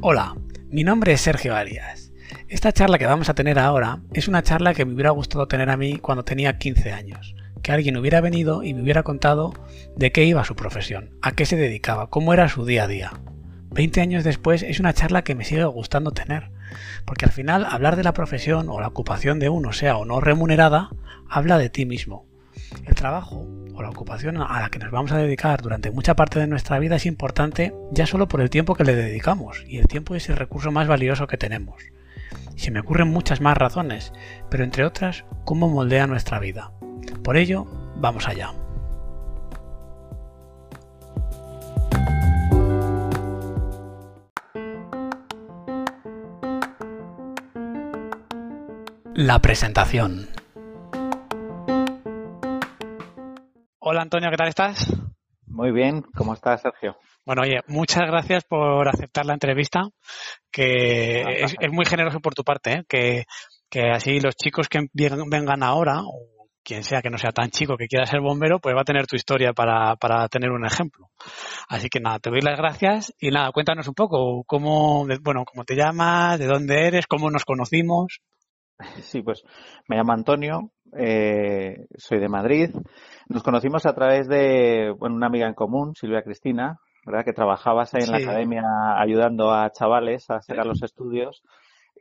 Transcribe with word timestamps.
Hola, 0.00 0.36
mi 0.70 0.84
nombre 0.84 1.12
es 1.12 1.22
Sergio 1.22 1.56
Arias. 1.56 2.12
Esta 2.46 2.70
charla 2.70 2.98
que 2.98 3.06
vamos 3.06 3.28
a 3.28 3.34
tener 3.34 3.58
ahora 3.58 3.98
es 4.12 4.28
una 4.28 4.44
charla 4.44 4.72
que 4.72 4.84
me 4.84 4.94
hubiera 4.94 5.10
gustado 5.10 5.48
tener 5.48 5.70
a 5.70 5.76
mí 5.76 5.98
cuando 5.98 6.24
tenía 6.24 6.56
15 6.56 6.92
años. 6.92 7.34
Que 7.64 7.72
alguien 7.72 7.96
hubiera 7.96 8.20
venido 8.20 8.62
y 8.62 8.74
me 8.74 8.82
hubiera 8.82 9.02
contado 9.02 9.54
de 9.96 10.12
qué 10.12 10.24
iba 10.24 10.44
su 10.44 10.54
profesión, 10.54 11.18
a 11.20 11.32
qué 11.32 11.46
se 11.46 11.56
dedicaba, 11.56 12.10
cómo 12.10 12.32
era 12.32 12.48
su 12.48 12.64
día 12.64 12.84
a 12.84 12.86
día. 12.86 13.12
20 13.70 14.00
años 14.00 14.22
después 14.22 14.62
es 14.62 14.78
una 14.78 14.92
charla 14.92 15.24
que 15.24 15.34
me 15.34 15.44
sigue 15.44 15.64
gustando 15.64 16.12
tener, 16.12 16.52
porque 17.04 17.24
al 17.24 17.32
final 17.32 17.64
hablar 17.64 17.96
de 17.96 18.04
la 18.04 18.14
profesión 18.14 18.68
o 18.68 18.80
la 18.80 18.86
ocupación 18.86 19.40
de 19.40 19.48
uno, 19.48 19.72
sea 19.72 19.96
o 19.96 20.04
no 20.04 20.20
remunerada, 20.20 20.90
habla 21.28 21.58
de 21.58 21.70
ti 21.70 21.86
mismo. 21.86 22.27
El 22.84 22.94
trabajo 22.94 23.46
o 23.74 23.82
la 23.82 23.90
ocupación 23.90 24.38
a 24.38 24.60
la 24.60 24.70
que 24.70 24.78
nos 24.78 24.90
vamos 24.90 25.12
a 25.12 25.18
dedicar 25.18 25.62
durante 25.62 25.90
mucha 25.90 26.16
parte 26.16 26.40
de 26.40 26.46
nuestra 26.46 26.78
vida 26.78 26.96
es 26.96 27.06
importante 27.06 27.74
ya 27.92 28.06
solo 28.06 28.28
por 28.28 28.40
el 28.40 28.50
tiempo 28.50 28.74
que 28.74 28.84
le 28.84 28.94
dedicamos, 28.94 29.64
y 29.68 29.78
el 29.78 29.86
tiempo 29.86 30.14
es 30.14 30.28
el 30.28 30.36
recurso 30.36 30.72
más 30.72 30.88
valioso 30.88 31.26
que 31.26 31.36
tenemos. 31.36 31.82
Se 32.56 32.70
me 32.70 32.80
ocurren 32.80 33.08
muchas 33.08 33.40
más 33.40 33.56
razones, 33.56 34.12
pero 34.50 34.64
entre 34.64 34.84
otras, 34.84 35.24
cómo 35.44 35.68
moldea 35.68 36.06
nuestra 36.06 36.40
vida. 36.40 36.72
Por 37.22 37.36
ello, 37.36 37.66
vamos 37.96 38.26
allá. 38.26 38.52
La 49.14 49.40
presentación. 49.40 50.37
Hola 53.90 54.02
Antonio, 54.02 54.28
¿qué 54.28 54.36
tal 54.36 54.48
estás? 54.48 54.94
Muy 55.46 55.72
bien, 55.72 56.02
¿cómo 56.14 56.34
estás, 56.34 56.60
Sergio? 56.60 56.98
Bueno, 57.24 57.40
oye, 57.40 57.60
muchas 57.68 58.02
gracias 58.06 58.44
por 58.44 58.86
aceptar 58.86 59.24
la 59.24 59.32
entrevista, 59.32 59.80
que 60.52 61.22
es, 61.22 61.56
muy 61.72 61.86
generoso 61.86 62.20
por 62.20 62.34
tu 62.34 62.44
parte, 62.44 62.70
¿eh? 62.70 62.84
que, 62.86 63.24
que 63.70 63.88
así 63.90 64.20
los 64.20 64.36
chicos 64.36 64.68
que 64.68 64.80
vengan 64.92 65.62
ahora, 65.62 66.02
o 66.02 66.50
quien 66.62 66.84
sea 66.84 67.00
que 67.00 67.08
no 67.08 67.16
sea 67.16 67.32
tan 67.32 67.48
chico 67.48 67.78
que 67.78 67.86
quiera 67.86 68.04
ser 68.04 68.20
bombero, 68.20 68.58
pues 68.58 68.76
va 68.76 68.82
a 68.82 68.84
tener 68.84 69.06
tu 69.06 69.16
historia 69.16 69.54
para, 69.54 69.96
para 69.96 70.28
tener 70.28 70.50
un 70.50 70.66
ejemplo. 70.66 71.08
Así 71.70 71.88
que 71.88 71.98
nada, 71.98 72.18
te 72.18 72.28
doy 72.28 72.42
las 72.42 72.58
gracias 72.58 73.14
y 73.18 73.30
nada, 73.30 73.52
cuéntanos 73.52 73.88
un 73.88 73.94
poco 73.94 74.44
cómo, 74.44 75.06
bueno, 75.22 75.44
cómo 75.46 75.64
te 75.64 75.76
llamas, 75.76 76.38
de 76.38 76.46
dónde 76.46 76.88
eres, 76.88 77.06
cómo 77.06 77.30
nos 77.30 77.46
conocimos. 77.46 78.20
Sí, 79.02 79.22
pues 79.22 79.42
me 79.88 79.96
llamo 79.96 80.12
Antonio, 80.12 80.70
eh, 80.96 81.86
soy 81.96 82.20
de 82.20 82.28
Madrid. 82.28 82.70
Nos 83.28 83.42
conocimos 83.42 83.84
a 83.84 83.94
través 83.94 84.26
de 84.28 84.94
bueno, 84.98 85.16
una 85.16 85.26
amiga 85.26 85.46
en 85.46 85.54
común, 85.54 85.94
Silvia 85.94 86.22
Cristina, 86.22 86.80
¿verdad? 87.04 87.24
que 87.24 87.32
trabajabas 87.32 87.94
ahí 87.94 88.02
en 88.04 88.12
la 88.12 88.18
academia 88.18 88.62
ayudando 88.96 89.52
a 89.52 89.70
chavales 89.70 90.30
a 90.30 90.36
hacer 90.36 90.56
los 90.64 90.82
estudios. 90.82 91.42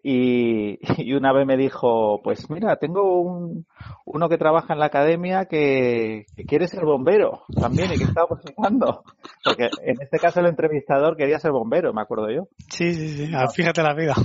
Y, 0.04 0.80
y, 1.02 1.14
una 1.14 1.34
vez 1.34 1.46
me 1.46 1.58
dijo, 1.58 2.22
pues 2.24 2.50
mira, 2.50 2.78
tengo 2.78 3.20
un, 3.20 3.66
uno 4.06 4.30
que 4.30 4.38
trabaja 4.38 4.74
en 4.74 4.80
la 4.80 4.86
academia 4.86 5.46
que, 5.46 6.28
quiere 6.48 6.68
ser 6.68 6.86
bombero 6.86 7.44
también 7.60 7.92
y 7.94 7.98
que 7.98 8.06
está 8.06 8.24
buscando. 8.26 9.04
Porque 9.44 9.70
en 9.84 10.02
este 10.02 10.20
caso 10.20 10.40
el 10.40 10.46
entrevistador 10.46 11.18
quería 11.18 11.40
ser 11.40 11.52
bombero, 11.52 11.94
me 11.94 12.02
acuerdo 12.02 12.30
yo. 12.32 12.48
Sí, 12.70 12.94
sí, 12.94 13.10
sí, 13.10 13.34
fíjate 13.54 13.82
la 13.82 13.96
vida. 13.96 14.16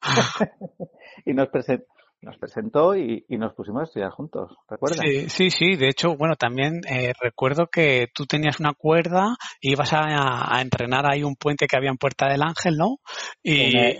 y 1.26 1.34
nos, 1.34 1.48
nos 2.22 2.36
presentó 2.36 2.94
y, 2.94 3.24
nos 3.30 3.54
pusimos 3.54 3.80
a 3.80 3.84
estudiar 3.84 4.10
juntos, 4.10 4.52
¿recuerdas? 4.68 5.00
Sí, 5.00 5.28
sí, 5.30 5.50
sí. 5.50 5.76
De 5.76 5.88
hecho, 5.88 6.16
bueno, 6.16 6.34
también 6.36 6.80
eh, 6.88 7.12
recuerdo 7.20 7.68
que 7.68 8.08
tú 8.14 8.26
tenías 8.26 8.60
una 8.60 8.74
cuerda 8.74 9.36
y 9.60 9.72
ibas 9.72 9.92
a, 9.94 10.60
entrenar 10.60 11.06
ahí 11.10 11.22
un 11.22 11.36
puente 11.36 11.66
que 11.66 11.76
había 11.76 11.90
en 11.90 11.96
Puerta 11.96 12.28
del 12.28 12.42
Ángel, 12.42 12.76
¿no? 12.76 12.98
Y, 13.42 13.76
en, 13.76 13.94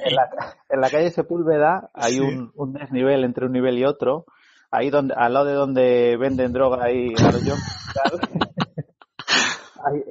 la, 0.80 0.90
calle 0.90 1.10
Sepúlveda 1.10 1.90
hay 1.94 2.20
un, 2.20 2.52
desnivel 2.72 3.24
entre 3.24 3.46
un 3.46 3.52
nivel 3.52 3.78
y 3.78 3.84
otro. 3.84 4.26
Ahí 4.70 4.90
donde, 4.90 5.14
al 5.16 5.32
lado 5.32 5.46
de 5.46 5.54
donde 5.54 6.16
venden 6.16 6.52
droga 6.52 6.84
ahí, 6.84 7.08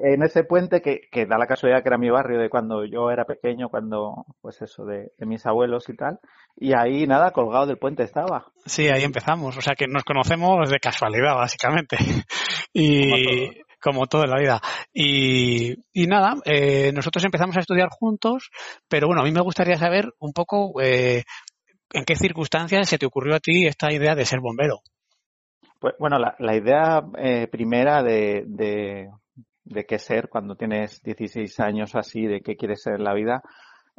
en 0.03 0.23
ese 0.23 0.43
puente 0.43 0.81
que, 0.81 1.01
que, 1.11 1.25
da 1.25 1.37
la 1.37 1.47
casualidad 1.47 1.81
que 1.81 1.89
era 1.89 1.97
mi 1.97 2.09
barrio 2.09 2.39
de 2.39 2.49
cuando 2.49 2.85
yo 2.85 3.11
era 3.11 3.25
pequeño, 3.25 3.69
cuando, 3.69 4.25
pues 4.41 4.61
eso, 4.61 4.85
de, 4.85 5.11
mis 5.19 5.45
abuelos 5.45 5.87
y 5.89 5.95
tal. 5.95 6.19
Y 6.55 6.73
ahí 6.73 7.05
nada, 7.07 7.31
colgado 7.31 7.67
del 7.67 7.77
puente 7.77 8.03
estaba. 8.03 8.51
Sí, 8.65 8.87
ahí 8.87 9.03
empezamos. 9.03 9.57
O 9.57 9.61
sea 9.61 9.75
que 9.75 9.87
nos 9.87 10.03
conocemos 10.03 10.69
de 10.69 10.79
casualidad, 10.79 11.35
básicamente. 11.35 11.97
y 12.73 13.61
como 13.81 14.07
todo 14.07 14.23
en 14.23 14.29
la 14.29 14.39
vida. 14.39 14.61
Y, 14.93 15.73
y 15.93 16.07
nada, 16.07 16.35
eh, 16.45 16.91
nosotros 16.93 17.23
empezamos 17.23 17.57
a 17.57 17.61
estudiar 17.61 17.89
juntos, 17.89 18.49
pero 18.87 19.07
bueno, 19.07 19.21
a 19.21 19.25
mí 19.25 19.31
me 19.31 19.41
gustaría 19.41 19.77
saber 19.77 20.13
un 20.19 20.33
poco 20.33 20.81
eh, 20.81 21.23
en 21.91 22.05
qué 22.05 22.15
circunstancias 22.15 22.87
se 22.87 22.97
te 22.97 23.05
ocurrió 23.05 23.35
a 23.35 23.39
ti 23.39 23.65
esta 23.65 23.91
idea 23.91 24.15
de 24.15 24.25
ser 24.25 24.39
bombero. 24.39 24.81
Pues 25.79 25.95
bueno, 25.97 26.19
la, 26.19 26.35
la 26.39 26.55
idea 26.55 27.01
eh, 27.17 27.47
primera 27.47 28.03
de, 28.03 28.43
de 28.45 29.09
qué 29.87 29.99
ser 29.99 30.29
cuando 30.29 30.55
tienes 30.55 31.01
16 31.03 31.59
años 31.59 31.95
así, 31.95 32.25
de 32.25 32.41
qué 32.41 32.55
quieres 32.55 32.81
ser 32.81 32.95
en 32.95 33.03
la 33.03 33.13
vida, 33.13 33.41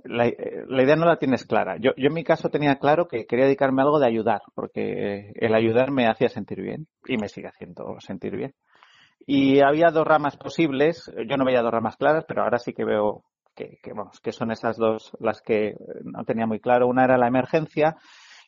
la, 0.04 0.26
idea 0.28 0.96
no 0.96 1.06
la 1.06 1.18
tienes 1.18 1.44
clara. 1.44 1.76
Yo, 1.78 1.90
yo 1.96 2.08
en 2.08 2.14
mi 2.14 2.24
caso 2.24 2.48
tenía 2.48 2.76
claro 2.76 3.06
que 3.06 3.26
quería 3.26 3.44
dedicarme 3.44 3.82
a 3.82 3.84
algo 3.84 3.98
de 3.98 4.06
ayudar, 4.06 4.42
porque 4.54 5.32
el 5.34 5.54
ayudar 5.54 5.90
me 5.90 6.06
hacía 6.06 6.28
sentir 6.28 6.62
bien 6.62 6.86
y 7.06 7.16
me 7.16 7.28
sigue 7.28 7.48
haciendo 7.48 7.96
sentir 8.00 8.36
bien. 8.36 8.54
Y 9.26 9.60
había 9.60 9.90
dos 9.90 10.06
ramas 10.06 10.36
posibles, 10.36 11.12
yo 11.28 11.36
no 11.36 11.44
veía 11.44 11.62
dos 11.62 11.72
ramas 11.72 11.96
claras, 11.96 12.24
pero 12.26 12.42
ahora 12.42 12.58
sí 12.58 12.72
que 12.72 12.84
veo 12.84 13.24
que, 13.54 13.78
que, 13.82 13.92
vamos, 13.92 14.20
que 14.20 14.32
son 14.32 14.50
esas 14.50 14.76
dos 14.76 15.12
las 15.20 15.42
que 15.42 15.74
no 16.02 16.24
tenía 16.24 16.46
muy 16.46 16.60
claro. 16.60 16.88
Una 16.88 17.04
era 17.04 17.18
la 17.18 17.28
emergencia 17.28 17.96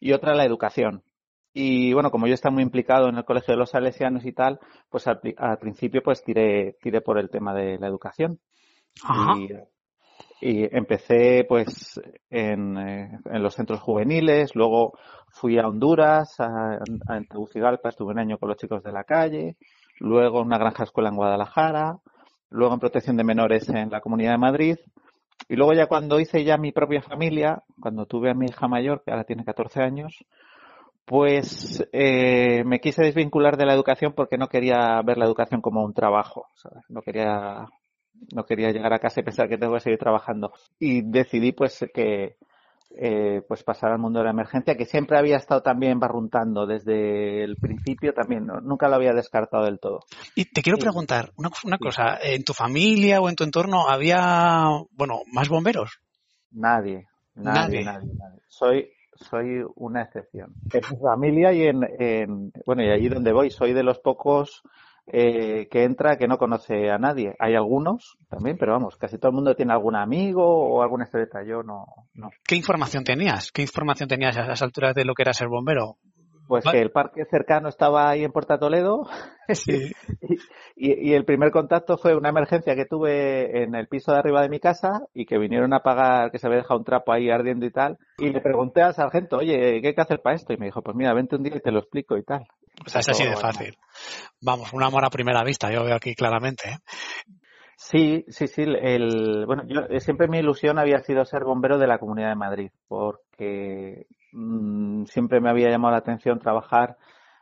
y 0.01 0.13
otra 0.13 0.35
la 0.35 0.45
educación. 0.45 1.03
Y 1.55 1.93
bueno, 1.93 2.11
como 2.11 2.27
yo 2.27 2.35
estaba 2.35 2.55
muy 2.55 2.63
implicado 2.63 3.09
en 3.09 3.17
el 3.17 3.25
Colegio 3.25 3.53
de 3.53 3.59
los 3.59 3.71
Salesianos 3.71 4.25
y 4.25 4.33
tal, 4.33 4.59
pues 4.89 5.07
al, 5.07 5.21
principio 5.61 6.03
pues 6.03 6.25
tiré, 6.25 6.77
tiré 6.81 7.03
por 7.03 7.19
el 7.19 7.29
tema 7.29 7.55
de 7.55 7.79
la 7.79 7.89
educación. 7.89 8.41
Y, 10.41 10.65
empecé 10.77 11.45
pues 11.49 12.01
en, 12.29 12.77
eh, 12.77 13.19
en, 13.27 13.43
los 13.43 13.55
centros 13.55 13.81
juveniles, 13.81 14.57
luego 14.57 14.99
fui 15.29 15.59
a 15.59 15.69
Honduras, 15.69 16.35
a, 16.41 16.79
a 17.09 17.21
Tegucigalpa, 17.29 17.91
estuve 17.91 18.13
un 18.13 18.19
año 18.19 18.39
con 18.39 18.49
los 18.49 18.59
chicos 18.59 18.83
de 18.83 18.91
la 18.91 19.05
calle, 19.05 19.57
luego 20.01 20.41
en 20.41 20.47
una 20.47 20.59
granja 20.59 20.83
escuela 20.83 21.11
en 21.11 21.17
Guadalajara, 21.17 21.99
luego 22.51 22.75
en 22.75 22.81
protección 22.81 23.17
de 23.17 23.25
menores 23.25 23.69
en 23.69 23.91
la 23.91 24.01
Comunidad 24.01 24.33
de 24.33 24.39
Madrid, 24.39 24.77
y 25.49 25.57
luego 25.57 25.75
ya 25.75 25.87
cuando 25.87 26.19
hice 26.19 26.45
ya 26.45 26.57
mi 26.57 26.73
propia 26.73 27.03
familia, 27.03 27.63
cuando 27.81 28.07
tuve 28.07 28.31
a 28.31 28.35
mi 28.35 28.47
hija 28.47 28.69
mayor, 28.69 29.03
que 29.05 29.11
ahora 29.11 29.25
tiene 29.25 29.45
14 29.45 29.81
años, 29.81 30.25
pues 31.05 31.87
eh, 31.93 32.63
me 32.65 32.81
quise 32.81 33.03
desvincular 33.03 33.57
de 33.57 33.67
la 33.67 33.75
educación 33.75 34.13
porque 34.15 34.39
no 34.39 34.49
quería 34.49 35.01
ver 35.03 35.19
la 35.19 35.27
educación 35.27 35.61
como 35.61 35.85
un 35.85 35.95
trabajo. 35.95 36.47
No 36.89 37.03
quería 37.03 37.67
no 38.33 38.45
quería 38.45 38.71
llegar 38.71 38.93
a 38.93 39.01
casa 39.01 39.21
y 39.21 39.25
pensar 39.25 39.49
que 39.49 39.59
tengo 39.59 39.75
que 39.75 39.81
seguir 39.81 39.99
trabajando. 39.99 40.53
Y 40.79 41.03
decidí 41.03 41.53
pues 41.53 41.85
que 41.93 42.37
eh, 42.95 43.43
pues 43.49 43.63
pasar 43.63 43.91
al 43.91 43.99
mundo 43.99 44.19
de 44.19 44.27
la 44.27 44.33
emergencia, 44.33 44.77
que 44.77 44.85
siempre 44.85 45.19
había 45.19 45.37
estado 45.37 45.63
también 45.63 45.99
barruntando 45.99 46.67
desde 46.67 47.43
el 47.43 47.57
principio, 47.57 48.13
también 48.13 48.47
nunca 48.63 48.89
lo 48.89 48.97
había 48.97 49.15
descartado 49.15 49.65
del 49.65 49.81
todo. 49.81 50.01
Y 50.35 50.45
te 50.45 50.63
quiero 50.63 50.79
preguntar 50.79 51.33
una, 51.37 51.51
una 51.65 51.79
cosa, 51.79 52.19
¿en 52.23 52.45
tu 52.45 52.53
familia 52.53 53.21
o 53.21 53.29
en 53.29 53.37
tu 53.37 53.45
entorno 53.45 53.89
había, 53.89 54.67
bueno, 54.93 55.21
más 55.33 55.49
bomberos? 55.49 56.01
Nadie, 56.51 57.09
nadie, 57.35 57.83
nadie. 57.83 58.15
nadie. 58.19 58.41
Soy 58.49 58.93
soy 59.23 59.65
una 59.77 60.03
excepción. 60.03 60.55
En 60.73 60.83
mi 60.91 60.97
familia 61.03 61.53
y 61.53 61.63
en, 61.63 62.53
bueno, 62.67 62.83
y 62.83 62.91
allí 62.91 63.09
donde 63.09 63.33
voy, 63.33 63.51
soy 63.51 63.73
de 63.73 63.83
los 63.83 63.99
pocos 63.99 64.63
eh, 65.07 65.69
que 65.71 65.85
entra 65.85 66.17
que 66.17 66.29
no 66.29 66.39
conoce 66.39 66.91
a 66.91 66.99
nadie. 66.99 67.35
Hay 67.39 67.55
algunos 67.55 68.19
también, 68.29 68.57
pero 68.59 68.73
vamos, 68.73 68.97
casi 68.97 69.19
todo 69.19 69.31
el 69.31 69.35
mundo 69.35 69.55
tiene 69.55 69.73
algún 69.73 69.97
amigo 69.97 70.45
o 70.45 70.83
alguna 70.83 71.05
estrella. 71.05 71.43
Yo 71.45 71.63
no, 71.63 71.87
no. 72.15 72.31
¿Qué 72.47 72.57
información 72.57 73.05
tenías? 73.05 73.51
¿Qué 73.51 73.63
información 73.63 74.09
tenías 74.09 74.37
a 74.37 74.43
esas 74.43 74.63
alturas 74.63 74.95
de 74.95 75.05
lo 75.05 75.15
que 75.15 75.23
era 75.23 75.33
ser 75.33 75.49
bombero? 75.49 75.97
Pues 76.53 76.67
que 76.71 76.83
el 76.83 76.91
parque 76.91 77.25
cercano 77.31 77.71
estaba 77.71 78.11
ahí 78.11 78.25
en 78.25 78.31
Puerta 78.31 78.59
Toledo 78.59 79.09
y, 80.77 81.15
el 81.15 81.25
primer 81.25 81.51
contacto 81.51 81.97
fue 81.97 82.15
una 82.15 82.29
emergencia 82.29 82.75
que 82.75 82.85
tuve 82.85 83.63
en 83.63 83.75
el 83.75 83.89
piso 83.89 84.13
de 84.13 84.19
arriba 84.19 84.43
de 84.43 84.51
mi 84.51 84.61
casa 84.61 85.01
y 85.15 85.25
que 85.25 85.39
vinieron 85.39 85.73
a 85.73 85.81
pagar 85.81 86.31
que 86.31 86.39
se 86.39 86.47
había 86.47 86.59
dejado 86.59 86.81
un 86.81 86.85
trapo 86.85 87.11
ahí 87.11 87.31
ardiendo 87.31 87.65
y 87.65 87.71
tal. 87.71 87.97
Y 88.19 88.29
le 88.29 88.43
pregunté 88.43 88.83
al 88.83 88.93
sargento, 88.93 89.39
oye, 89.39 89.81
¿qué 89.81 89.89
hay 89.89 89.95
que 89.95 90.01
hacer 90.03 90.21
para 90.21 90.37
esto? 90.37 90.53
Y 90.53 90.59
me 90.59 90.67
dijo, 90.67 90.83
pues 90.83 90.95
mira, 90.95 91.15
vente 91.15 91.37
un 91.37 91.43
día 91.43 91.57
y 91.57 91.61
te 91.61 91.71
lo 91.71 91.79
explico 91.79 92.19
y 92.19 92.23
tal. 92.23 92.47
Pues 92.77 92.97
es 92.97 93.09
así 93.09 93.25
de 93.25 93.37
fácil. 93.37 93.79
Vamos, 94.43 94.75
un 94.75 94.83
amor 94.83 95.07
a 95.07 95.09
primera 95.09 95.43
vista, 95.45 95.73
yo 95.73 95.85
veo 95.85 95.97
aquí 95.97 96.15
claramente. 96.15 96.69
¿eh? 96.69 96.77
Sí, 97.79 98.27
sí, 98.29 98.47
sí. 98.47 98.63
El, 98.63 99.47
bueno, 99.47 99.63
yo 99.67 100.01
siempre 100.01 100.29
mi 100.29 100.41
ilusión 100.41 100.79
había 100.79 100.99
sido 100.99 101.25
ser 101.25 101.45
bombero 101.45 101.79
de 101.79 101.87
la 101.87 101.99
Comunidad 101.99 102.29
de 102.29 102.37
Madrid, 102.37 102.71
porque 102.89 104.07
Mm, 104.33 105.05
siempre 105.05 105.41
me 105.41 105.51
había 105.51 105.71
llamado 105.71 105.93
la 105.93 105.99
atención 105.99 106.39
trabajar 106.39 106.97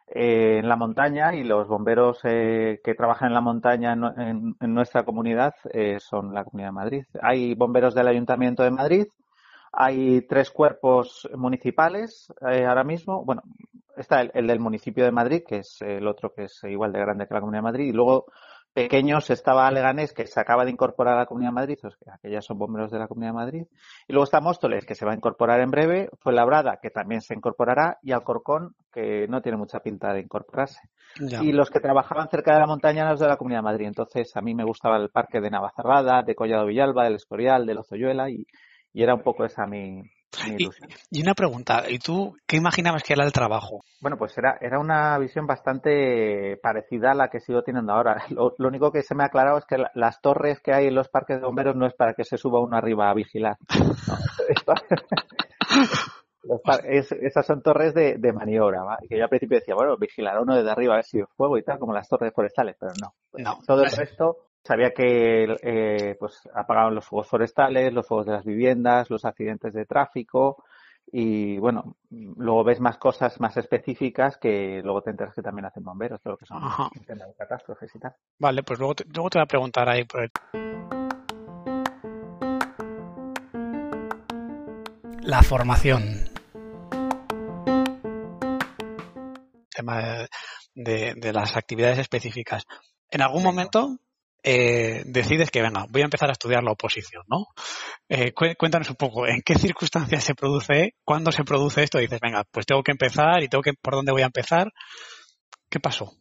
eh, 0.09 0.59
en 0.59 0.69
la 0.69 0.77
montaña 0.77 1.35
y 1.35 1.45
los 1.45 1.69
bomberos 1.69 2.19
eh, 2.25 2.81
que 2.83 2.95
trabajan 2.95 3.29
en 3.29 3.35
la 3.35 3.41
montaña 3.41 3.93
en, 3.93 4.57
nuestra 4.61 5.05
comunidad 5.05 5.55
eh, 5.73 5.99
son 6.01 6.35
la 6.35 6.45
Comunidad 6.45 6.69
de 6.69 6.73
Madrid. 6.73 7.05
Hay 7.23 7.55
bomberos 7.55 7.95
del 7.95 8.09
Ayuntamiento 8.09 8.65
de 8.65 8.73
Madrid, 8.73 9.07
hay 9.73 10.23
tres 10.23 10.51
cuerpos 10.51 11.29
municipales 11.37 12.33
ahora 12.41 12.83
mismo. 12.83 13.25
Bueno, 13.25 13.43
está 13.97 14.23
el, 14.23 14.47
del 14.49 14.59
municipio 14.59 15.05
de 15.05 15.13
Madrid, 15.13 15.43
que 15.47 15.59
es 15.59 15.81
el 15.83 16.09
otro 16.09 16.33
que 16.35 16.45
es 16.45 16.61
igual 16.65 16.93
de 16.93 17.01
grande 17.01 17.29
que 17.29 17.35
la 17.35 17.41
Comunidad 17.41 17.61
de 17.61 17.71
Madrid, 17.71 17.87
y 17.87 17.93
luego 17.93 18.27
pequeños 18.73 19.31
estaba 19.31 19.71
Leganés, 19.71 20.13
que 20.13 20.27
se 20.27 20.41
acaba 20.41 20.65
de 20.65 20.71
incorporar 20.71 21.15
a 21.15 21.21
la 21.21 21.27
Comunidad 21.27 21.51
de 21.51 21.55
Madrid, 21.55 21.79
o 21.83 21.91
sea, 21.91 22.19
que 22.23 22.31
ya 22.31 22.41
son 22.41 22.59
bomberos 22.59 22.91
de 22.91 22.99
la 22.99 23.09
Comunidad 23.09 23.33
de 23.33 23.37
Madrid. 23.37 23.63
Y 24.07 24.13
luego 24.13 24.25
está 24.25 24.41
Móstoles, 24.41 24.87
que 24.87 24.95
se 24.95 25.05
va 25.05 25.13
a 25.13 25.17
incorporar 25.17 25.61
en 25.61 25.71
breve, 25.71 26.09
fue 26.21 26.33
Labrada, 26.33 26.79
que 26.81 26.91
también 26.91 27.21
se 27.21 27.35
incorporará, 27.35 27.99
y 28.03 28.13
Alcorcón, 28.13 28.75
que 28.93 29.27
no 29.29 29.43
tiene 29.43 29.59
mucha 29.59 29.81
pinta 29.81 30.13
de 30.13 30.21
incorporarse. 30.21 30.81
Y 31.43 31.53
los 31.53 31.71
que 31.71 31.81
trabajaban 31.81 32.29
cerca 32.29 32.55
de 32.55 32.61
la 32.61 32.67
montaña 32.67 33.01
eran 33.01 33.13
los 33.13 33.21
de 33.21 33.27
la 33.27 33.37
Comunidad 33.37 33.61
de 33.61 33.65
Madrid. 33.65 33.87
Entonces, 33.87 34.37
a 34.37 34.41
mí 34.41 34.55
me 34.55 34.65
gustaba 34.65 34.97
el 34.97 35.11
parque 35.11 35.41
de 35.41 35.51
Navacerrada, 35.51 36.23
de 36.23 36.35
Collado 36.35 36.67
Villalba, 36.67 37.05
del 37.05 37.17
Escorial, 37.17 37.67
de 37.67 37.75
Lozoyuela, 37.75 38.31
y, 38.31 38.47
y 38.93 39.03
era 39.03 39.15
un 39.15 39.23
poco 39.23 39.45
esa 39.45 39.67
mi, 39.67 40.03
y, 41.11 41.23
una 41.23 41.35
pregunta, 41.35 41.85
¿y 41.89 41.99
tú 41.99 42.37
qué 42.47 42.57
imaginabas 42.57 43.03
que 43.03 43.15
era 43.15 43.25
el 43.25 43.33
trabajo? 43.33 43.81
Bueno, 44.01 44.17
pues 44.17 44.37
era, 44.39 44.59
era 44.61 44.79
una 44.79 45.19
visión 45.19 45.47
bastante 45.47 46.57
parecida 46.63 47.13
a 47.13 47.15
la 47.15 47.29
que 47.29 47.41
sigo 47.41 47.63
teniendo 47.63 47.93
ahora. 47.93 48.17
Lo, 48.31 48.55
único 48.59 48.93
que 48.93 49.03
se 49.03 49.15
me 49.15 49.25
ha 49.25 49.27
aclarado 49.27 49.59
es 49.59 49.65
que 49.65 49.77
las 49.95 50.21
torres 50.21 50.61
que 50.61 50.73
hay 50.73 50.87
en 50.87 50.95
los 50.95 51.09
parques 51.09 51.41
de 51.41 51.47
bomberos 51.47 51.77
no 51.77 51.87
es 51.87 51.95
para 51.95 52.15
que 52.15 52.25
se 52.25 52.39
suba 52.39 52.61
uno 52.61 52.77
arriba 52.77 53.11
a 53.11 53.15
vigilar. 53.15 53.57
esas 56.85 57.47
son 57.47 57.63
torres 57.63 57.95
de, 57.95 58.33
maniobra, 58.33 58.81
que 59.09 59.19
yo 59.19 59.25
al 59.25 59.29
principio 59.29 59.59
decía, 59.59 59.75
bueno, 59.75 59.97
vigilar 59.97 60.41
uno 60.41 60.57
desde 60.57 60.71
arriba 60.71 60.95
a 60.95 60.97
ver 60.97 61.05
si 61.05 61.19
hay 61.19 61.25
fuego 61.37 61.59
y 61.59 61.63
tal, 61.63 61.79
como 61.79 61.93
las 61.93 62.09
torres 62.09 62.33
forestales, 62.35 62.77
pero 62.79 62.93
no. 63.01 63.15
no 63.35 63.59
Todo 63.67 63.83
el 63.83 63.91
resto 63.91 64.50
Sabía 64.63 64.91
que 64.91 65.57
eh, 65.63 66.17
pues 66.19 66.49
apagaban 66.55 66.95
los 66.95 67.07
fuegos 67.07 67.29
forestales, 67.29 67.93
los 67.93 68.07
fuegos 68.07 68.27
de 68.27 68.33
las 68.33 68.45
viviendas, 68.45 69.09
los 69.11 69.25
accidentes 69.25 69.73
de 69.73 69.87
tráfico 69.87 70.65
y 71.13 71.59
bueno, 71.59 71.97
luego 72.11 72.63
ves 72.63 72.81
más 72.81 72.97
cosas 72.99 73.41
más 73.41 73.57
específicas 73.57 74.37
que 74.37 74.81
luego 74.85 75.03
te 75.03 75.11
enteras 75.11 75.35
que 75.35 75.43
también 75.43 75.65
hacen 75.67 75.83
bomberos, 75.83 76.21
todo 76.21 76.35
lo 76.35 76.37
que 76.37 76.47
son 76.47 76.61
catástrofes 77.37 77.95
y 77.95 77.99
tal. 77.99 78.15
Vale, 78.39 78.63
pues 78.63 78.79
luego 78.79 78.95
te, 78.95 79.05
luego 79.07 79.31
te 79.31 79.39
voy 79.39 79.43
a 79.43 79.47
preguntar 79.47 79.89
ahí 79.89 80.05
por 80.05 80.23
el... 80.23 80.31
La 85.23 85.43
formación. 85.43 86.03
Tema 89.75 90.27
de, 90.75 91.15
de 91.17 91.33
las 91.33 91.57
actividades 91.57 91.99
específicas. 91.99 92.65
En 93.11 93.23
algún 93.23 93.43
momento 93.43 93.99
eh, 94.43 95.03
decides 95.07 95.51
que, 95.51 95.63
venga, 95.63 95.87
voy 95.89 96.03
a 96.03 96.05
empezar 96.05 96.29
a 96.29 96.33
estudiar 96.33 96.63
la 96.63 96.73
oposición, 96.73 97.23
¿no? 97.29 97.47
Eh, 98.09 98.33
cuéntanos 98.33 98.91
un 98.91 98.97
poco, 98.97 99.27
¿en 99.27 99.43
qué 99.43 99.55
circunstancias 99.55 100.25
se 100.25 100.35
produce, 100.35 100.95
cuándo 101.05 101.33
se 101.33 101.45
produce 101.45 101.83
esto? 101.83 101.99
dices, 101.99 102.21
venga, 102.21 102.45
pues 102.51 102.67
tengo 102.67 102.83
que 102.83 102.93
empezar 102.93 103.43
y 103.43 103.49
tengo 103.49 103.63
que, 103.63 103.75
¿por 103.75 103.95
dónde 103.95 104.13
voy 104.13 104.23
a 104.23 104.27
empezar? 104.27 104.73
¿Qué 105.69 105.79
pasó? 105.79 106.13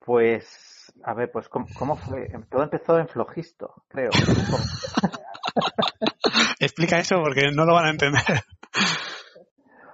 Pues, 0.00 0.92
a 1.04 1.14
ver, 1.14 1.30
pues, 1.32 1.48
¿cómo, 1.48 1.96
fue? 1.96 2.28
Todo 2.50 2.62
empezó 2.62 2.98
en 2.98 3.08
flojisto, 3.08 3.84
creo. 3.88 4.10
Explica 6.60 6.98
eso 6.98 7.16
porque 7.22 7.50
no 7.52 7.64
lo 7.64 7.74
van 7.74 7.86
a 7.86 7.90
entender. 7.90 8.22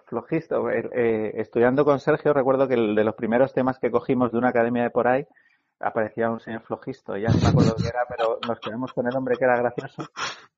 Flojisto. 0.06 0.70
Eh, 0.70 1.40
estudiando 1.40 1.84
con 1.84 2.00
Sergio, 2.00 2.32
recuerdo 2.32 2.69
que 2.69 2.75
el 2.75 2.94
de 2.94 3.05
los 3.05 3.14
primeros 3.14 3.52
temas 3.52 3.78
que 3.78 3.90
cogimos 3.90 4.32
de 4.32 4.38
una 4.38 4.50
academia 4.50 4.84
de 4.84 4.90
por 4.90 5.08
ahí 5.08 5.26
aparecía 5.82 6.31
un 6.31 6.40
señor 6.40 6.62
flojisto, 6.62 7.17
ya 7.17 7.29
no 7.29 7.40
me 7.40 7.49
acuerdo 7.49 7.75
quién 7.76 7.88
era, 7.88 8.05
pero 8.08 8.38
nos 8.46 8.61
quedamos 8.61 8.93
con 8.93 9.06
el 9.06 9.17
hombre 9.17 9.37
que 9.37 9.44
era 9.44 9.56
gracioso 9.56 10.05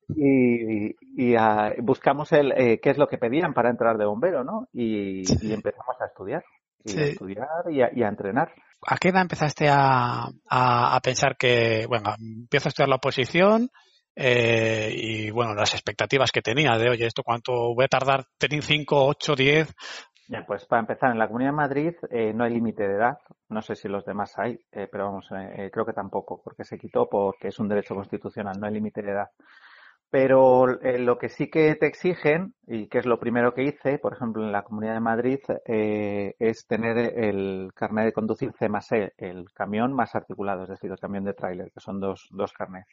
y, 0.09 1.35
ah, 1.37 1.73
buscamos 1.79 2.32
el 2.32 2.53
eh, 2.53 2.81
qué 2.81 2.91
es 2.91 2.99
lo 2.99 3.06
que 3.06 3.19
pedían 3.19 3.55
para 3.55 3.71
entrar 3.71 3.97
de 3.97 4.05
bombero, 4.05 4.44
¿no? 4.44 4.69
Y, 4.73 5.23
empezamos 5.53 6.00
a 6.00 6.06
estudiar, 6.06 6.44
y 6.85 6.99
a 6.99 7.05
estudiar 7.05 7.49
y 7.71 8.03
a, 8.03 8.09
entrenar. 8.09 8.53
¿A 8.87 8.97
qué 8.99 9.09
edad 9.09 9.23
empezaste 9.23 9.69
a, 9.69 10.29
a, 10.49 11.00
pensar 11.03 11.37
que, 11.37 11.87
bueno, 11.88 12.15
empiezo 12.19 12.69
a 12.69 12.71
estudiar 12.71 12.88
la 12.88 12.97
oposición 12.97 13.71
eh, 14.17 14.93
y, 14.94 15.31
bueno, 15.31 15.55
las 15.55 15.75
expectativas 15.75 16.31
que 16.31 16.43
tenía 16.43 16.76
de, 16.76 16.91
oye, 16.91 17.06
esto 17.06 17.23
cuánto 17.23 17.53
voy 17.75 17.85
a 17.85 17.88
tardar, 17.88 18.26
tener 18.38 18.62
5, 18.62 19.06
8, 19.06 19.35
10, 19.35 19.75
ya, 20.29 20.44
pues 20.47 20.65
para 20.65 20.81
empezar, 20.81 21.11
en 21.11 21.19
la 21.19 21.26
Comunidad 21.26 21.50
de 21.50 21.56
Madrid 21.56 21.94
eh, 22.11 22.32
no 22.32 22.44
hay 22.44 22.55
límite 22.55 22.87
de 22.88 22.94
edad. 22.94 23.19
No 23.49 23.61
sé 23.61 23.75
si 23.75 23.88
los 23.88 24.05
demás 24.05 24.38
hay, 24.38 24.59
eh, 24.73 24.88
pero 24.91 25.05
vamos, 25.05 25.29
eh, 25.32 25.71
creo 25.71 25.85
que 25.85 25.93
tampoco, 25.93 26.41
porque 26.43 26.65
se 26.65 26.79
quitó 26.79 27.09
porque 27.09 27.49
es 27.49 27.59
un 27.59 27.69
derecho 27.69 27.94
constitucional, 27.94 28.59
no 28.59 28.67
hay 28.67 28.73
límite 28.73 29.03
de 29.03 29.11
edad. 29.11 29.29
Pero 30.11 30.67
lo 30.67 31.19
que 31.19 31.29
sí 31.29 31.50
que 31.50 31.75
te 31.75 31.87
exigen, 31.87 32.55
y 32.69 32.87
que 32.87 32.99
es 32.99 33.06
lo 33.06 33.19
primero 33.19 33.53
que 33.53 33.65
hice, 33.65 33.99
por 33.99 34.12
ejemplo, 34.12 34.44
en 34.44 34.53
la 34.53 34.62
Comunidad 34.62 34.94
de 34.94 35.00
Madrid, 35.00 35.41
es 35.67 36.67
tener 36.69 37.19
el 37.19 37.73
carnet 37.75 38.05
de 38.05 38.12
conducir 38.12 38.53
C 38.56 38.69
más 38.69 38.93
E, 38.93 39.12
el 39.19 39.50
camión 39.53 39.93
más 39.93 40.15
articulado, 40.15 40.62
es 40.62 40.69
decir, 40.69 40.93
el 40.93 41.00
camión 41.00 41.25
de 41.25 41.35
tráiler, 41.35 41.73
que 41.73 41.81
son 41.81 41.99
dos, 41.99 42.29
dos 42.31 42.53
carnets. 42.53 42.87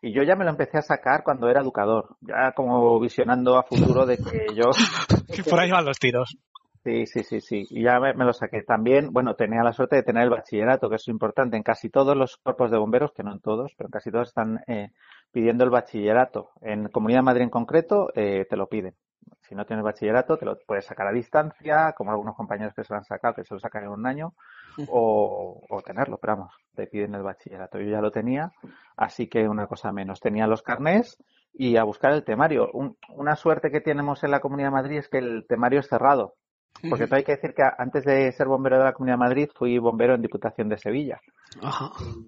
Y 0.00 0.14
yo 0.14 0.22
ya 0.22 0.34
me 0.34 0.44
lo 0.44 0.50
empecé 0.50 0.78
a 0.78 0.82
sacar 0.82 1.22
cuando 1.22 1.46
era 1.50 1.60
educador, 1.60 2.16
ya 2.22 2.52
como 2.52 2.98
visionando 2.98 3.58
a 3.58 3.64
futuro 3.64 4.06
de 4.06 4.16
que 4.16 4.46
yo... 4.56 4.70
que 5.34 5.44
por 5.44 5.60
ahí 5.60 5.70
van 5.70 5.84
los 5.84 5.98
tiros. 5.98 6.38
Sí, 6.84 7.06
sí, 7.06 7.22
sí, 7.22 7.40
sí. 7.40 7.66
Y 7.70 7.82
ya 7.84 8.00
me, 8.00 8.12
lo 8.12 8.32
saqué. 8.32 8.62
También, 8.62 9.12
bueno, 9.12 9.36
tenía 9.36 9.62
la 9.62 9.72
suerte 9.72 9.96
de 9.96 10.02
tener 10.02 10.24
el 10.24 10.30
bachillerato, 10.30 10.90
que 10.90 10.96
es 10.96 11.06
importante. 11.06 11.56
En 11.56 11.62
casi 11.62 11.90
todos 11.90 12.16
los 12.16 12.36
cuerpos 12.38 12.72
de 12.72 12.78
bomberos, 12.78 13.12
que 13.12 13.22
no 13.22 13.32
en 13.32 13.40
todos, 13.40 13.72
pero 13.76 13.86
en 13.86 13.92
casi 13.92 14.10
todos 14.10 14.28
están 14.28 14.64
eh, 14.66 14.90
pidiendo 15.30 15.62
el 15.62 15.70
bachillerato. 15.70 16.50
En 16.60 16.88
Comunidad 16.88 17.20
de 17.20 17.22
Madrid 17.22 17.42
en 17.42 17.50
concreto, 17.50 18.10
eh, 18.16 18.46
te 18.50 18.56
lo 18.56 18.68
piden. 18.68 18.94
Si 19.42 19.54
no 19.54 19.64
tienes 19.64 19.84
bachillerato, 19.84 20.36
te 20.38 20.44
lo 20.44 20.58
puedes 20.66 20.84
sacar 20.84 21.06
a 21.06 21.12
distancia, 21.12 21.92
como 21.92 22.10
algunos 22.10 22.34
compañeros 22.34 22.74
que 22.74 22.82
se 22.82 22.92
lo 22.92 22.98
han 22.98 23.04
sacado, 23.04 23.34
que 23.34 23.44
se 23.44 23.54
lo 23.54 23.60
sacan 23.60 23.84
en 23.84 23.90
un 23.90 24.06
año, 24.06 24.34
o, 24.88 25.62
o 25.68 25.82
tenerlo, 25.82 26.18
pero 26.18 26.36
vamos, 26.36 26.54
te 26.74 26.86
piden 26.88 27.14
el 27.14 27.22
bachillerato. 27.22 27.78
Yo 27.78 27.90
ya 27.90 28.00
lo 28.00 28.10
tenía, 28.10 28.52
así 28.96 29.28
que 29.28 29.46
una 29.46 29.68
cosa 29.68 29.92
menos. 29.92 30.20
Tenía 30.20 30.48
los 30.48 30.62
carnés 30.62 31.22
y 31.52 31.76
a 31.76 31.84
buscar 31.84 32.12
el 32.12 32.24
temario. 32.24 32.70
una 33.10 33.36
suerte 33.36 33.70
que 33.70 33.80
tenemos 33.80 34.24
en 34.24 34.30
la 34.30 34.40
Comunidad 34.40 34.68
de 34.68 34.72
Madrid 34.72 34.98
es 34.98 35.08
que 35.08 35.18
el 35.18 35.46
temario 35.46 35.80
es 35.80 35.88
cerrado. 35.88 36.34
Porque 36.88 37.06
hay 37.10 37.22
que 37.22 37.32
decir 37.32 37.54
que 37.54 37.62
antes 37.78 38.04
de 38.04 38.32
ser 38.32 38.48
bombero 38.48 38.78
de 38.78 38.84
la 38.84 38.92
Comunidad 38.92 39.16
de 39.16 39.24
Madrid 39.24 39.50
fui 39.54 39.78
bombero 39.78 40.14
en 40.14 40.22
Diputación 40.22 40.68
de 40.68 40.78
Sevilla. 40.78 41.20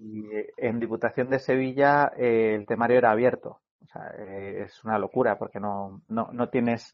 Y 0.01 0.25
en 0.57 0.79
Diputación 0.79 1.29
de 1.29 1.39
Sevilla 1.39 2.11
eh, 2.17 2.55
el 2.55 2.65
temario 2.65 2.97
era 2.97 3.11
abierto. 3.11 3.59
O 3.83 3.87
sea, 3.87 4.11
eh, 4.17 4.63
es 4.63 4.83
una 4.83 4.97
locura 4.97 5.37
porque 5.37 5.59
no, 5.59 6.01
no, 6.07 6.29
no 6.31 6.49
tienes 6.49 6.91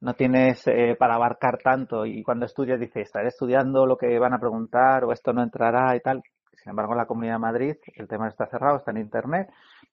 no 0.00 0.14
tienes 0.14 0.66
eh, 0.66 0.96
para 0.98 1.14
abarcar 1.14 1.58
tanto 1.62 2.04
y 2.04 2.24
cuando 2.24 2.44
estudias 2.44 2.80
dices 2.80 3.06
estaré 3.06 3.28
estudiando 3.28 3.86
lo 3.86 3.96
que 3.96 4.18
van 4.18 4.34
a 4.34 4.40
preguntar 4.40 5.04
o 5.04 5.12
esto 5.12 5.32
no 5.32 5.42
entrará 5.42 5.94
y 5.94 6.00
tal. 6.00 6.22
Sin 6.62 6.70
embargo, 6.70 6.92
en 6.92 6.98
la 6.98 7.06
Comunidad 7.06 7.34
de 7.34 7.38
Madrid 7.38 7.76
el 7.94 8.08
tema 8.08 8.28
está 8.28 8.46
cerrado, 8.46 8.78
está 8.78 8.90
en 8.90 8.98
Internet 8.98 9.48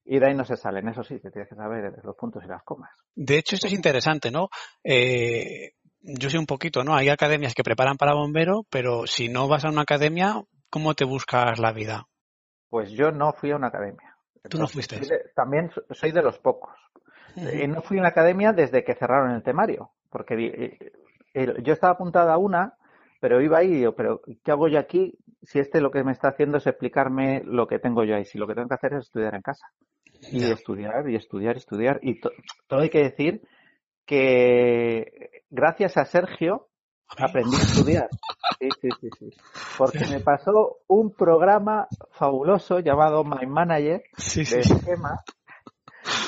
y 0.05 0.17
de 0.19 0.27
ahí 0.27 0.35
no 0.35 0.45
se 0.45 0.57
salen. 0.57 0.87
Eso 0.87 1.03
sí, 1.03 1.19
te 1.19 1.29
tienes 1.29 1.47
que 1.47 1.55
saber 1.55 1.93
los 2.03 2.15
puntos 2.15 2.43
y 2.43 2.47
las 2.47 2.63
comas. 2.63 2.89
De 3.15 3.37
hecho, 3.37 3.55
esto 3.55 3.67
es 3.67 3.73
interesante, 3.73 4.31
¿no? 4.31 4.49
Eh, 4.83 5.73
yo 6.01 6.29
sé 6.29 6.37
un 6.37 6.45
poquito, 6.45 6.83
¿no? 6.83 6.95
Hay 6.95 7.09
academias 7.09 7.53
que 7.53 7.63
preparan 7.63 7.97
para 7.97 8.13
bombero, 8.13 8.65
pero 8.69 9.05
si 9.05 9.29
no 9.29 9.47
vas 9.47 9.65
a 9.65 9.69
una 9.69 9.81
academia, 9.81 10.41
¿cómo 10.69 10.93
te 10.93 11.05
buscas 11.05 11.59
la 11.59 11.71
vida? 11.71 12.07
Pues 12.69 12.91
yo 12.91 13.11
no 13.11 13.33
fui 13.33 13.51
a 13.51 13.55
una 13.55 13.67
academia. 13.67 14.15
¿Tú 14.49 14.57
no 14.57 14.67
fuiste? 14.67 14.99
también 15.35 15.69
soy 15.91 16.11
de 16.11 16.21
los 16.21 16.39
pocos. 16.39 16.73
No 17.35 17.81
fui 17.81 17.97
a 17.97 18.01
una 18.01 18.09
academia 18.09 18.53
desde 18.53 18.83
que 18.83 18.95
cerraron 18.95 19.31
el 19.31 19.43
temario, 19.43 19.91
porque 20.09 20.77
eh, 21.33 21.53
yo 21.63 21.73
estaba 21.73 21.93
apuntada 21.93 22.33
a 22.33 22.37
una, 22.37 22.73
pero 23.19 23.41
iba 23.41 23.59
ahí 23.59 23.67
y 23.67 23.77
digo, 23.77 23.95
pero 23.95 24.21
¿qué 24.43 24.51
hago 24.51 24.67
yo 24.67 24.79
aquí 24.79 25.17
si 25.43 25.59
este 25.59 25.81
lo 25.81 25.91
que 25.91 26.03
me 26.03 26.11
está 26.11 26.29
haciendo 26.29 26.57
es 26.57 26.67
explicarme 26.67 27.41
lo 27.45 27.67
que 27.67 27.79
tengo 27.79 28.03
yo 28.03 28.15
ahí? 28.15 28.25
Si 28.25 28.37
lo 28.37 28.47
que 28.47 28.55
tengo 28.55 28.69
que 28.69 28.75
hacer 28.75 28.93
es 28.93 29.05
estudiar 29.05 29.35
en 29.35 29.41
casa. 29.41 29.67
Y 30.31 30.43
estudiar, 30.43 31.09
y 31.09 31.15
estudiar, 31.15 31.57
estudiar. 31.57 31.99
Y 32.01 32.19
todo 32.19 32.81
hay 32.81 32.89
que 32.89 33.03
decir 33.03 33.41
que 34.09 35.43
gracias 35.51 35.95
a 35.97 36.05
Sergio 36.05 36.67
aprendí 37.15 37.55
a 37.55 37.59
estudiar. 37.59 38.09
Sí, 38.59 38.69
sí, 38.81 38.89
sí, 38.99 39.09
sí. 39.19 39.29
Porque 39.77 39.99
me 40.09 40.19
pasó 40.19 40.77
un 40.87 41.13
programa 41.13 41.87
fabuloso 42.13 42.79
llamado 42.79 43.23
My 43.23 43.45
Manager 43.45 44.01
de 44.35 44.59
esquema 44.59 45.23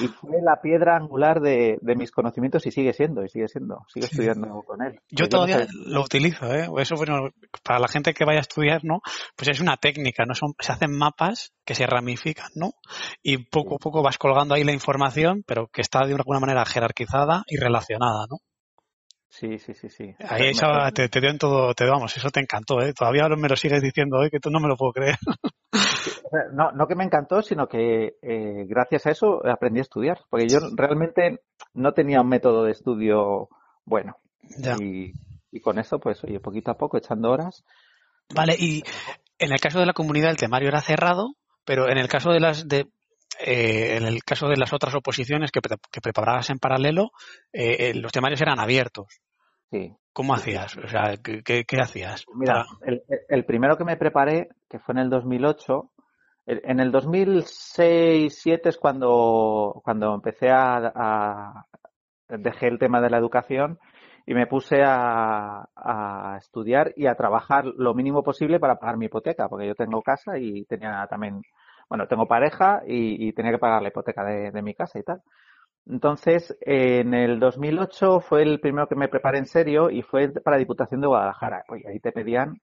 y 0.02 0.08
fue 0.08 0.42
la 0.42 0.62
piedra 0.62 0.98
angular 0.98 1.40
de, 1.40 1.78
mis 1.96 2.12
conocimientos 2.12 2.66
y 2.66 2.72
sigue 2.72 2.94
siendo, 2.94 3.24
y 3.24 3.30
sigue 3.30 3.48
siendo, 3.48 3.86
sigo 3.88 4.06
estudiando 4.06 4.64
con 4.64 4.82
él. 4.82 5.00
Yo 5.10 5.30
todavía 5.30 5.68
lo 5.86 6.02
utilizo, 6.02 6.54
¿eh? 6.54 6.68
Eso, 6.78 6.96
bueno, 6.96 7.30
para 7.64 7.80
la 7.80 7.88
gente 7.88 8.14
que 8.14 8.26
vaya 8.26 8.40
a 8.40 8.42
estudiar, 8.42 8.84
¿no? 8.84 9.02
Pues 9.36 9.50
es 9.50 9.60
una 9.60 9.78
técnica, 9.78 10.26
¿no? 10.26 10.34
Son, 10.34 10.54
se 10.60 10.72
hacen 10.72 10.92
mapas 10.92 11.54
que 11.66 11.76
se 11.76 11.86
ramifican, 11.86 12.50
¿no? 12.56 12.72
Y 13.22 13.38
poco 13.46 13.76
a 13.76 13.78
poco 13.78 14.02
vas 14.02 14.18
colgando 14.18 14.56
ahí 14.56 14.64
la 14.64 14.74
información, 14.74 15.44
pero 15.46 15.68
que 15.68 15.82
está 15.82 16.06
de 16.06 16.16
alguna 16.16 16.40
manera 16.40 16.66
jerarquizada 16.66 17.44
y 17.48 17.58
relacionada, 17.58 18.26
¿no? 18.30 18.38
Sí, 19.32 19.58
sí, 19.60 19.74
sí, 19.74 19.88
sí. 19.88 20.14
Ahí 20.28 20.50
eso 20.50 20.68
te, 20.94 21.08
te, 21.08 21.22
dio 21.22 21.30
en 21.30 21.38
todo, 21.38 21.74
te 21.74 21.86
vamos, 21.86 22.16
eso 22.18 22.30
te 22.30 22.42
encantó, 22.42 22.82
¿eh? 22.82 22.94
Todavía 22.94 23.30
me 23.30 23.48
lo 23.48 23.56
sigues 23.56 23.82
diciendo 23.82 24.18
hoy, 24.18 24.30
que 24.30 24.42
tú 24.42 24.50
no 24.50 24.60
me 24.60 24.68
lo 24.68 24.76
puedo 24.76 24.92
creer. 24.94 25.18
No, 26.54 26.72
no 26.72 26.88
que 26.88 26.96
me 26.96 27.04
encantó, 27.04 27.42
sino 27.42 27.68
que 27.68 28.16
eh, 28.22 28.66
gracias 28.66 29.06
a 29.06 29.12
eso 29.12 29.42
aprendí 29.46 29.80
a 29.80 29.84
estudiar, 29.84 30.20
porque 30.30 30.48
yo 30.48 30.60
realmente 30.76 31.42
no 31.74 31.94
tenía 31.94 32.22
un 32.22 32.30
método 32.30 32.64
de 32.64 32.72
estudio 32.72 33.50
bueno. 33.86 34.18
Y, 34.80 35.14
y, 35.52 35.60
con 35.62 35.78
eso, 35.78 36.00
pues, 36.00 36.24
oye, 36.24 36.40
poquito 36.40 36.72
a 36.72 36.78
poco, 36.78 36.98
echando 36.98 37.32
horas. 37.32 37.64
Vale, 38.34 38.56
y 38.58 38.82
en 39.40 39.52
el 39.52 39.60
caso 39.60 39.80
de 39.80 39.86
la 39.86 39.94
comunidad 39.94 40.32
el 40.32 40.38
temario 40.38 40.70
era 40.70 40.82
cerrado, 40.82 41.36
pero 41.66 41.90
en 41.90 41.98
el 41.98 42.08
caso 42.08 42.32
de 42.32 42.40
las 42.40 42.68
de 42.68 42.88
eh, 43.46 43.98
en 43.98 44.06
el 44.06 44.24
caso 44.24 44.48
de 44.48 44.58
las 44.58 44.74
otras 44.74 44.96
oposiciones 44.96 45.52
que, 45.52 45.60
que 45.92 46.02
preparabas 46.02 46.50
en 46.50 46.60
paralelo, 46.60 47.12
eh, 47.52 47.90
eh, 47.90 47.94
los 47.96 48.12
temarios 48.12 48.42
eran 48.42 48.60
abiertos. 48.60 49.22
Sí. 49.70 49.94
¿Cómo 50.14 50.34
hacías? 50.34 50.76
O 50.78 50.88
sea, 50.88 51.16
¿qué, 51.24 51.42
qué, 51.44 51.78
hacías? 51.82 52.26
Mira, 52.36 52.66
el, 52.86 53.02
el, 53.30 53.46
primero 53.46 53.78
que 53.78 53.86
me 53.86 53.96
preparé, 53.96 54.50
que 54.70 54.80
fue 54.80 54.94
en 54.94 55.00
el 55.00 55.10
2008, 55.10 55.90
en 56.48 56.80
el 56.80 56.92
2006-2007 56.92 58.62
es 58.66 58.78
cuando, 58.78 59.80
cuando 59.84 60.14
empecé 60.14 60.50
a, 60.50 60.92
a, 60.94 61.66
dejé 62.28 62.68
el 62.68 62.80
tema 62.80 63.00
de 63.00 63.10
la 63.10 63.18
educación 63.18 63.80
y 64.26 64.34
me 64.34 64.48
puse 64.48 64.82
a, 64.84 65.66
a, 65.76 66.38
estudiar 66.38 66.94
y 66.96 67.08
a 67.08 67.16
trabajar 67.16 67.66
lo 67.66 67.94
mínimo 67.94 68.24
posible 68.24 68.60
para 68.60 68.76
pagar 68.76 68.98
mi 68.98 69.06
hipoteca, 69.06 69.48
porque 69.48 69.68
yo 69.68 69.76
tengo 69.76 70.02
casa 70.02 70.38
y 70.38 70.66
tenía 70.66 71.08
también 71.10 71.42
bueno, 71.92 72.08
tengo 72.08 72.26
pareja 72.26 72.84
y, 72.88 73.34
tenía 73.34 73.52
que 73.52 73.58
pagar 73.58 73.82
la 73.82 73.90
hipoteca 73.90 74.24
de, 74.24 74.62
mi 74.62 74.74
casa 74.74 74.98
y 74.98 75.04
tal. 75.04 75.22
Entonces, 75.86 76.58
en 76.62 77.14
el 77.14 77.38
2008 77.38 78.22
fue 78.22 78.44
el 78.44 78.62
primero 78.62 78.88
que 78.88 78.96
me 78.96 79.10
preparé 79.10 79.40
en 79.40 79.46
serio 79.46 79.90
y 79.90 80.02
fue 80.02 80.30
para 80.30 80.56
Diputación 80.56 81.02
de 81.02 81.08
Guadalajara. 81.08 81.66
Oye, 81.68 81.84
ahí 81.90 82.00
te 82.00 82.14
pedían, 82.14 82.62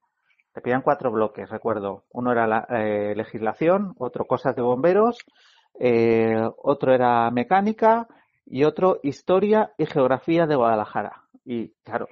te 0.51 0.61
pedían 0.61 0.81
cuatro 0.81 1.11
bloques, 1.11 1.47
recuerdo. 1.47 2.05
Uno 2.09 2.31
era 2.31 2.47
la, 2.47 2.65
eh, 2.71 3.13
legislación, 3.15 3.93
otro 3.99 4.25
cosas 4.25 4.55
de 4.55 4.63
bomberos, 4.63 5.19
eh, 5.79 6.49
otro 6.57 6.91
era 6.91 7.29
mecánica 7.29 8.07
y 8.47 8.63
otro 8.63 8.99
historia 9.03 9.73
y 9.77 9.85
geografía 9.85 10.47
de 10.47 10.55
Guadalajara. 10.55 11.25
Y 11.45 11.69
claro, 11.83 12.07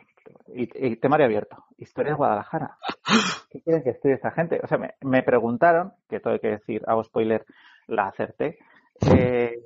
y, 0.53 0.95
temario 0.97 1.25
abierto. 1.25 1.65
Historia 1.77 2.11
de 2.11 2.17
Guadalajara. 2.17 2.77
¿Qué 3.51 3.61
quieren 3.61 3.83
que 3.83 3.91
estudie 3.91 4.15
esta 4.15 4.31
gente? 4.31 4.59
O 4.63 4.67
sea, 4.67 4.77
me, 5.01 5.23
preguntaron, 5.23 5.93
que 6.09 6.19
todo 6.19 6.33
hay 6.33 6.39
que 6.39 6.49
decir, 6.49 6.83
hago 6.87 7.03
spoiler, 7.03 7.45
la 7.87 8.07
acerté. 8.07 8.59
Eh, 9.11 9.59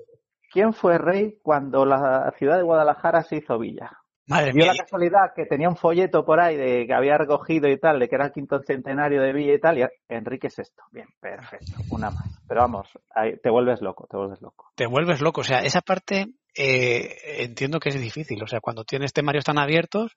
¿Quién 0.51 0.74
fue 0.74 0.98
rey 0.98 1.38
cuando 1.41 1.86
la 1.86 2.34
ciudad 2.38 2.58
de 2.58 2.63
Guadalajara 2.63 3.24
se 3.24 3.38
hizo 3.38 3.58
villa? 3.58 4.01
Madre 4.27 4.51
Dio 4.53 4.65
la 4.65 4.75
casualidad 4.75 5.34
que 5.36 5.46
tenía 5.46 5.68
un 5.68 5.75
folleto 5.75 6.24
por 6.24 6.39
ahí 6.39 6.56
de 6.56 6.86
que 6.86 6.94
había 6.94 7.18
recogido 7.18 7.68
y 7.70 7.77
tal, 7.77 8.00
de 8.00 8.08
que 8.08 8.15
era 8.15 8.27
el 8.27 8.32
quinto 8.32 8.62
centenario 8.62 9.22
de 9.22 9.34
Villa 9.34 9.53
Italia. 9.53 9.89
Enrique 10.08 10.48
VI. 10.56 10.63
Bien, 10.91 11.08
perfecto. 11.20 11.74
Una 11.89 12.12
más. 12.12 12.39
Pero 12.48 12.62
vamos, 12.62 12.88
ahí, 13.13 13.38
te 13.38 13.50
vuelves 13.50 13.82
loco, 13.82 14.08
te 14.10 14.18
vuelves 14.18 14.41
loco. 14.41 14.72
Te 14.75 14.86
vuelves 14.86 15.22
loco. 15.22 15.41
O 15.41 15.44
sea, 15.44 15.60
esa 15.60 15.82
parte 15.82 16.27
eh, 16.56 17.44
entiendo 17.44 17.80
que 17.80 17.89
es 17.89 18.00
difícil. 18.00 18.41
O 18.44 18.48
sea, 18.48 18.60
cuando 18.60 18.84
tienes 18.84 19.13
temarios 19.13 19.44
tan 19.44 19.58
abiertos, 19.58 20.15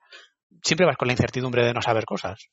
siempre 0.63 0.87
vas 0.87 0.97
con 0.97 1.09
la 1.09 1.13
incertidumbre 1.13 1.65
de 1.65 1.73
no 1.73 1.83
saber 1.83 2.05
cosas. 2.05 2.49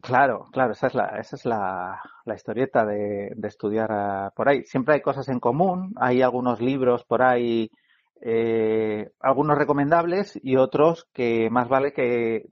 Claro, 0.00 0.46
claro, 0.52 0.72
esa 0.72 0.86
es 0.86 0.94
la, 0.94 1.06
esa 1.18 1.36
es 1.36 1.44
la, 1.44 2.00
la 2.24 2.34
historieta 2.34 2.84
de, 2.86 3.32
de 3.36 3.48
estudiar 3.48 3.90
uh, 3.90 4.34
por 4.34 4.48
ahí. 4.48 4.64
Siempre 4.64 4.94
hay 4.94 5.00
cosas 5.02 5.28
en 5.28 5.38
común, 5.38 5.92
hay 5.96 6.22
algunos 6.22 6.60
libros 6.60 7.04
por 7.04 7.22
ahí, 7.22 7.70
eh, 8.22 9.10
algunos 9.20 9.58
recomendables 9.58 10.38
y 10.42 10.56
otros 10.56 11.08
que 11.12 11.50
más 11.50 11.68
vale 11.68 11.92
que 11.92 12.46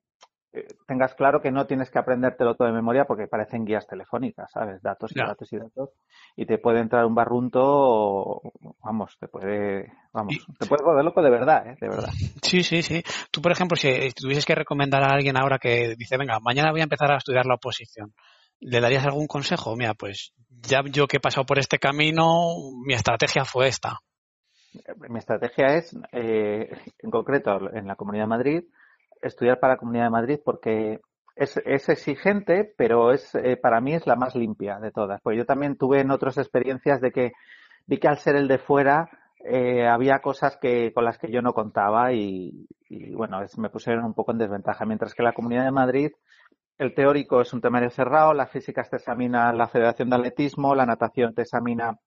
tengas 0.86 1.14
claro 1.14 1.40
que 1.40 1.50
no 1.50 1.66
tienes 1.66 1.90
que 1.90 1.98
aprendértelo 1.98 2.54
todo 2.54 2.68
de 2.68 2.74
memoria 2.74 3.04
porque 3.04 3.26
parecen 3.26 3.64
guías 3.64 3.86
telefónicas, 3.86 4.50
¿sabes? 4.52 4.82
Datos 4.82 5.12
y 5.14 5.18
datos 5.18 5.52
y 5.52 5.58
datos. 5.58 5.90
Y 6.36 6.46
te 6.46 6.58
puede 6.58 6.80
entrar 6.80 7.04
un 7.04 7.14
barrunto, 7.14 8.40
vamos, 8.82 9.16
te 9.18 9.28
puede, 9.28 9.92
vamos, 10.12 10.34
te 10.58 10.66
puede 10.66 10.84
volver 10.84 11.04
loco 11.04 11.22
de 11.22 11.30
verdad, 11.30 11.66
¿eh? 11.66 11.76
De 11.80 11.88
verdad. 11.88 12.10
Sí, 12.42 12.62
sí, 12.62 12.82
sí. 12.82 13.02
Tú, 13.30 13.42
por 13.42 13.52
ejemplo, 13.52 13.76
si 13.76 14.10
tuvieses 14.14 14.46
que 14.46 14.54
recomendar 14.54 15.02
a 15.02 15.14
alguien 15.14 15.36
ahora 15.36 15.58
que 15.58 15.94
dice, 15.96 16.16
venga, 16.16 16.38
mañana 16.40 16.70
voy 16.70 16.80
a 16.80 16.84
empezar 16.84 17.10
a 17.12 17.18
estudiar 17.18 17.46
la 17.46 17.54
oposición, 17.54 18.14
¿le 18.60 18.80
darías 18.80 19.04
algún 19.04 19.26
consejo? 19.26 19.76
Mira, 19.76 19.94
pues 19.94 20.32
ya 20.48 20.82
yo 20.90 21.06
que 21.06 21.18
he 21.18 21.20
pasado 21.20 21.46
por 21.46 21.58
este 21.58 21.78
camino, 21.78 22.54
mi 22.84 22.94
estrategia 22.94 23.44
fue 23.44 23.68
esta. 23.68 24.00
Mi 25.08 25.18
estrategia 25.18 25.76
es, 25.76 25.96
eh, 26.12 26.70
en 26.98 27.10
concreto, 27.10 27.74
en 27.74 27.86
la 27.86 27.96
Comunidad 27.96 28.24
de 28.24 28.28
Madrid, 28.28 28.64
estudiar 29.22 29.60
para 29.60 29.74
la 29.74 29.78
Comunidad 29.78 30.04
de 30.04 30.10
Madrid 30.10 30.40
porque 30.44 31.00
es, 31.36 31.56
es 31.64 31.88
exigente, 31.88 32.72
pero 32.76 33.12
es 33.12 33.34
eh, 33.34 33.56
para 33.56 33.80
mí 33.80 33.94
es 33.94 34.06
la 34.06 34.16
más 34.16 34.34
limpia 34.34 34.78
de 34.78 34.90
todas. 34.90 35.20
Pues 35.22 35.36
yo 35.36 35.46
también 35.46 35.76
tuve 35.76 36.00
en 36.00 36.10
otras 36.10 36.36
experiencias 36.38 37.00
de 37.00 37.12
que 37.12 37.32
vi 37.86 37.98
que 37.98 38.08
al 38.08 38.18
ser 38.18 38.36
el 38.36 38.48
de 38.48 38.58
fuera 38.58 39.08
eh, 39.44 39.86
había 39.86 40.18
cosas 40.18 40.56
que 40.60 40.92
con 40.92 41.04
las 41.04 41.18
que 41.18 41.30
yo 41.30 41.40
no 41.40 41.52
contaba 41.52 42.12
y, 42.12 42.66
y 42.88 43.14
bueno, 43.14 43.42
es, 43.42 43.56
me 43.56 43.70
pusieron 43.70 44.04
un 44.04 44.14
poco 44.14 44.32
en 44.32 44.38
desventaja. 44.38 44.84
Mientras 44.84 45.14
que 45.14 45.22
la 45.22 45.32
Comunidad 45.32 45.64
de 45.64 45.70
Madrid 45.70 46.10
el 46.76 46.94
teórico 46.94 47.40
es 47.40 47.52
un 47.52 47.60
temario 47.60 47.90
cerrado, 47.90 48.34
la 48.34 48.46
física 48.46 48.82
te 48.82 48.96
examina 48.96 49.52
la 49.52 49.68
Federación 49.68 50.10
de 50.10 50.16
Atletismo, 50.16 50.74
la 50.74 50.86
natación 50.86 51.34
te 51.34 51.42
examina, 51.42 51.98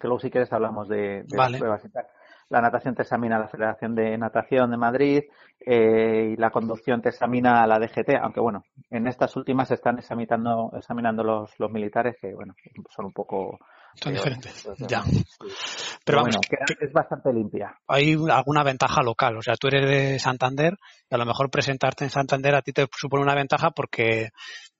que 0.00 0.08
luego 0.08 0.18
si 0.18 0.30
quieres 0.30 0.52
hablamos 0.52 0.88
de, 0.88 1.22
de 1.24 1.36
las 1.36 1.56
pruebas 1.56 1.84
y 1.84 1.88
tal 1.90 2.06
la 2.52 2.60
natación 2.60 2.94
te 2.94 3.00
examina 3.00 3.38
la 3.38 3.48
Federación 3.48 3.94
de 3.94 4.18
Natación 4.18 4.70
de 4.70 4.76
Madrid 4.76 5.22
eh, 5.58 6.32
y 6.34 6.36
la 6.36 6.50
conducción 6.50 7.00
te 7.00 7.08
examina 7.08 7.66
la 7.66 7.78
DGT, 7.78 8.10
aunque 8.20 8.40
bueno, 8.40 8.62
en 8.90 9.06
estas 9.06 9.34
últimas 9.36 9.68
se 9.68 9.74
están 9.74 9.98
examinando, 9.98 10.70
examinando 10.76 11.24
los, 11.24 11.50
los 11.58 11.70
militares 11.70 12.16
que 12.20 12.34
bueno, 12.34 12.54
son 12.94 13.06
un 13.06 13.12
poco... 13.12 13.58
Son 13.94 14.12
diferentes, 14.12 14.64
pues, 14.66 14.78
ya. 14.86 15.02
Pero, 16.04 16.18
vamos, 16.18 16.36
es 16.78 16.92
bastante 16.92 17.32
limpia. 17.32 17.74
Hay 17.88 18.16
alguna 18.30 18.62
ventaja 18.62 19.02
local, 19.02 19.38
o 19.38 19.42
sea, 19.42 19.54
tú 19.54 19.68
eres 19.68 19.88
de 19.88 20.18
Santander 20.18 20.74
y 21.10 21.14
a 21.14 21.18
lo 21.18 21.24
mejor 21.24 21.50
presentarte 21.50 22.04
en 22.04 22.10
Santander 22.10 22.54
a 22.54 22.62
ti 22.62 22.72
te 22.72 22.86
supone 22.94 23.22
una 23.22 23.34
ventaja 23.34 23.70
porque 23.70 24.28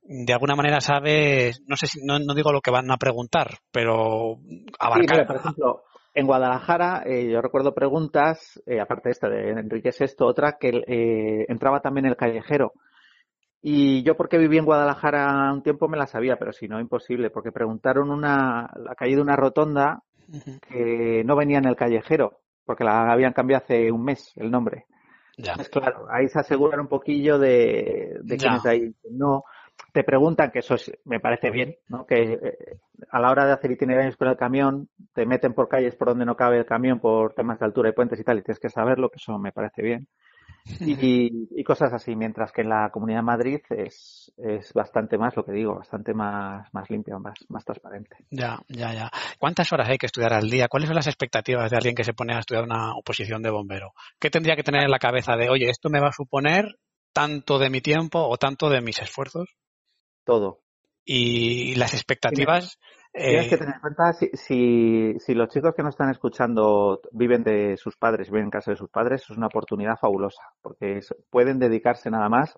de 0.02 0.32
alguna 0.32 0.56
manera 0.56 0.80
sabes, 0.80 1.62
no 1.66 1.76
sé 1.76 1.86
si, 1.86 2.04
no, 2.04 2.18
no 2.18 2.34
digo 2.34 2.52
lo 2.52 2.60
que 2.60 2.70
van 2.70 2.90
a 2.90 2.98
preguntar, 2.98 3.58
pero 3.70 4.40
abarcar. 4.78 5.20
Sí, 5.20 5.24
por 5.26 5.36
ejemplo, 5.36 5.84
en 6.14 6.26
Guadalajara, 6.26 7.02
eh, 7.06 7.30
yo 7.30 7.40
recuerdo 7.40 7.74
preguntas, 7.74 8.60
eh, 8.66 8.80
aparte 8.80 9.08
de 9.08 9.12
esta 9.12 9.28
de 9.28 9.50
Enrique 9.50 9.90
VI, 9.98 10.14
otra 10.20 10.58
que 10.58 10.68
eh, 10.86 11.46
entraba 11.48 11.80
también 11.80 12.06
el 12.06 12.16
callejero. 12.16 12.72
Y 13.62 14.02
yo 14.02 14.16
porque 14.16 14.38
viví 14.38 14.58
en 14.58 14.64
Guadalajara 14.64 15.52
un 15.52 15.62
tiempo 15.62 15.88
me 15.88 15.96
la 15.96 16.06
sabía, 16.06 16.36
pero 16.36 16.52
si 16.52 16.68
no, 16.68 16.80
imposible, 16.80 17.30
porque 17.30 17.52
preguntaron 17.52 18.10
una, 18.10 18.68
la 18.76 18.94
calle 18.94 19.16
de 19.16 19.22
una 19.22 19.36
rotonda 19.36 20.02
que 20.68 21.22
no 21.24 21.36
venía 21.36 21.58
en 21.58 21.66
el 21.66 21.76
callejero, 21.76 22.40
porque 22.64 22.84
la 22.84 23.12
habían 23.12 23.32
cambiado 23.32 23.62
hace 23.64 23.92
un 23.92 24.04
mes 24.04 24.32
el 24.36 24.50
nombre. 24.50 24.86
Ya. 25.38 25.54
Claro, 25.70 26.06
ahí 26.10 26.28
se 26.28 26.40
aseguran 26.40 26.80
un 26.80 26.88
poquillo 26.88 27.38
de, 27.38 28.18
de 28.22 28.36
quién 28.36 28.54
es 28.54 28.66
ahí. 28.66 28.94
No, 29.10 29.44
te 29.92 30.04
preguntan, 30.04 30.50
que 30.50 30.60
eso 30.60 30.76
me 31.04 31.20
parece 31.20 31.50
bien, 31.50 31.76
¿no? 31.88 32.06
que 32.06 32.32
eh, 32.32 32.78
a 33.10 33.20
la 33.20 33.30
hora 33.30 33.44
de 33.44 33.52
hacer 33.52 33.70
itinerarios 33.70 34.16
con 34.16 34.28
el 34.28 34.36
camión, 34.36 34.88
te 35.12 35.26
meten 35.26 35.52
por 35.52 35.68
calles 35.68 35.96
por 35.96 36.08
donde 36.08 36.24
no 36.24 36.36
cabe 36.36 36.58
el 36.58 36.66
camión, 36.66 36.98
por 36.98 37.34
temas 37.34 37.58
de 37.58 37.66
altura 37.66 37.90
y 37.90 37.92
puentes 37.92 38.18
y 38.18 38.24
tal, 38.24 38.38
y 38.38 38.42
tienes 38.42 38.60
que 38.60 38.70
saberlo, 38.70 39.10
que 39.10 39.16
eso 39.16 39.38
me 39.38 39.52
parece 39.52 39.82
bien. 39.82 40.08
Y, 40.80 41.64
cosas 41.64 41.92
así, 41.92 42.14
mientras 42.16 42.52
que 42.52 42.62
en 42.62 42.68
la 42.68 42.90
Comunidad 42.90 43.18
de 43.18 43.24
Madrid 43.24 43.60
es, 43.70 44.32
es 44.36 44.72
bastante 44.72 45.18
más, 45.18 45.36
lo 45.36 45.44
que 45.44 45.52
digo, 45.52 45.76
bastante 45.76 46.12
más, 46.12 46.72
más 46.72 46.90
limpio, 46.90 47.18
más, 47.18 47.34
más 47.48 47.64
transparente. 47.64 48.16
Ya, 48.30 48.60
ya, 48.68 48.92
ya. 48.92 49.10
¿Cuántas 49.38 49.72
horas 49.72 49.88
hay 49.88 49.98
que 49.98 50.06
estudiar 50.06 50.32
al 50.32 50.50
día? 50.50 50.68
¿Cuáles 50.68 50.88
son 50.88 50.96
las 50.96 51.06
expectativas 51.06 51.70
de 51.70 51.76
alguien 51.76 51.94
que 51.94 52.04
se 52.04 52.14
pone 52.14 52.34
a 52.34 52.40
estudiar 52.40 52.64
una 52.64 52.94
oposición 52.96 53.42
de 53.42 53.50
bombero? 53.50 53.92
¿Qué 54.18 54.30
tendría 54.30 54.56
que 54.56 54.62
tener 54.62 54.82
en 54.82 54.90
la 54.90 54.98
cabeza 54.98 55.36
de, 55.36 55.50
oye, 55.50 55.68
esto 55.70 55.88
me 55.88 56.00
va 56.00 56.08
a 56.08 56.12
suponer 56.12 56.76
tanto 57.12 57.58
de 57.58 57.70
mi 57.70 57.80
tiempo 57.80 58.20
o 58.20 58.36
tanto 58.36 58.70
de 58.70 58.80
mis 58.80 59.00
esfuerzos? 59.00 59.48
todo. 60.24 60.60
Y 61.04 61.74
las 61.76 61.94
expectativas. 61.94 62.78
Tienes 63.12 63.48
que 63.48 63.56
eh, 63.56 63.58
tener 63.58 63.74
en 63.74 63.80
cuenta 63.80 64.12
si, 64.12 64.30
si, 64.32 65.14
si, 65.18 65.34
los 65.34 65.48
chicos 65.48 65.74
que 65.76 65.82
nos 65.82 65.94
están 65.94 66.10
escuchando 66.10 67.00
viven 67.10 67.42
de 67.42 67.76
sus 67.76 67.96
padres, 67.96 68.30
viven 68.30 68.44
en 68.44 68.50
casa 68.50 68.70
de 68.70 68.76
sus 68.76 68.88
padres, 68.88 69.22
es 69.22 69.36
una 69.36 69.48
oportunidad 69.48 69.98
fabulosa, 70.00 70.42
porque 70.62 71.00
pueden 71.28 71.58
dedicarse 71.58 72.10
nada 72.10 72.28
más 72.28 72.54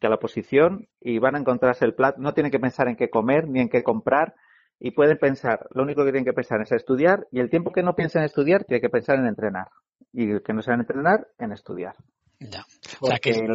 que 0.00 0.06
a 0.06 0.10
la 0.10 0.16
oposición 0.16 0.88
y 1.00 1.18
van 1.18 1.36
a 1.36 1.38
encontrarse 1.38 1.84
el 1.84 1.94
plato. 1.94 2.20
No 2.20 2.34
tienen 2.34 2.52
que 2.52 2.58
pensar 2.58 2.88
en 2.88 2.96
qué 2.96 3.08
comer 3.08 3.48
ni 3.48 3.60
en 3.60 3.68
qué 3.68 3.82
comprar 3.82 4.34
y 4.78 4.90
pueden 4.90 5.16
pensar, 5.16 5.68
lo 5.70 5.84
único 5.84 6.04
que 6.04 6.10
tienen 6.10 6.24
que 6.24 6.34
pensar 6.34 6.60
es 6.60 6.72
estudiar 6.72 7.26
y 7.30 7.38
el 7.38 7.48
tiempo 7.48 7.72
que 7.72 7.82
no 7.82 7.94
piensen 7.94 8.22
en 8.22 8.26
estudiar 8.26 8.64
tiene 8.64 8.80
que 8.80 8.90
pensar 8.90 9.18
en 9.18 9.26
entrenar 9.26 9.68
y 10.12 10.32
el 10.32 10.42
que 10.42 10.52
no 10.52 10.60
saben 10.62 10.80
entrenar 10.80 11.28
en 11.38 11.52
estudiar. 11.52 11.94
Ya. 12.40 12.66
O 13.00 13.06
sea 13.06 13.18
que 13.18 13.46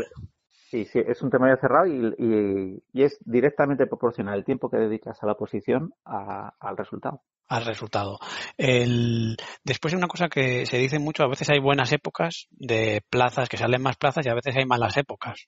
Sí, 0.69 0.85
sí, 0.85 0.99
es 0.99 1.19
un 1.23 1.31
temario 1.31 1.57
cerrado 1.57 1.87
y, 1.87 2.83
es 2.93 3.17
directamente 3.25 3.87
proporcional 3.87 4.37
el 4.37 4.45
tiempo 4.45 4.69
que 4.69 4.77
dedicas 4.77 5.17
a 5.23 5.25
la 5.25 5.33
posición 5.33 5.93
al 6.05 6.77
resultado. 6.77 7.23
Al 7.47 7.65
resultado. 7.65 8.19
El... 8.55 9.35
Después 9.63 9.93
hay 9.93 9.97
una 9.97 10.07
cosa 10.07 10.29
que 10.29 10.67
se 10.67 10.77
dice 10.77 10.99
mucho, 10.99 11.23
a 11.23 11.27
veces 11.27 11.49
hay 11.49 11.59
buenas 11.59 11.91
épocas 11.91 12.47
de 12.51 13.01
plazas, 13.09 13.49
que 13.49 13.57
salen 13.57 13.81
más 13.81 13.97
plazas 13.97 14.23
y 14.27 14.29
a 14.29 14.35
veces 14.35 14.55
hay 14.57 14.65
malas 14.65 14.95
épocas. 14.97 15.47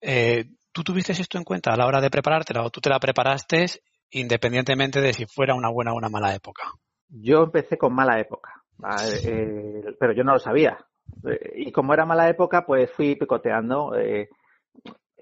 Eh, 0.00 0.46
¿Tú 0.72 0.82
tuviste 0.82 1.12
esto 1.12 1.38
en 1.38 1.44
cuenta 1.44 1.72
a 1.72 1.76
la 1.76 1.86
hora 1.86 2.00
de 2.00 2.10
preparártela 2.10 2.64
o 2.64 2.70
tú 2.70 2.80
te 2.80 2.90
la 2.90 2.98
preparaste 2.98 3.66
independientemente 4.10 5.00
de 5.00 5.12
si 5.12 5.26
fuera 5.26 5.54
una 5.54 5.70
buena 5.70 5.92
o 5.92 5.96
una 5.96 6.08
mala 6.08 6.34
época? 6.34 6.64
Yo 7.08 7.44
empecé 7.44 7.78
con 7.78 7.94
mala 7.94 8.18
época, 8.18 8.64
eh, 9.24 9.94
pero 10.00 10.12
yo 10.12 10.24
no 10.24 10.32
lo 10.32 10.40
sabía. 10.40 10.84
Eh, 11.24 11.52
y 11.56 11.72
como 11.72 11.94
era 11.94 12.06
mala 12.06 12.28
época, 12.28 12.64
pues 12.66 12.90
fui 12.90 13.16
picoteando. 13.16 13.94
Eh, 13.96 14.28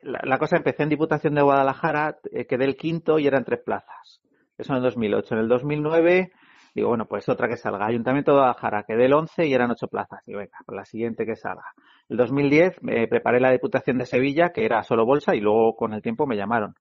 la, 0.03 0.39
cosa 0.39 0.57
empecé 0.57 0.83
en 0.83 0.89
Diputación 0.89 1.35
de 1.35 1.43
Guadalajara, 1.43 2.19
eh, 2.33 2.47
quedé 2.47 2.65
el 2.65 2.77
quinto 2.77 3.19
y 3.19 3.27
eran 3.27 3.45
tres 3.45 3.61
plazas. 3.65 4.21
Eso 4.59 4.73
en 4.73 4.79
el 4.79 4.83
2008. 4.83 5.35
En 5.35 5.41
el 5.41 5.49
2009, 5.49 6.33
digo, 6.75 6.89
bueno, 6.89 7.07
pues 7.07 7.29
otra 7.29 7.49
que 7.49 7.57
salga. 7.57 7.87
Ayuntamiento 7.87 8.33
de 8.33 8.39
Guadalajara, 8.39 8.85
quedé 8.85 9.07
el 9.07 9.15
once 9.15 9.47
y 9.47 9.55
eran 9.55 9.71
ocho 9.71 9.89
plazas. 9.89 10.21
Y 10.27 10.35
venga, 10.35 10.59
pues 10.67 10.77
la 10.77 10.85
siguiente 10.85 11.25
que 11.25 11.37
salga. 11.37 11.73
El 12.09 12.17
2010 12.17 12.83
me 12.83 13.07
preparé 13.09 13.41
la 13.41 13.53
Diputación 13.53 13.99
de 13.99 14.07
Sevilla, 14.07 14.51
que 14.51 14.65
era 14.65 14.83
solo 14.83 15.07
bolsa, 15.07 15.35
y 15.35 15.41
luego 15.41 15.77
con 15.77 15.93
el 15.95 16.03
tiempo 16.03 16.27
me 16.27 16.37
llamaron 16.37 16.75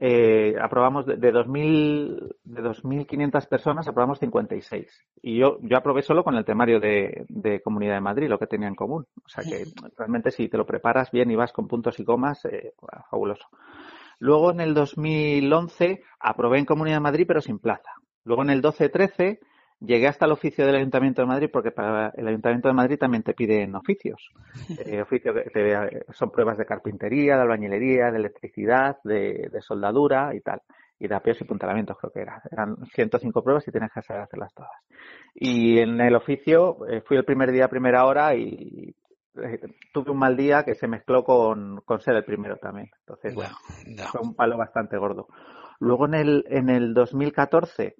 eh, 0.00 0.54
aprobamos 0.62 1.06
de, 1.06 1.16
de 1.16 1.32
2.000 1.32 2.36
de 2.44 2.62
2.500 2.62 3.48
personas 3.48 3.88
aprobamos 3.88 4.20
56 4.20 4.86
y 5.22 5.38
yo 5.38 5.58
yo 5.60 5.76
aprobé 5.76 6.02
solo 6.02 6.22
con 6.22 6.36
el 6.36 6.44
temario 6.44 6.78
de, 6.78 7.26
de, 7.28 7.60
Comunidad 7.60 7.94
de 7.94 8.00
Madrid 8.00 8.28
lo 8.28 8.38
que 8.38 8.46
tenía 8.46 8.68
en 8.68 8.76
común. 8.76 9.06
O 9.24 9.28
sea 9.28 9.42
que 9.42 9.64
realmente 9.96 10.30
si 10.30 10.48
te 10.48 10.56
lo 10.56 10.64
preparas 10.64 11.10
bien 11.10 11.30
y 11.32 11.36
vas 11.36 11.52
con 11.52 11.66
puntos 11.66 11.98
y 11.98 12.04
comas 12.04 12.44
eh, 12.44 12.74
fabuloso. 13.10 13.48
Luego 14.20 14.52
en 14.52 14.60
el 14.60 14.72
2011 14.72 16.02
aprobé 16.20 16.58
en 16.58 16.64
Comunidad 16.64 16.96
de 16.96 17.00
Madrid 17.00 17.24
pero 17.26 17.40
sin 17.40 17.58
plaza. 17.58 17.90
Luego 18.22 18.42
en 18.42 18.50
el 18.50 18.62
12-13 18.62 19.40
Llegué 19.80 20.08
hasta 20.08 20.26
el 20.26 20.32
oficio 20.32 20.66
del 20.66 20.74
Ayuntamiento 20.74 21.22
de 21.22 21.28
Madrid 21.28 21.50
porque 21.52 21.70
para 21.70 22.08
el 22.16 22.26
Ayuntamiento 22.26 22.66
de 22.66 22.74
Madrid 22.74 22.98
también 22.98 23.22
te 23.22 23.34
piden 23.34 23.74
oficios. 23.74 24.30
Eh, 24.84 25.00
oficio 25.00 25.32
que 25.34 26.04
son 26.12 26.30
pruebas 26.30 26.58
de 26.58 26.66
carpintería, 26.66 27.36
de 27.36 27.42
albañilería, 27.42 28.10
de 28.10 28.18
electricidad, 28.18 28.96
de, 29.04 29.50
soldadura 29.60 30.34
y 30.34 30.40
tal. 30.40 30.62
Y 30.98 31.06
de 31.06 31.14
apeos 31.14 31.40
y 31.40 31.44
puntalamientos 31.44 31.96
creo 31.98 32.12
que 32.12 32.20
era. 32.20 32.42
Eran 32.50 32.76
105 32.92 33.42
pruebas 33.42 33.66
y 33.68 33.70
tienes 33.70 33.92
que 33.92 34.02
saber 34.02 34.22
hacerlas 34.22 34.52
todas. 34.52 34.72
Y 35.34 35.78
en 35.78 36.00
el 36.00 36.16
oficio 36.16 36.86
eh, 36.88 37.02
fui 37.02 37.16
el 37.16 37.24
primer 37.24 37.52
día, 37.52 37.68
primera 37.68 38.04
hora 38.04 38.34
y 38.34 38.94
eh, 39.42 39.60
tuve 39.92 40.10
un 40.10 40.18
mal 40.18 40.36
día 40.36 40.64
que 40.64 40.74
se 40.74 40.88
mezcló 40.88 41.22
con, 41.22 41.82
con 41.84 42.00
ser 42.00 42.16
el 42.16 42.24
primero 42.24 42.56
también. 42.56 42.90
Entonces, 43.00 43.34
bueno, 43.34 43.54
fue 44.10 44.20
un 44.22 44.34
palo 44.34 44.56
bastante 44.56 44.96
gordo. 44.96 45.28
Luego 45.78 46.06
en 46.06 46.14
el, 46.14 46.44
en 46.48 46.68
el 46.68 46.94
2014 46.94 47.94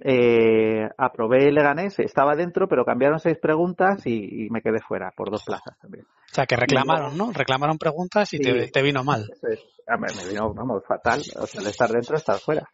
eh, 0.00 0.88
aprobé 0.96 1.48
el 1.48 1.54
Leganés, 1.54 1.98
estaba 1.98 2.36
dentro, 2.36 2.68
pero 2.68 2.84
cambiaron 2.84 3.18
seis 3.18 3.36
preguntas 3.40 4.06
y, 4.06 4.48
me 4.50 4.62
quedé 4.62 4.80
fuera 4.80 5.12
por 5.16 5.30
dos 5.30 5.44
plazas 5.44 5.76
también. 5.80 6.04
O 6.04 6.34
sea, 6.34 6.46
que 6.46 6.56
reclamaron, 6.56 7.16
¿no? 7.16 7.32
Reclamaron 7.32 7.78
preguntas 7.78 8.32
y 8.34 8.38
te, 8.38 8.82
vino 8.82 9.02
mal. 9.02 9.28
me 9.98 10.28
vino, 10.28 10.52
vamos, 10.54 10.84
fatal. 10.86 11.20
O 11.40 11.46
sea, 11.46 11.60
el 11.60 11.66
estar 11.66 11.90
dentro, 11.90 12.16
estar 12.16 12.38
fuera. 12.38 12.68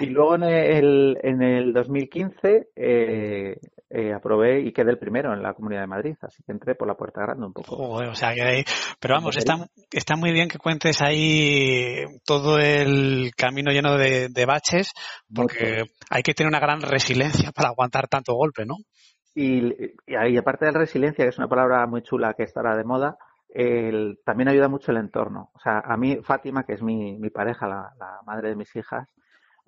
Y 0.00 0.06
luego 0.06 0.34
en 0.34 0.42
el, 0.42 1.18
en 1.22 1.42
el 1.42 1.72
2015 1.72 2.70
eh, 2.76 3.56
eh, 3.90 4.12
aprobé 4.12 4.60
y 4.60 4.72
quedé 4.72 4.90
el 4.90 4.98
primero 4.98 5.32
en 5.32 5.42
la 5.42 5.54
Comunidad 5.54 5.80
de 5.80 5.86
Madrid, 5.86 6.14
así 6.20 6.42
que 6.42 6.52
entré 6.52 6.74
por 6.74 6.86
la 6.86 6.94
puerta 6.94 7.22
grande 7.22 7.46
un 7.46 7.54
poco. 7.54 7.74
o 7.74 8.14
sea, 8.14 8.34
que 8.34 8.62
Pero 9.00 9.14
vamos, 9.14 9.34
está, 9.38 9.66
está 9.90 10.14
muy 10.14 10.30
bien 10.30 10.48
que 10.48 10.58
cuentes 10.58 11.00
ahí 11.00 12.04
todo 12.26 12.58
el 12.58 13.32
camino 13.34 13.72
lleno 13.72 13.96
de, 13.96 14.44
baches, 14.46 14.92
porque 15.34 15.84
hay 16.10 16.22
que 16.22 16.34
tener 16.34 16.48
una 16.48 16.57
gran 16.60 16.80
resiliencia 16.80 17.52
para 17.52 17.68
aguantar 17.68 18.08
tanto 18.08 18.34
golpe, 18.34 18.64
¿no? 18.66 18.76
Y, 19.34 19.72
y, 20.06 20.36
aparte 20.36 20.64
de 20.64 20.72
la 20.72 20.80
resiliencia, 20.80 21.24
que 21.24 21.28
es 21.28 21.38
una 21.38 21.48
palabra 21.48 21.86
muy 21.86 22.02
chula 22.02 22.34
que 22.34 22.42
estará 22.42 22.76
de 22.76 22.84
moda, 22.84 23.18
el, 23.48 24.18
también 24.24 24.48
ayuda 24.48 24.68
mucho 24.68 24.90
el 24.90 24.98
entorno. 24.98 25.50
O 25.54 25.60
sea, 25.60 25.78
a 25.78 25.96
mí, 25.96 26.18
Fátima, 26.22 26.64
que 26.64 26.74
es 26.74 26.82
mi, 26.82 27.16
mi 27.18 27.30
pareja, 27.30 27.68
la, 27.68 27.92
la, 27.98 28.18
madre 28.26 28.50
de 28.50 28.56
mis 28.56 28.74
hijas, 28.74 29.08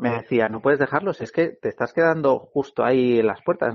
me 0.01 0.11
decía, 0.11 0.49
no 0.49 0.61
puedes 0.61 0.81
dejarlos, 0.81 1.21
es 1.21 1.31
que 1.31 1.51
te 1.51 1.69
estás 1.69 1.93
quedando 1.93 2.39
justo 2.39 2.85
ahí 2.85 3.21
en 3.21 3.27
las 3.27 3.43
puertas. 3.43 3.75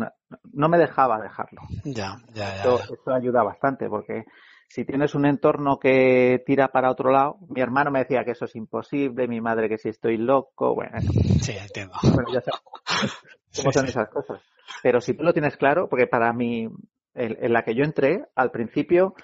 No, 0.51 0.69
me 0.69 0.77
dejaba 0.77 1.21
dejarlo. 1.21 1.61
Ya, 1.83 2.17
ya, 2.33 2.55
ya. 2.55 2.61
Eso, 2.61 3.13
ayuda 3.13 3.43
bastante, 3.43 3.87
porque 3.87 4.25
si 4.67 4.85
tienes 4.85 5.15
un 5.15 5.25
entorno 5.25 5.79
que 5.79 6.43
tira 6.45 6.69
para 6.69 6.91
otro 6.91 7.11
lado, 7.11 7.37
mi 7.49 7.61
hermano 7.61 7.91
me 7.91 7.99
decía 7.99 8.23
que 8.23 8.31
eso 8.31 8.45
es 8.45 8.55
imposible, 8.55 9.27
mi 9.27 9.41
madre 9.41 9.69
que 9.69 9.77
si 9.77 9.89
estoy 9.89 10.17
loco, 10.17 10.75
bueno. 10.75 10.99
Sí, 11.41 11.53
entiendo. 11.57 11.93
Bueno, 12.13 12.29
ya 12.33 12.41
sabes 12.41 12.61
cómo 13.55 13.71
son 13.71 13.85
esas 13.85 14.09
cosas. 14.09 14.41
Pero 14.81 14.99
si 14.99 15.13
tú 15.13 15.23
lo 15.23 15.33
tienes 15.33 15.57
claro, 15.57 15.87
porque 15.87 16.07
para 16.07 16.33
mí, 16.33 16.67
en, 17.13 17.53
la 17.53 17.63
que 17.63 17.75
yo 17.75 17.83
entré, 17.83 18.25
al 18.35 18.51
principio 18.51 19.15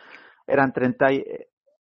eran 0.47 0.71
30, 0.71 1.07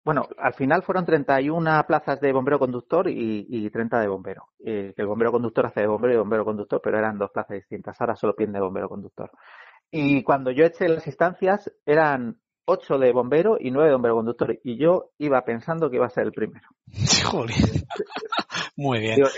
bueno, 0.02 0.26
al 0.38 0.54
final 0.54 0.82
fueron 0.82 1.04
31 1.04 1.84
plazas 1.86 2.20
de 2.20 2.32
bombero 2.32 2.58
conductor 2.58 3.08
y, 3.08 3.46
y 3.48 3.70
30 3.70 4.00
de 4.00 4.08
bombero. 4.08 4.48
Eh, 4.58 4.92
que 4.96 5.02
el 5.02 5.08
bombero 5.08 5.30
conductor 5.30 5.66
hace 5.66 5.80
de 5.80 5.86
bombero 5.86 6.14
y 6.14 6.16
bombero 6.18 6.44
conductor, 6.44 6.80
pero 6.82 6.98
eran 6.98 7.18
dos 7.18 7.30
plazas 7.30 7.56
distintas. 7.56 8.00
Ahora 8.00 8.16
solo 8.16 8.34
piden 8.34 8.52
de 8.52 8.60
bombero 8.60 8.88
conductor. 8.88 9.30
Y 9.90 10.22
cuando 10.22 10.50
yo 10.50 10.64
eché 10.64 10.88
las 10.88 11.06
instancias, 11.06 11.70
eran 11.84 12.40
8 12.70 12.98
de 12.98 13.12
bombero 13.12 13.56
y 13.58 13.70
9 13.70 13.88
de 13.88 13.94
bombero 13.94 14.14
conductor. 14.14 14.58
Y 14.62 14.76
yo 14.76 15.10
iba 15.18 15.44
pensando 15.44 15.90
que 15.90 15.96
iba 15.96 16.06
a 16.06 16.10
ser 16.10 16.24
el 16.24 16.32
primero. 16.32 16.68
Joder. 17.24 17.56
Muy 18.76 19.00
bien. 19.00 19.16
Digo, 19.16 19.28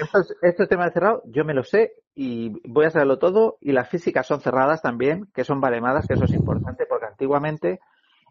tema 0.69 0.85
de 0.85 0.93
cerrado, 0.93 1.23
yo 1.27 1.45
me 1.45 1.55
lo 1.55 1.65
sé 1.65 1.95
y 2.15 2.53
voy 2.69 2.87
a 2.87 2.91
saberlo 2.91 3.19
todo. 3.19 3.57
Y 3.61 3.73
las 3.73 3.89
físicas 3.89 4.27
son 4.27 4.41
cerradas 4.41 4.83
también, 4.83 5.27
que 5.35 5.45
son 5.45 5.61
valemadas, 5.61 6.07
que 6.07 6.15
eso 6.15 6.25
es 6.25 6.33
importante, 6.33 6.85
porque 6.87 7.07
antiguamente 7.07 7.81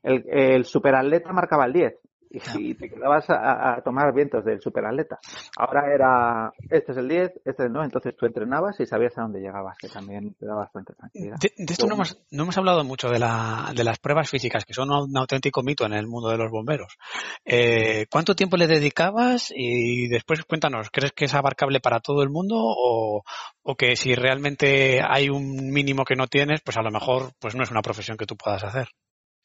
el, 0.03 0.23
el 0.29 0.65
superatleta 0.65 1.33
marcaba 1.33 1.65
el 1.65 1.73
10 1.73 1.99
y 2.31 2.73
te 2.75 2.89
quedabas 2.89 3.25
a, 3.29 3.81
tomar 3.83 4.13
vientos 4.13 4.45
del 4.45 4.61
superatleta. 4.61 5.19
Ahora 5.57 5.93
era, 5.93 6.53
este 6.69 6.93
es 6.93 6.97
el 6.97 7.07
10, 7.07 7.29
este 7.45 7.49
es 7.51 7.59
el 7.59 7.71
9, 7.71 7.85
entonces 7.85 8.15
tú 8.15 8.25
entrenabas 8.25 8.79
y 8.79 8.85
sabías 8.85 9.17
a 9.17 9.23
dónde 9.23 9.41
llegabas, 9.41 9.77
que 9.77 9.89
también 9.89 10.33
te 10.35 10.45
daba 10.45 10.61
bastante 10.61 10.93
tranquilidad. 10.93 11.37
De, 11.39 11.51
esto 11.57 11.87
no 11.87 11.95
hemos, 11.95 12.17
no 12.31 12.43
hemos, 12.43 12.57
hablado 12.57 12.83
mucho 12.83 13.09
de, 13.09 13.19
la, 13.19 13.71
de 13.75 13.83
las 13.83 13.99
pruebas 13.99 14.29
físicas, 14.29 14.65
que 14.65 14.73
son 14.73 14.89
un, 14.91 15.17
auténtico 15.17 15.61
mito 15.61 15.85
en 15.85 15.93
el 15.93 16.07
mundo 16.07 16.29
de 16.29 16.37
los 16.37 16.51
bomberos. 16.51 16.97
Eh, 17.43 18.05
¿Cuánto 18.09 18.35
tiempo 18.35 18.57
le 18.57 18.67
dedicabas? 18.67 19.51
Y 19.55 20.07
después 20.07 20.43
cuéntanos, 20.45 20.89
¿crees 20.91 21.11
que 21.11 21.25
es 21.25 21.33
abarcable 21.33 21.79
para 21.79 21.99
todo 21.99 22.23
el 22.23 22.29
mundo 22.29 22.55
o, 22.57 23.23
o 23.63 23.75
que 23.75 23.95
si 23.95 24.15
realmente 24.15 25.01
hay 25.03 25.29
un 25.29 25.71
mínimo 25.71 26.05
que 26.05 26.15
no 26.15 26.27
tienes, 26.27 26.61
pues 26.61 26.77
a 26.77 26.81
lo 26.81 26.91
mejor 26.91 27.33
pues 27.39 27.55
no 27.55 27.63
es 27.63 27.71
una 27.71 27.81
profesión 27.81 28.17
que 28.17 28.25
tú 28.25 28.37
puedas 28.37 28.63
hacer? 28.63 28.87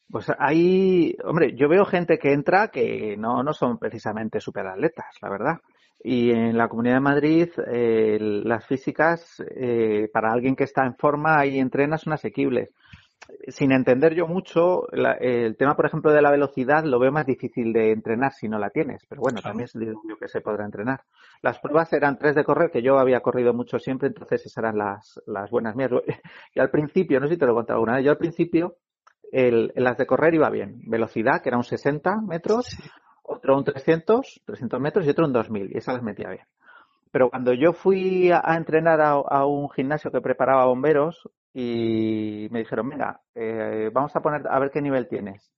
Pues 0.09 0.31
hay, 0.39 1.17
hombre, 1.25 1.53
yo 1.55 1.67
veo 1.67 1.83
gente 1.85 2.17
que 2.17 2.31
entra 2.31 2.69
que 2.69 3.17
no, 3.17 3.43
no 3.43 3.53
son 3.53 3.77
precisamente 3.77 4.39
superatletas, 4.39 5.17
la 5.21 5.29
verdad. 5.29 5.57
Y 6.01 6.31
en 6.31 6.57
la 6.57 6.69
Comunidad 6.69 6.95
de 6.95 7.01
Madrid, 7.01 7.49
eh, 7.67 8.17
las 8.19 8.65
físicas, 8.65 9.43
eh, 9.49 10.09
para 10.13 10.31
alguien 10.31 10.55
que 10.55 10.63
está 10.63 10.85
en 10.85 10.95
forma 10.95 11.45
y 11.45 11.59
entrena, 11.59 11.97
son 11.97 12.13
asequibles. 12.13 12.69
Sin 13.47 13.71
entender 13.73 14.13
yo 14.13 14.27
mucho, 14.27 14.87
el 14.91 15.57
tema, 15.57 15.75
por 15.75 15.87
ejemplo, 15.87 16.11
de 16.13 16.21
la 16.21 16.31
velocidad 16.31 16.85
lo 16.85 16.99
veo 16.99 17.11
más 17.11 17.25
difícil 17.25 17.73
de 17.73 17.91
entrenar 17.91 18.31
si 18.31 18.47
no 18.47 18.59
la 18.59 18.69
tienes. 18.69 19.05
Pero 19.09 19.21
bueno, 19.21 19.41
también 19.41 19.65
es 19.65 19.73
yo 19.73 20.17
que 20.17 20.29
se 20.29 20.39
podrá 20.39 20.63
entrenar. 20.63 21.01
Las 21.41 21.59
pruebas 21.59 21.91
eran 21.91 22.17
tres 22.17 22.35
de 22.35 22.45
correr, 22.45 22.71
que 22.71 22.81
yo 22.81 22.99
había 22.99 23.19
corrido 23.19 23.53
mucho 23.53 23.79
siempre, 23.79 24.09
entonces 24.09 24.45
esas 24.45 24.57
eran 24.63 24.77
las, 24.77 25.19
las 25.25 25.49
buenas 25.49 25.75
mías. 25.75 25.91
Y 26.55 26.59
al 26.59 26.69
principio, 26.69 27.19
no 27.19 27.27
sé 27.27 27.33
si 27.33 27.39
te 27.39 27.45
lo 27.45 27.51
he 27.51 27.55
contado 27.55 27.79
alguna 27.79 27.95
vez, 27.95 28.05
yo 28.05 28.11
al 28.11 28.17
principio 28.17 28.77
el, 29.31 29.73
las 29.75 29.97
de 29.97 30.05
correr 30.05 30.33
iba 30.33 30.49
bien. 30.49 30.81
Velocidad, 30.85 31.41
que 31.41 31.49
era 31.49 31.57
un 31.57 31.63
60 31.63 32.21
metros, 32.21 32.77
otro 33.23 33.57
un 33.57 33.63
300, 33.63 34.41
300 34.45 34.79
metros 34.79 35.05
y 35.05 35.09
otro 35.09 35.25
un 35.25 35.33
2000. 35.33 35.71
Y 35.73 35.77
esa 35.77 35.93
las 35.93 36.03
metía 36.03 36.29
bien. 36.29 36.45
Pero 37.11 37.29
cuando 37.29 37.53
yo 37.53 37.73
fui 37.73 38.31
a, 38.31 38.41
entrenar 38.55 39.01
a, 39.01 39.45
un 39.45 39.69
gimnasio 39.69 40.11
que 40.11 40.21
preparaba 40.21 40.65
bomberos 40.65 41.29
y 41.53 42.47
me 42.51 42.59
dijeron, 42.59 42.89
venga, 42.89 43.21
eh, 43.33 43.89
vamos 43.93 44.15
a 44.15 44.21
poner 44.21 44.47
a 44.47 44.59
ver 44.59 44.71
qué 44.71 44.81
nivel 44.81 45.07
tienes. 45.07 45.51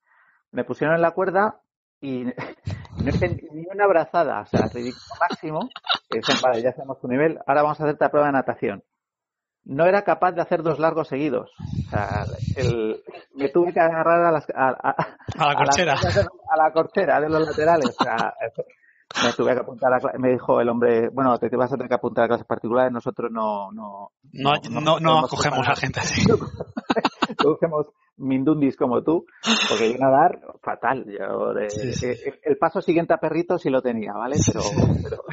Me 0.51 0.63
pusieron 0.63 0.95
en 0.95 1.01
la 1.01 1.11
cuerda 1.11 1.61
y 1.99 2.23
no 3.03 3.09
hice 3.09 3.29
ni 3.51 3.65
una 3.67 3.85
abrazada, 3.85 4.41
o 4.41 4.45
sea, 4.45 4.67
ridículo 4.67 5.03
máximo. 5.19 5.69
Y 6.11 6.41
vale, 6.41 6.61
ya 6.61 6.71
sabemos 6.71 6.99
tu 7.01 7.07
nivel, 7.07 7.39
ahora 7.45 7.63
vamos 7.63 7.79
a 7.79 7.83
hacerte 7.83 8.05
la 8.05 8.11
prueba 8.11 8.27
de 8.27 8.33
natación 8.33 8.83
no 9.69 9.85
era 9.85 10.03
capaz 10.03 10.31
de 10.31 10.41
hacer 10.41 10.63
dos 10.63 10.79
largos 10.79 11.07
seguidos. 11.07 11.51
O 11.59 11.89
sea, 11.89 12.25
el, 12.55 13.03
me 13.39 13.49
tuve 13.49 13.73
que 13.73 13.79
agarrar 13.79 14.25
a, 14.25 14.31
las, 14.31 14.45
a, 14.53 14.69
a, 14.69 15.47
la 15.47 15.55
corchera. 15.55 15.93
A, 15.95 16.57
la 16.57 16.71
corchera 16.71 17.21
de 17.21 17.29
los 17.29 17.47
laterales. 17.47 17.95
O 17.99 18.03
sea, 18.03 18.33
me 19.23 19.33
tuve 19.33 19.53
que 19.53 19.59
apuntar 19.61 19.93
a, 19.93 20.17
me 20.17 20.31
dijo 20.31 20.59
el 20.61 20.69
hombre, 20.69 21.09
bueno, 21.09 21.37
te, 21.37 21.49
vas 21.55 21.71
a 21.71 21.75
tener 21.75 21.89
que 21.89 21.95
apuntar 21.95 22.25
a 22.25 22.27
clases 22.27 22.45
particulares, 22.45 22.91
nosotros 22.91 23.31
no 23.31 23.71
no 23.71 24.11
no, 24.33 24.53
no, 24.81 24.99
no, 24.99 25.19
acogemos 25.19 25.67
a 25.67 25.75
gente 25.75 25.99
así. 25.99 26.27
no, 26.27 26.37
cogemos, 27.37 27.87
mindundis 28.17 28.75
como 28.75 29.01
tú, 29.01 29.25
porque 29.69 29.91
yo 29.91 29.97
nadar 29.97 30.39
fatal. 30.61 31.05
Yo 31.05 31.51
El, 31.51 32.57
paso 32.57 32.81
siguiente 32.81 33.13
a 33.13 33.17
perrito 33.17 33.57
sí 33.57 33.69
lo 33.69 33.81
tenía, 33.81 34.13
¿vale? 34.13 34.35
Pero, 34.45 34.61
pero, 35.03 35.23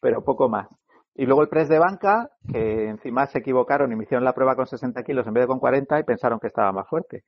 pero 0.00 0.24
poco 0.24 0.48
más. 0.48 0.68
Y 1.14 1.26
luego 1.26 1.42
el 1.42 1.48
press 1.48 1.68
de 1.68 1.78
banca, 1.78 2.30
que 2.50 2.88
encima 2.88 3.26
se 3.26 3.38
equivocaron 3.38 3.90
y 3.92 3.96
me 3.96 4.04
hicieron 4.04 4.24
la 4.24 4.32
prueba 4.32 4.54
con 4.54 4.66
60 4.66 5.02
kilos 5.02 5.26
en 5.26 5.32
vez 5.32 5.44
de 5.44 5.48
con 5.48 5.58
40 5.58 6.00
y 6.00 6.02
pensaron 6.04 6.38
que 6.38 6.48
estaba 6.48 6.72
más 6.72 6.88
fuerte. 6.88 7.24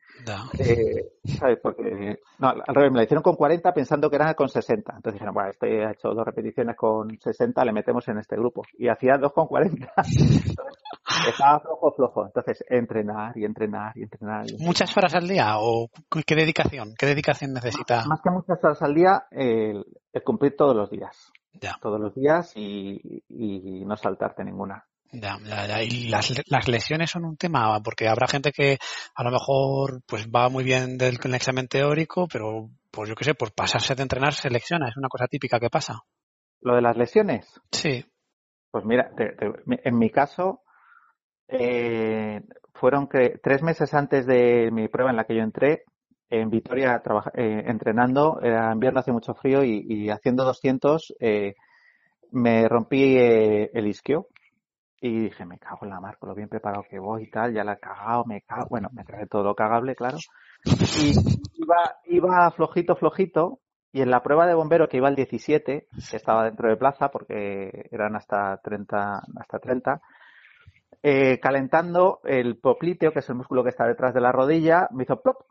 Eh, 0.59 1.13
¿Sabes? 1.25 1.59
Porque, 1.63 2.19
no, 2.39 2.49
al 2.49 2.75
revés, 2.75 2.93
me 2.93 2.99
la 2.99 3.05
hicieron 3.05 3.23
con 3.23 3.37
40 3.37 3.73
pensando 3.73 4.11
que 4.11 4.17
era 4.17 4.35
con 4.35 4.49
60. 4.49 4.93
Entonces 4.97 5.15
dijeron, 5.15 5.35
bueno, 5.35 5.51
este 5.51 5.85
ha 5.85 5.93
hecho 5.93 6.11
dos 6.11 6.25
repeticiones 6.25 6.77
con 6.77 7.19
60, 7.19 7.65
le 7.65 7.73
metemos 7.73 8.07
en 8.09 8.19
este 8.19 8.37
grupo. 8.37 8.63
Y 8.79 8.89
hacía 8.89 9.17
dos 9.19 9.33
con 9.33 9.47
40. 9.47 9.93
Estaba 11.29 11.61
flojo, 11.61 11.93
flojo. 11.93 12.27
Entonces, 12.27 12.65
entrenar 12.69 13.37
y 13.37 13.45
entrenar 13.45 13.93
y 13.97 14.03
entrenar. 14.03 14.45
¿Muchas 14.59 14.97
horas 14.97 15.15
al 15.15 15.27
día 15.27 15.55
o 15.59 15.89
qué 16.27 16.35
dedicación? 16.35 16.95
¿Qué 16.99 17.07
dedicación 17.07 17.53
necesita? 17.53 18.05
Más, 18.07 18.21
que 18.23 18.31
muchas 18.31 18.63
horas 18.63 18.83
al 18.83 18.95
día, 18.95 19.25
el 19.31 19.85
cumplir 20.25 20.57
todos 20.57 20.77
los 20.77 20.91
días 20.91 21.33
todos 21.81 22.01
los 22.01 22.15
días 22.15 22.53
y, 22.57 23.23
no 23.87 23.97
saltarte 23.97 24.45
ninguna. 24.45 24.85
Ya, 25.13 25.39
ya, 25.45 25.83
Y 25.83 26.09
las, 26.09 26.33
las, 26.49 26.69
lesiones 26.69 27.11
son 27.11 27.25
un 27.25 27.37
tema, 27.37 27.81
porque 27.83 28.09
habrá 28.09 28.27
gente 28.27 28.53
que 28.53 28.79
a 29.15 29.23
lo 29.23 29.31
mejor 29.31 30.03
pues 30.07 30.29
va 30.29 30.49
muy 30.49 30.65
bien 30.65 30.99
del, 30.99 31.19
el 31.23 31.35
examen 31.35 31.69
teórico, 31.69 32.27
pero 32.31 32.69
pues 32.91 33.09
yo 33.09 33.15
qué 33.15 33.25
sé, 33.25 33.35
por 33.35 33.53
pasarse 33.53 33.95
de 33.95 34.03
entrenar 34.03 34.35
se 34.35 34.51
lesiona, 34.51 34.89
es 34.89 34.97
una 34.97 35.09
cosa 35.09 35.27
típica 35.27 35.61
que 35.61 35.71
pasa. 35.71 36.01
¿Lo 36.61 36.75
de 36.75 36.83
las 36.83 36.97
lesiones? 36.97 37.61
Sí. 37.71 38.05
Pues 38.71 38.85
mira, 38.85 39.11
en 39.67 39.99
mi 39.99 40.11
caso, 40.11 40.63
eh, 41.49 42.43
fueron 42.75 43.09
que 43.09 43.39
tres 43.43 43.63
meses 43.63 43.95
antes 43.95 44.27
de 44.27 44.71
mi 44.73 44.89
prueba 44.89 45.11
en 45.11 45.17
la 45.17 45.25
que 45.25 45.37
yo 45.37 45.43
entré, 45.43 45.85
en 46.29 46.51
Vitoria 46.51 47.01
eh, 47.35 47.63
entrenando, 47.67 48.41
era 48.43 48.73
invierno, 48.73 49.01
hace 49.01 49.13
mucho 49.13 49.35
frío 49.35 49.65
y, 49.65 50.11
haciendo 50.11 50.45
200 50.45 51.15
eh, 51.21 51.55
me 52.33 52.69
rompí 52.69 53.17
eh, 53.17 53.71
el 53.73 53.87
isquio 53.87 54.27
y 55.01 55.21
dije, 55.21 55.45
me 55.45 55.59
cago 55.59 55.81
en 55.83 55.91
la 55.91 56.01
mar, 56.01 56.19
con 56.19 56.29
lo 56.29 56.35
bien 56.35 56.49
preparado 56.49 56.85
que 56.89 56.99
voy 56.99 57.25
y 57.25 57.31
tal, 57.31 57.53
ya 57.53 57.65
la 57.65 57.75
he 57.75 57.79
cagado, 57.79 58.25
me 58.25 58.43
cago, 58.43 58.67
bueno, 58.71 58.89
me 58.93 59.05
trae 59.05 59.27
todo 59.27 59.43
lo 59.43 59.55
cagable, 59.55 59.95
claro. 59.95 60.19
Y 60.65 61.13
iba, 61.55 61.97
iba 62.07 62.51
flojito, 62.53 62.97
flojito, 62.97 63.61
y 63.93 64.03
en 64.03 64.11
la 64.11 64.23
prueba 64.23 64.47
de 64.47 64.55
bombero 64.55 64.89
que 64.89 64.97
iba 64.97 65.09
el 65.09 65.17
17, 65.17 65.89
que 66.11 66.17
estaba 66.17 66.45
dentro 66.45 66.69
de 66.69 66.77
plaza, 66.77 67.11
porque 67.11 67.89
eran 67.91 68.17
hasta 68.17 68.59
30, 68.63 69.23
hasta 69.37 69.59
30, 69.59 70.01
eh, 71.03 71.39
calentando 71.41 72.21
el 72.25 72.59
popliteo, 72.59 73.13
que 73.13 73.21
es 73.21 73.29
el 73.29 73.37
músculo 73.37 73.63
que 73.63 73.71
está 73.71 73.87
detrás 73.87 74.15
de 74.15 74.21
la 74.21 74.33
rodilla, 74.33 74.89
me 74.93 75.05
hizo 75.05 75.21
plop, 75.21 75.43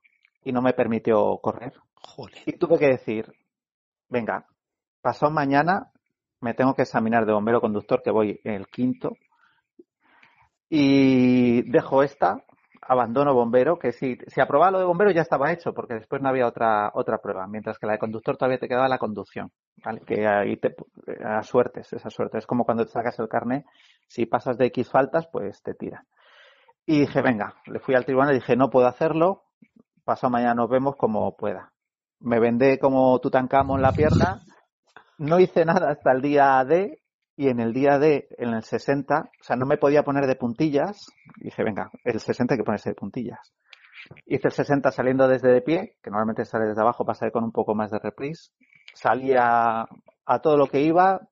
y 0.44 0.52
no 0.52 0.62
me 0.62 0.74
permitió 0.74 1.38
correr. 1.42 1.74
Y 2.46 2.54
tuve 2.54 2.78
que 2.78 2.88
decir, 2.88 3.32
venga, 4.10 4.46
pasó 5.02 5.30
mañana, 5.30 5.92
me 6.42 6.54
tengo 6.54 6.76
que 6.76 6.84
examinar 6.84 7.26
de 7.26 7.34
bombero 7.34 7.62
conductor, 7.62 8.02
que 8.04 8.12
voy 8.12 8.40
el 8.44 8.68
quinto, 8.68 9.16
y 10.70 11.62
dejo 11.70 12.04
esta, 12.04 12.44
abandono 12.88 13.34
bombero, 13.34 13.80
que 13.80 13.92
si, 13.92 14.18
si 14.28 14.42
aprobaba 14.42 14.72
lo 14.72 14.80
de 14.80 14.86
bombero 14.86 15.12
ya 15.12 15.22
estaba 15.22 15.52
hecho, 15.52 15.74
porque 15.74 15.96
después 15.96 16.22
no 16.22 16.30
había 16.30 16.48
otra, 16.48 16.92
otra 16.94 17.18
prueba, 17.18 17.48
mientras 17.48 17.80
que 17.80 17.88
la 17.88 17.94
de 17.94 18.00
conductor 18.00 18.38
todavía 18.38 18.60
te 18.60 18.68
quedaba 18.68 18.88
la 18.88 18.98
conducción, 18.98 19.52
¿vale? 19.84 20.02
Que 20.02 20.28
ahí 20.28 20.58
te, 20.58 20.76
a 21.24 21.42
suertes, 21.44 21.92
esa 21.94 22.10
suerte. 22.10 22.38
Es 22.38 22.46
como 22.46 22.66
cuando 22.66 22.86
te 22.86 22.92
sacas 22.92 23.18
el 23.20 23.28
carnet, 23.28 23.66
si 24.08 24.26
pasas 24.26 24.58
de 24.58 24.68
X 24.68 24.90
faltas, 24.90 25.28
pues 25.32 25.62
te 25.64 25.74
tiran. 25.74 26.04
Y 26.86 27.02
dije, 27.02 27.22
venga, 27.22 27.56
le 27.66 27.80
fui 27.80 27.96
al 27.96 28.06
tribunal 28.06 28.32
y 28.32 28.40
dije, 28.40 28.56
no 28.56 28.70
puedo 28.70 28.88
hacerlo, 28.88 29.44
pasado 30.04 30.32
mañana 30.32 30.54
nos 30.54 30.70
vemos 30.70 30.96
como 30.96 31.36
pueda. 31.36 31.72
Me 32.20 32.40
vendé 32.40 32.78
como 32.78 33.20
Tutankamón 33.20 33.82
la 33.82 33.92
pierna, 33.94 34.42
no 35.18 35.40
hice 35.40 35.66
nada 35.66 35.90
hasta 35.90 36.12
el 36.12 36.22
día 36.22 36.64
D 36.64 37.02
y 37.38 37.50
en 37.50 37.60
el 37.60 37.74
día 37.74 38.00
D, 38.00 38.28
en 38.38 38.54
el 38.54 38.64
60, 38.64 39.30
o 39.40 39.44
sea, 39.44 39.56
no 39.56 39.66
me 39.66 39.78
podía 39.78 40.04
poner 40.04 40.26
de 40.26 40.36
puntillas. 40.36 41.08
Dije, 41.38 41.64
venga, 41.64 41.92
el 42.04 42.20
60 42.20 42.54
hay 42.54 42.58
que 42.58 42.64
ponerse 42.64 42.90
de 42.90 42.96
puntillas. 42.96 43.54
Hice 44.26 44.48
el 44.48 44.54
60 44.54 44.92
saliendo 44.92 45.28
desde 45.28 45.52
de 45.52 45.62
pie, 45.62 45.98
que 46.02 46.10
normalmente 46.10 46.46
sale 46.46 46.66
desde 46.66 46.82
abajo, 46.82 47.06
pasé 47.06 47.32
con 47.32 47.44
un 47.44 47.52
poco 47.52 47.76
más 47.76 47.92
de 47.92 48.00
reprise. 48.00 48.52
Salía 48.94 49.86
a 50.26 50.40
todo 50.42 50.58
lo 50.58 50.68
que 50.68 50.82
iba, 50.82 51.28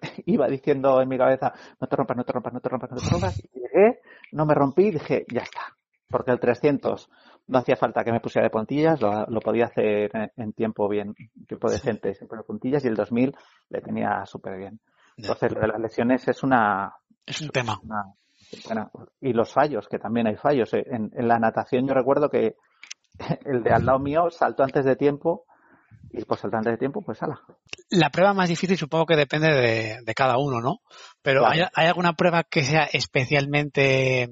iba 0.26 0.46
diciendo 0.48 1.00
en 1.00 1.08
mi 1.08 1.16
cabeza, 1.16 1.52
no 1.80 1.86
te 1.86 1.96
rompas, 1.96 2.16
no 2.16 2.24
te 2.24 2.32
rompas, 2.32 2.52
no 2.52 2.60
te 2.60 2.68
rompas, 2.68 2.90
no 2.90 2.96
te 2.98 3.10
rompas. 3.10 3.42
Y 3.52 3.60
llegué, 3.60 4.00
no 4.32 4.44
me 4.44 4.54
rompí 4.54 4.88
y 4.88 4.92
dije, 4.92 5.24
ya 5.32 5.42
está. 5.42 5.76
Porque 6.08 6.30
el 6.30 6.40
300 6.40 7.10
no 7.48 7.58
hacía 7.58 7.76
falta 7.76 8.04
que 8.04 8.12
me 8.12 8.20
pusiera 8.20 8.46
de 8.46 8.50
puntillas, 8.50 9.00
lo, 9.00 9.40
podía 9.40 9.66
hacer 9.66 10.10
en, 10.36 10.52
tiempo 10.52 10.88
bien, 10.88 11.14
tiempo 11.46 11.70
decente, 11.70 12.14
siempre 12.14 12.38
de 12.38 12.44
puntillas, 12.44 12.84
y 12.84 12.88
el 12.88 12.94
2000 12.94 13.34
le 13.70 13.80
tenía 13.80 14.24
súper 14.26 14.56
bien. 14.58 14.80
Entonces, 15.16 15.52
lo 15.52 15.60
de 15.60 15.68
las 15.68 15.80
lesiones 15.80 16.28
es 16.28 16.42
una. 16.42 16.94
Es 17.24 17.40
un 17.40 17.48
tema. 17.48 17.80
bueno, 18.66 18.90
y 19.20 19.32
los 19.32 19.52
fallos, 19.52 19.88
que 19.88 19.98
también 19.98 20.26
hay 20.26 20.36
fallos. 20.36 20.72
Eh, 20.74 20.84
en, 20.86 21.10
la 21.26 21.38
natación, 21.38 21.86
yo 21.86 21.94
recuerdo 21.94 22.28
que 22.28 22.56
el 23.44 23.62
de 23.62 23.70
al 23.70 23.86
lado 23.86 23.98
mío 23.98 24.30
saltó 24.30 24.62
antes 24.62 24.84
de 24.84 24.96
tiempo, 24.96 25.46
y 26.10 26.24
por 26.24 26.38
saltar 26.38 26.58
antes 26.58 26.74
de 26.74 26.78
tiempo, 26.78 27.02
pues 27.02 27.22
ala. 27.22 27.40
La 27.90 28.10
prueba 28.10 28.34
más 28.34 28.48
difícil 28.48 28.76
supongo 28.76 29.06
que 29.06 29.16
depende 29.16 29.48
de, 30.04 30.14
cada 30.14 30.38
uno, 30.38 30.60
¿no? 30.60 30.80
Pero 31.22 31.46
¿hay, 31.46 31.62
¿hay 31.74 31.86
alguna 31.86 32.12
prueba 32.12 32.44
que 32.44 32.62
sea 32.62 32.84
especialmente 32.92 34.22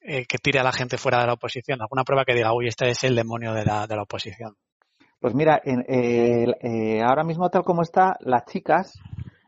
eh, 0.00 0.26
que 0.26 0.38
tire 0.38 0.58
a 0.58 0.64
la 0.64 0.72
gente 0.72 0.98
fuera 0.98 1.20
de 1.20 1.26
la 1.28 1.34
oposición? 1.34 1.80
¿Alguna 1.80 2.04
prueba 2.04 2.24
que 2.24 2.34
diga, 2.34 2.52
uy, 2.52 2.68
este 2.68 2.90
es 2.90 3.04
el 3.04 3.14
demonio 3.14 3.54
de 3.54 3.64
la, 3.64 3.86
de 3.86 3.96
la 3.96 4.02
oposición? 4.02 4.56
Pues 5.20 5.34
mira, 5.34 5.62
eh, 5.64 7.00
ahora 7.04 7.22
mismo 7.22 7.48
tal 7.48 7.62
como 7.62 7.82
está, 7.82 8.16
las 8.20 8.44
chicas 8.46 9.00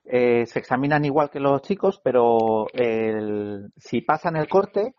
eh, 0.04 0.46
se 0.46 0.58
examinan 0.58 1.04
igual 1.04 1.30
que 1.30 1.40
los 1.40 1.62
chicos, 1.62 2.00
pero 2.02 2.66
si 3.76 4.00
pasan 4.02 4.36
el 4.36 4.48
corte, 4.48 4.94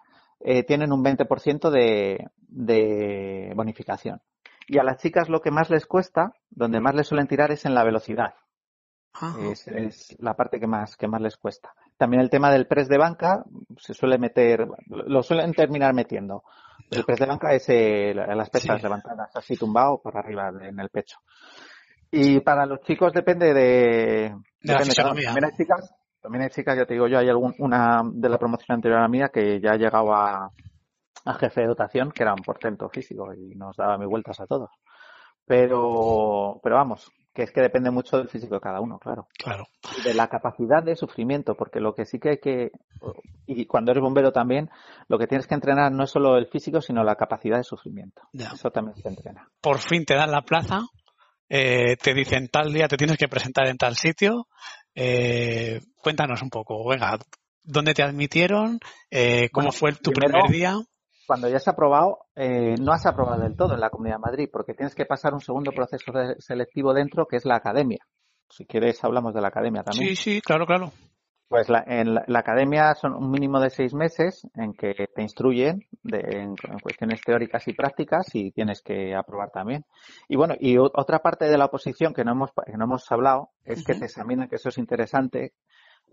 tienen 0.67 0.91
un 0.91 1.03
20% 1.03 1.69
de, 1.69 2.29
de 2.37 3.53
bonificación. 3.55 4.21
Y 4.67 4.79
a 4.79 4.83
las 4.83 4.97
chicas 4.97 5.29
lo 5.29 5.41
que 5.41 5.51
más 5.51 5.69
les 5.69 5.85
cuesta, 5.85 6.33
donde 6.49 6.79
más 6.79 6.95
les 6.95 7.07
suelen 7.07 7.27
tirar 7.27 7.51
es 7.51 7.65
en 7.65 7.75
la 7.75 7.83
velocidad. 7.83 8.33
Es, 9.51 9.67
es, 9.67 10.15
la 10.19 10.33
parte 10.33 10.59
que 10.59 10.67
más, 10.67 10.97
que 10.97 11.07
más 11.07 11.21
les 11.21 11.37
cuesta. 11.37 11.73
También 11.97 12.21
el 12.21 12.29
tema 12.29 12.51
del 12.51 12.67
press 12.67 12.89
de 12.89 12.97
banca 12.97 13.45
se 13.77 13.93
suele 13.93 14.17
meter, 14.17 14.67
lo 14.87 15.23
suelen 15.23 15.53
terminar 15.53 15.93
metiendo. 15.93 16.43
El 16.91 17.05
press 17.05 17.19
de 17.19 17.25
banca 17.25 17.53
es 17.53 17.67
las 17.69 18.49
pesas 18.49 18.83
levantadas 18.83 19.33
así 19.35 19.55
tumbado 19.55 20.01
por 20.01 20.17
arriba 20.17 20.51
en 20.61 20.79
el 20.79 20.89
pecho. 20.89 21.19
Y 22.17 22.39
para 22.39 22.65
los 22.65 22.79
chicos 22.81 23.11
depende 23.11 23.53
de, 23.53 24.33
también 24.65 25.43
hay 25.43 25.51
chicas, 25.51 25.93
también 26.21 26.43
hay 26.43 26.49
chicas, 26.49 26.77
ya 26.77 26.85
te 26.85 26.93
digo 26.93 27.09
yo, 27.09 27.19
hay 27.19 27.27
algún, 27.27 27.53
una 27.59 28.03
de 28.05 28.29
la 28.29 28.37
promoción 28.37 28.75
anterior 28.75 28.99
a 28.99 29.03
la 29.03 29.09
mía 29.09 29.29
que 29.33 29.59
ya 29.59 29.71
ha 29.71 29.75
llegado 29.75 30.13
a, 30.13 30.49
jefe 31.39 31.61
de 31.61 31.67
dotación, 31.67 32.11
que 32.11 32.23
era 32.23 32.33
un 32.33 32.41
portento 32.41 32.87
físico 32.87 33.33
y 33.33 33.55
nos 33.55 33.75
daba 33.75 33.97
mis 33.97 34.07
vueltas 34.07 34.39
a 34.39 34.47
todos. 34.47 34.69
Pero, 35.45 36.61
pero 36.63 36.77
vamos, 36.77 37.11
que 37.33 37.43
es 37.43 37.51
que 37.51 37.59
depende 37.59 37.91
mucho 37.91 38.17
del 38.17 38.29
físico 38.29 38.55
de 38.55 38.61
cada 38.61 38.79
uno, 38.79 38.97
claro. 38.97 39.27
Claro. 39.37 39.65
de 40.05 40.13
la 40.13 40.29
capacidad 40.29 40.81
de 40.81 40.95
sufrimiento, 40.95 41.55
porque 41.55 41.81
lo 41.81 41.93
que 41.93 42.05
sí 42.05 42.17
que 42.17 42.29
hay 42.29 42.37
que, 42.37 42.71
y 43.45 43.65
cuando 43.65 43.91
eres 43.91 44.01
bombero 44.01 44.31
también, 44.31 44.69
lo 45.09 45.19
que 45.19 45.27
tienes 45.27 45.47
que 45.47 45.55
entrenar 45.55 45.91
no 45.91 46.05
es 46.05 46.11
solo 46.11 46.37
el 46.37 46.47
físico, 46.47 46.79
sino 46.79 47.03
la 47.03 47.17
capacidad 47.17 47.57
de 47.57 47.65
sufrimiento. 47.65 48.21
Eso 48.31 48.71
también 48.71 48.95
se 48.95 49.09
entrena. 49.09 49.49
Por 49.59 49.79
fin 49.79 50.05
te 50.05 50.15
dan 50.15 50.31
la 50.31 50.43
plaza, 50.43 50.79
eh, 51.49 51.95
te 51.97 52.13
dicen 52.13 52.47
tal 52.49 52.73
día 52.73 52.87
te 52.87 52.97
tienes 52.97 53.17
que 53.17 53.27
presentar 53.27 53.67
en 53.67 53.77
tal 53.77 53.95
sitio. 53.95 54.47
Eh, 54.93 55.81
cuéntanos 55.97 56.41
un 56.41 56.49
poco, 56.49 56.87
venga, 56.87 57.17
¿dónde 57.63 57.93
te 57.93 58.03
admitieron? 58.03 58.79
Eh, 59.09 59.49
¿Cómo 59.51 59.71
fue 59.71 59.93
tu 59.93 60.11
primer 60.11 60.49
día? 60.49 60.77
cuando 61.25 61.49
ya 61.49 61.57
has 61.57 61.67
aprobado, 61.67 62.19
eh, 62.35 62.75
no 62.79 62.91
has 62.91 63.05
aprobado 63.05 63.41
del 63.41 63.55
todo 63.55 63.73
en 63.73 63.79
la 63.79 63.89
Comunidad 63.89 64.17
de 64.17 64.21
Madrid, 64.21 64.49
porque 64.51 64.73
tienes 64.73 64.95
que 64.95 65.05
pasar 65.05 65.33
un 65.33 65.41
segundo 65.41 65.71
proceso 65.71 66.11
selectivo 66.39 66.93
dentro, 66.93 67.25
que 67.25 67.37
es 67.37 67.45
la 67.45 67.55
academia. 67.55 68.05
Si 68.49 68.65
quieres, 68.65 69.03
hablamos 69.03 69.33
de 69.33 69.41
la 69.41 69.47
academia 69.47 69.83
también. 69.83 70.15
Sí, 70.15 70.15
sí, 70.15 70.41
claro, 70.41 70.65
claro. 70.65 70.91
Pues 71.47 71.69
la, 71.69 71.83
en 71.85 72.15
la, 72.15 72.39
academia 72.39 72.95
son 72.95 73.13
un 73.13 73.29
mínimo 73.29 73.59
de 73.59 73.69
seis 73.69 73.93
meses 73.93 74.47
en 74.55 74.73
que 74.73 74.93
te 75.13 75.21
instruyen 75.21 75.85
en, 76.05 76.55
cuestiones 76.81 77.21
teóricas 77.21 77.67
y 77.67 77.73
prácticas 77.73 78.33
y 78.33 78.51
tienes 78.51 78.81
que 78.81 79.13
aprobar 79.13 79.51
también. 79.51 79.85
Y 80.27 80.37
bueno, 80.37 80.55
y 80.59 80.77
otra 80.77 81.19
parte 81.19 81.45
de 81.45 81.57
la 81.57 81.65
oposición 81.65 82.13
que 82.13 82.23
no 82.23 82.31
hemos, 82.31 82.49
que 82.65 82.77
no 82.77 82.85
hemos 82.85 83.11
hablado 83.11 83.49
es 83.63 83.83
que 83.85 83.93
te 83.93 84.05
examinan, 84.05 84.49
que 84.49 84.55
eso 84.55 84.69
es 84.69 84.79
interesante, 84.79 85.53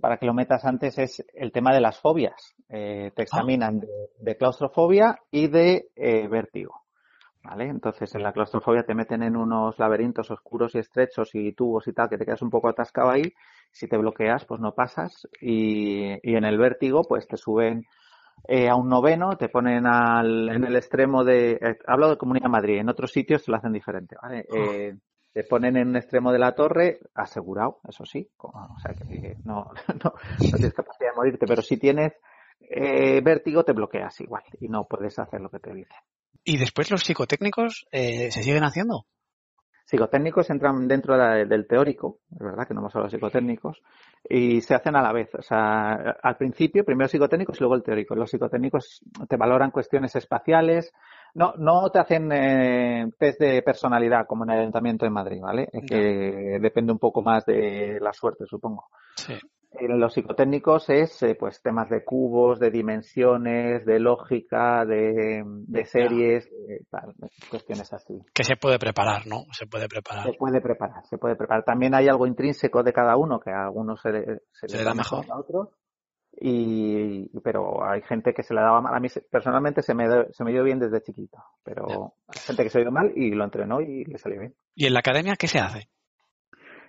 para 0.01 0.19
que 0.19 0.27
lo 0.27 0.35
metas 0.35 0.65
antes 0.65 0.99
es 0.99 1.25
el 1.35 1.53
tema 1.53 1.73
de 1.73 1.81
las 1.81 1.99
fobias. 1.99 2.55
Eh, 2.69 3.11
te 3.15 3.23
ah. 3.23 3.25
examinan 3.25 3.81
de, 4.19 4.37
claustrofobia 4.37 5.19
y 5.31 5.49
de 5.49 5.89
eh, 5.97 6.29
vértigo. 6.29 6.82
¿Vale? 7.45 7.65
Entonces, 7.67 8.15
en 8.15 8.23
la 8.23 8.33
claustrofobia 8.33 8.85
te 8.85 8.95
meten 8.95 9.23
en 9.25 9.37
unos 9.37 9.77
laberintos 9.79 10.31
oscuros 10.31 10.75
y 10.75 10.79
estrechos 10.79 11.35
y 11.35 11.53
tubos 11.53 11.89
y 11.89 11.93
tal, 11.93 12.09
que 12.09 12.17
te 12.17 12.25
quedas 12.25 12.43
un 12.43 12.51
poco 12.51 12.69
atascado 12.69 13.11
ahí. 13.11 13.33
Si 13.73 13.89
te 13.89 13.97
bloqueas, 13.97 14.45
pues 14.45 14.61
no 14.61 14.75
pasas. 14.75 15.27
Y, 15.41 16.13
y 16.23 16.37
en 16.37 16.45
el 16.45 16.57
vértigo, 16.57 17.03
pues 17.03 17.27
te 17.27 17.37
suben 17.37 17.85
eh, 18.47 18.69
a 18.69 18.77
un 18.77 18.89
noveno, 18.89 19.37
te 19.37 19.49
ponen 19.49 19.87
al, 19.87 20.49
en 20.51 20.65
el 20.65 20.77
extremo 20.77 21.25
de... 21.25 21.53
Eh, 21.61 21.79
hablo 21.87 22.11
de 22.11 22.17
Comunidad 22.17 22.49
Madrid, 22.49 22.79
en 22.79 22.89
otros 22.89 23.11
sitios 23.11 23.45
te 23.45 23.51
lo 23.51 23.57
hacen 23.57 23.73
diferente, 23.73 24.17
¿vale? 24.23 24.47
Ah. 24.49 24.55
Eh, 24.57 24.95
te 25.33 25.45
ponen 25.45 25.77
en 25.79 25.89
un 25.89 25.97
extremo 25.97 26.31
de 26.31 26.39
la 26.39 26.55
torre, 26.55 27.01
asegurado, 27.15 27.81
eso 27.89 28.05
sí, 28.05 28.29
como- 28.37 28.75
o 28.77 28.79
sea 28.81 28.95
que 28.95 29.37
no, 29.45 29.71
no, 30.05 30.13
no 30.13 30.57
tienes 30.59 30.75
capacidad 30.75 31.11
de 31.11 31.17
morirte, 31.17 31.47
pero 31.47 31.63
si 31.63 31.77
tienes 31.79 32.13
eh, 32.61 33.21
vértigo 33.23 33.65
te 33.65 33.73
bloqueas 33.73 34.21
igual 34.21 34.43
y 34.61 34.69
no 34.69 34.85
puedes 34.85 35.19
hacer 35.19 35.41
lo 35.41 35.49
que 35.51 35.59
te 35.59 35.73
dicen. 35.73 35.97
¿Y 36.45 36.57
después 36.57 36.91
los 36.91 37.03
psicotécnicos 37.03 37.87
eh, 37.93 38.31
se 38.31 38.43
siguen 38.43 38.65
haciendo? 38.65 39.07
Psicotécnicos 39.85 40.49
entran 40.49 40.89
dentro 40.89 41.19
de 41.19 41.45
del 41.45 41.67
teórico, 41.67 42.21
es 42.31 42.39
verdad 42.39 42.67
que 42.67 42.73
no 42.73 42.81
hemos 42.81 42.95
hablado 42.95 43.11
de 43.11 43.17
psicotécnicos, 43.19 43.83
y 44.27 44.63
se 44.63 44.75
hacen 44.75 44.97
a 44.97 45.03
la 45.03 45.13
vez. 45.13 45.35
O 45.35 45.43
sea, 45.43 46.17
al 46.23 46.37
principio, 46.37 46.85
primero 46.85 47.09
psicotécnicos 47.09 47.59
y 47.59 47.61
luego 47.61 47.75
el 47.75 47.83
teórico. 47.83 48.15
Los 48.15 48.31
psicotécnicos 48.31 49.03
te 49.29 49.37
valoran 49.37 49.71
cuestiones 49.71 50.17
espaciales, 50.17 50.93
no, 51.35 51.53
no 51.59 51.91
te 51.91 51.99
hacen 51.99 52.33
eh, 52.33 53.11
test 53.19 53.41
de 53.41 53.63
personalidad 53.63 54.27
como 54.27 54.45
en 54.45 54.51
el 54.51 54.61
Ayuntamiento 54.61 55.05
de 55.05 55.11
Madrid, 55.11 55.41
¿vale? 55.43 55.69
Es 55.71 55.85
que 55.87 56.59
depende 56.61 56.93
un 56.93 56.99
poco 56.99 57.21
más 57.23 57.45
de 57.45 57.99
la 58.01 58.13
suerte, 58.13 58.47
supongo. 58.47 58.87
Sí. 59.17 59.35
En 59.75 59.99
los 59.99 60.13
psicotécnicos 60.13 60.89
es 60.91 61.23
eh, 61.23 61.35
pues 61.39 61.63
temas 61.63 61.89
de 61.89 62.05
cubos, 62.05 62.61
de 62.61 62.71
dimensiones, 62.71 63.85
de 63.87 63.99
lógica, 63.99 64.85
de, 64.85 65.43
de 65.45 65.85
series, 65.87 66.47
eh, 66.47 66.85
tal, 66.91 67.15
cuestiones 67.51 67.93
así. 67.93 68.21
Que 68.35 68.45
se 68.45 68.57
puede 68.57 68.79
preparar, 68.79 69.27
¿no? 69.27 69.45
Se 69.53 69.67
puede 69.67 69.89
preparar. 69.89 70.25
Se 70.25 70.35
puede 70.35 70.61
preparar, 70.61 71.05
se 71.07 71.19
puede 71.19 71.37
preparar. 71.37 71.65
También 71.65 71.95
hay 71.95 72.09
algo 72.09 72.27
intrínseco 72.27 72.83
de 72.83 72.93
cada 72.93 73.17
uno, 73.17 73.41
que 73.41 73.51
a 73.51 73.65
algunos 73.65 74.01
se 74.01 74.11
le, 74.11 74.43
se 74.53 74.69
le 74.69 74.85
da 74.85 74.95
mejor 74.95 75.25
a 75.31 75.39
otros. 75.39 75.69
Y, 76.35 77.29
pero 77.41 77.85
hay 77.85 78.03
gente 78.03 78.33
que 78.33 78.43
se 78.43 78.55
le 78.55 78.61
daba 78.61 78.81
mal. 78.81 78.95
A 78.95 79.01
mí 79.01 79.09
personalmente 79.31 79.83
se 79.83 79.95
me, 79.95 80.05
se 80.33 80.45
me 80.45 80.53
dio 80.53 80.65
bien 80.65 80.79
desde 80.79 81.03
chiquito, 81.03 81.39
pero 81.63 82.15
hay 82.27 82.41
gente 82.41 82.63
que 82.63 82.71
se 82.71 82.81
dio 82.81 82.91
mal 82.91 83.13
y 83.15 83.31
lo 83.31 83.45
entrenó 83.45 83.81
y 83.81 84.05
le 84.05 84.19
salió 84.19 84.41
bien. 84.41 84.55
¿Y 84.75 84.87
en 84.87 84.95
la 84.95 85.01
academia 85.01 85.37
qué 85.37 85.47
se 85.47 85.59
hace? 85.59 85.89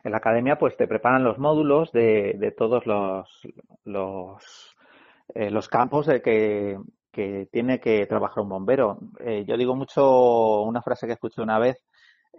En 0.04 0.12
la 0.12 0.18
academia 0.18 0.58
pues 0.58 0.76
te 0.76 0.88
preparan 0.88 1.24
los 1.24 1.38
módulos 1.38 1.92
de, 1.92 2.36
de 2.38 2.52
todos 2.52 2.86
los, 2.86 3.30
los, 3.86 4.76
eh, 5.34 5.50
los 5.50 5.68
campos 5.70 6.08
de 6.08 6.22
que, 6.22 6.78
que 7.12 7.48
tiene 7.52 7.80
que 7.80 8.06
trabajar 8.06 8.44
un 8.44 8.50
bombero. 8.50 9.00
Eh, 9.20 9.46
yo 9.48 9.56
digo 9.56 9.76
mucho 9.76 10.62
una 10.64 10.82
frase 10.82 11.08
que 11.08 11.14
escuché 11.14 11.42
una 11.42 11.60
vez, 11.60 11.78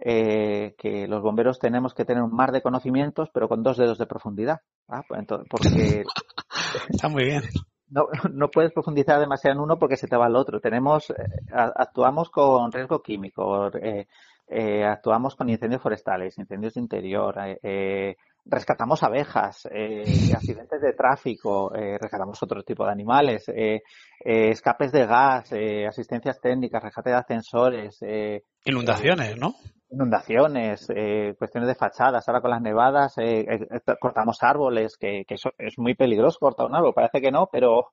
eh, 0.01 0.75
que 0.77 1.07
los 1.07 1.21
bomberos 1.21 1.57
tenemos 1.59 1.93
que 1.93 2.05
tener 2.05 2.21
un 2.21 2.35
mar 2.35 2.51
de 2.51 2.61
conocimientos, 2.61 3.29
pero 3.33 3.47
con 3.47 3.63
dos 3.63 3.77
dedos 3.77 3.97
de 3.97 4.05
profundidad. 4.05 4.59
¿ah? 4.89 5.03
Pues 5.07 5.19
entonces, 5.21 5.47
porque 5.49 6.03
Está 6.89 7.07
muy 7.07 7.23
bien. 7.25 7.43
no, 7.89 8.07
no 8.31 8.49
puedes 8.49 8.73
profundizar 8.73 9.19
demasiado 9.19 9.55
en 9.55 9.63
uno 9.63 9.79
porque 9.79 9.97
se 9.97 10.07
te 10.07 10.17
va 10.17 10.25
al 10.25 10.35
otro. 10.35 10.59
Tenemos, 10.59 11.09
eh, 11.11 11.15
actuamos 11.53 12.29
con 12.29 12.71
riesgo 12.71 13.01
químico, 13.01 13.67
eh, 13.77 14.07
eh, 14.47 14.83
actuamos 14.83 15.35
con 15.35 15.49
incendios 15.49 15.81
forestales, 15.81 16.37
incendios 16.37 16.73
de 16.75 16.81
interior, 16.81 17.35
eh, 17.39 17.59
eh, 17.63 18.15
rescatamos 18.45 19.01
abejas, 19.03 19.67
eh, 19.71 20.03
accidentes 20.35 20.81
de 20.81 20.93
tráfico, 20.93 21.73
eh, 21.75 21.97
rescatamos 21.99 22.41
otro 22.41 22.63
tipo 22.63 22.85
de 22.85 22.91
animales, 22.91 23.49
eh, 23.49 23.81
eh, 24.23 24.49
escapes 24.49 24.91
de 24.91 25.05
gas, 25.05 25.51
eh, 25.51 25.87
asistencias 25.87 26.39
técnicas, 26.39 26.83
rescate 26.83 27.09
de 27.09 27.15
ascensores, 27.15 27.97
eh, 28.01 28.43
Inundaciones, 28.65 29.37
¿no? 29.37 29.53
inundaciones, 29.89 30.87
eh, 30.89 31.35
cuestiones 31.37 31.67
de 31.67 31.75
fachadas, 31.75 32.27
ahora 32.27 32.41
con 32.41 32.51
las 32.51 32.61
nevadas, 32.61 33.17
eh, 33.17 33.41
eh, 33.41 33.67
eh, 33.69 33.93
cortamos 33.99 34.37
árboles, 34.41 34.97
que, 34.97 35.23
que 35.25 35.35
eso 35.35 35.51
es 35.57 35.77
muy 35.77 35.95
peligroso 35.95 36.39
cortar 36.39 36.67
un 36.67 36.75
árbol, 36.75 36.93
parece 36.93 37.21
que 37.21 37.31
no, 37.31 37.47
pero 37.51 37.91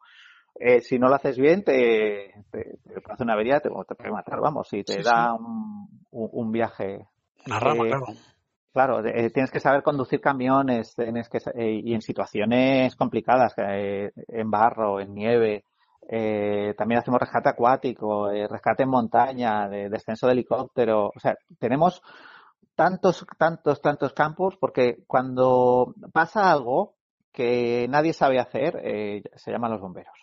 eh, 0.55 0.81
si 0.81 0.99
no 0.99 1.09
lo 1.09 1.15
haces 1.17 1.37
bien 1.39 1.65
te, 1.65 2.33
te, 2.51 2.79
te 2.85 2.95
hacer 3.13 3.25
una 3.25 3.35
avería, 3.35 3.61
te, 3.61 3.69
te 3.71 3.95
puede 3.95 4.11
matar, 4.13 4.41
vamos, 4.41 4.73
y 4.73 4.85
te 4.85 4.97
Sí, 4.97 5.03
da 5.03 5.35
un, 5.35 5.89
un, 6.11 6.29
un 6.33 6.53
viaje. 6.53 7.07
Una 7.47 7.61
rama, 7.61 7.85
Eh, 7.85 7.89
claro. 7.89 8.07
Claro, 8.73 9.05
eh, 9.05 9.31
tienes 9.31 9.51
que 9.51 9.61
saber 9.61 9.83
conducir 9.83 10.21
camiones, 10.21 10.95
tienes 10.95 11.29
que, 11.29 11.39
eh, 11.55 11.81
y 11.85 11.93
en 11.95 12.01
situaciones 12.01 12.97
complicadas, 12.97 13.55
en 13.59 14.51
barro, 14.51 15.01
en 15.01 15.15
nieve. 15.15 15.65
También 16.77 16.99
hacemos 17.01 17.21
rescate 17.21 17.51
acuático, 17.51 18.31
rescate 18.31 18.85
en 18.85 18.89
montaña, 18.89 19.69
de, 19.69 19.91
descenso 19.91 20.27
de 20.27 20.33
helicóptero. 20.33 21.09
O 21.15 21.21
sea, 21.21 21.37
tenemos 21.59 22.03
tantos, 22.75 23.27
tantos, 23.39 23.81
tantos 23.81 24.13
campos 24.15 24.57
porque 24.59 25.05
cuando 25.07 25.95
pasa 26.13 26.51
algo 26.51 26.95
que 27.33 27.87
nadie 27.89 28.13
sabe 28.13 28.39
hacer, 28.39 28.81
eh, 28.83 29.23
se 29.37 29.51
llaman 29.51 29.71
los 29.73 29.81
bomberos. 29.81 30.22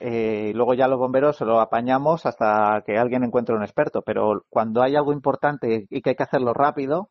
Eh, 0.00 0.52
luego 0.54 0.74
ya 0.74 0.88
los 0.88 0.98
bomberos 0.98 1.36
se 1.36 1.44
lo 1.44 1.60
apañamos 1.60 2.26
hasta 2.26 2.82
que 2.84 2.98
alguien 2.98 3.22
encuentre 3.24 3.54
un 3.54 3.62
experto, 3.62 4.02
pero 4.02 4.44
cuando 4.50 4.82
hay 4.82 4.96
algo 4.96 5.12
importante 5.12 5.86
y 5.88 6.02
que 6.02 6.10
hay 6.10 6.16
que 6.16 6.22
hacerlo 6.22 6.52
rápido, 6.52 7.10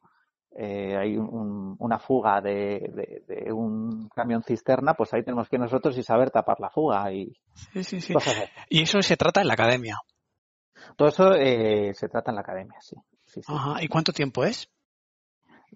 eh, 0.56 0.96
hay 0.98 1.18
un- 1.18 1.76
una 1.80 1.98
fuga 1.98 2.40
de, 2.42 2.92
de- 2.94 3.24
de 3.28 3.52
un 3.54 4.10
camión 4.16 4.44
cisterna, 4.44 4.94
pues 4.94 5.14
ahí 5.14 5.24
tenemos 5.24 5.50
que 5.50 5.58
nosotros 5.58 5.98
y 5.98 6.04
saber 6.04 6.30
tapar 6.30 6.60
la 6.60 6.70
fuga 6.70 7.12
y 7.12 7.34
Sí, 7.74 7.84
sí, 7.84 8.02
sí. 8.02 8.14
cosas 8.14 8.38
así. 8.38 8.52
Y 8.70 8.82
eso 8.84 9.02
se 9.02 9.18
trata 9.18 9.42
en 9.42 9.48
la 9.48 9.54
academia. 9.54 9.98
Todo 10.98 11.08
eso 11.08 11.34
eh, 11.36 11.94
se 11.94 12.10
trata 12.10 12.32
en 12.32 12.36
la 12.36 12.42
academia, 12.42 12.78
sí. 12.82 12.96
sí, 13.26 13.42
sí. 13.42 13.52
Ajá. 13.54 13.82
¿Y 13.82 13.88
cuánto 13.88 14.12
tiempo 14.12 14.44
es? 14.44 14.70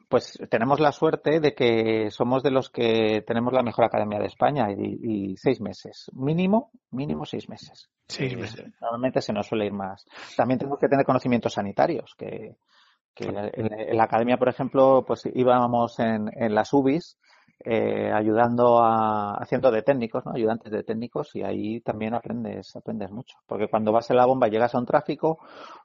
Pues 0.09 0.39
tenemos 0.49 0.79
la 0.79 0.91
suerte 0.93 1.39
de 1.41 1.53
que 1.53 2.09
somos 2.11 2.41
de 2.41 2.51
los 2.51 2.69
que 2.69 3.23
tenemos 3.27 3.51
la 3.51 3.61
mejor 3.61 3.85
academia 3.85 4.19
de 4.19 4.27
España 4.27 4.71
y, 4.71 5.31
y 5.33 5.37
seis 5.37 5.59
meses. 5.59 6.09
Mínimo, 6.13 6.71
mínimo 6.91 7.25
seis 7.25 7.49
meses. 7.49 7.89
Seis 8.07 8.33
Eh, 8.33 8.37
meses. 8.37 8.65
Normalmente 8.79 9.21
se 9.21 9.33
nos 9.33 9.47
suele 9.47 9.65
ir 9.65 9.73
más. 9.73 10.05
También 10.37 10.59
tenemos 10.59 10.79
que 10.79 10.87
tener 10.87 11.05
conocimientos 11.05 11.53
sanitarios, 11.53 12.15
que, 12.17 12.55
que 13.13 13.25
en, 13.25 13.73
en 13.73 13.97
la 13.97 14.03
academia, 14.05 14.37
por 14.37 14.47
ejemplo, 14.47 15.03
pues 15.05 15.23
íbamos 15.33 15.99
en, 15.99 16.29
en 16.33 16.55
las 16.55 16.71
UBIs 16.71 17.17
eh, 17.69 18.09
ayudando 18.13 18.79
a, 18.79 19.33
haciendo 19.33 19.69
de 19.71 19.81
técnicos, 19.81 20.25
¿no? 20.25 20.31
Ayudantes 20.33 20.71
de 20.71 20.83
técnicos 20.83 21.35
y 21.35 21.43
ahí 21.43 21.81
también 21.81 22.13
aprendes, 22.13 22.73
aprendes 22.77 23.11
mucho. 23.11 23.35
Porque 23.45 23.67
cuando 23.67 23.91
vas 23.91 24.09
en 24.09 24.15
la 24.15 24.25
bomba 24.25 24.47
y 24.47 24.51
llegas 24.51 24.73
a 24.73 24.79
un 24.79 24.85
tráfico, 24.85 25.39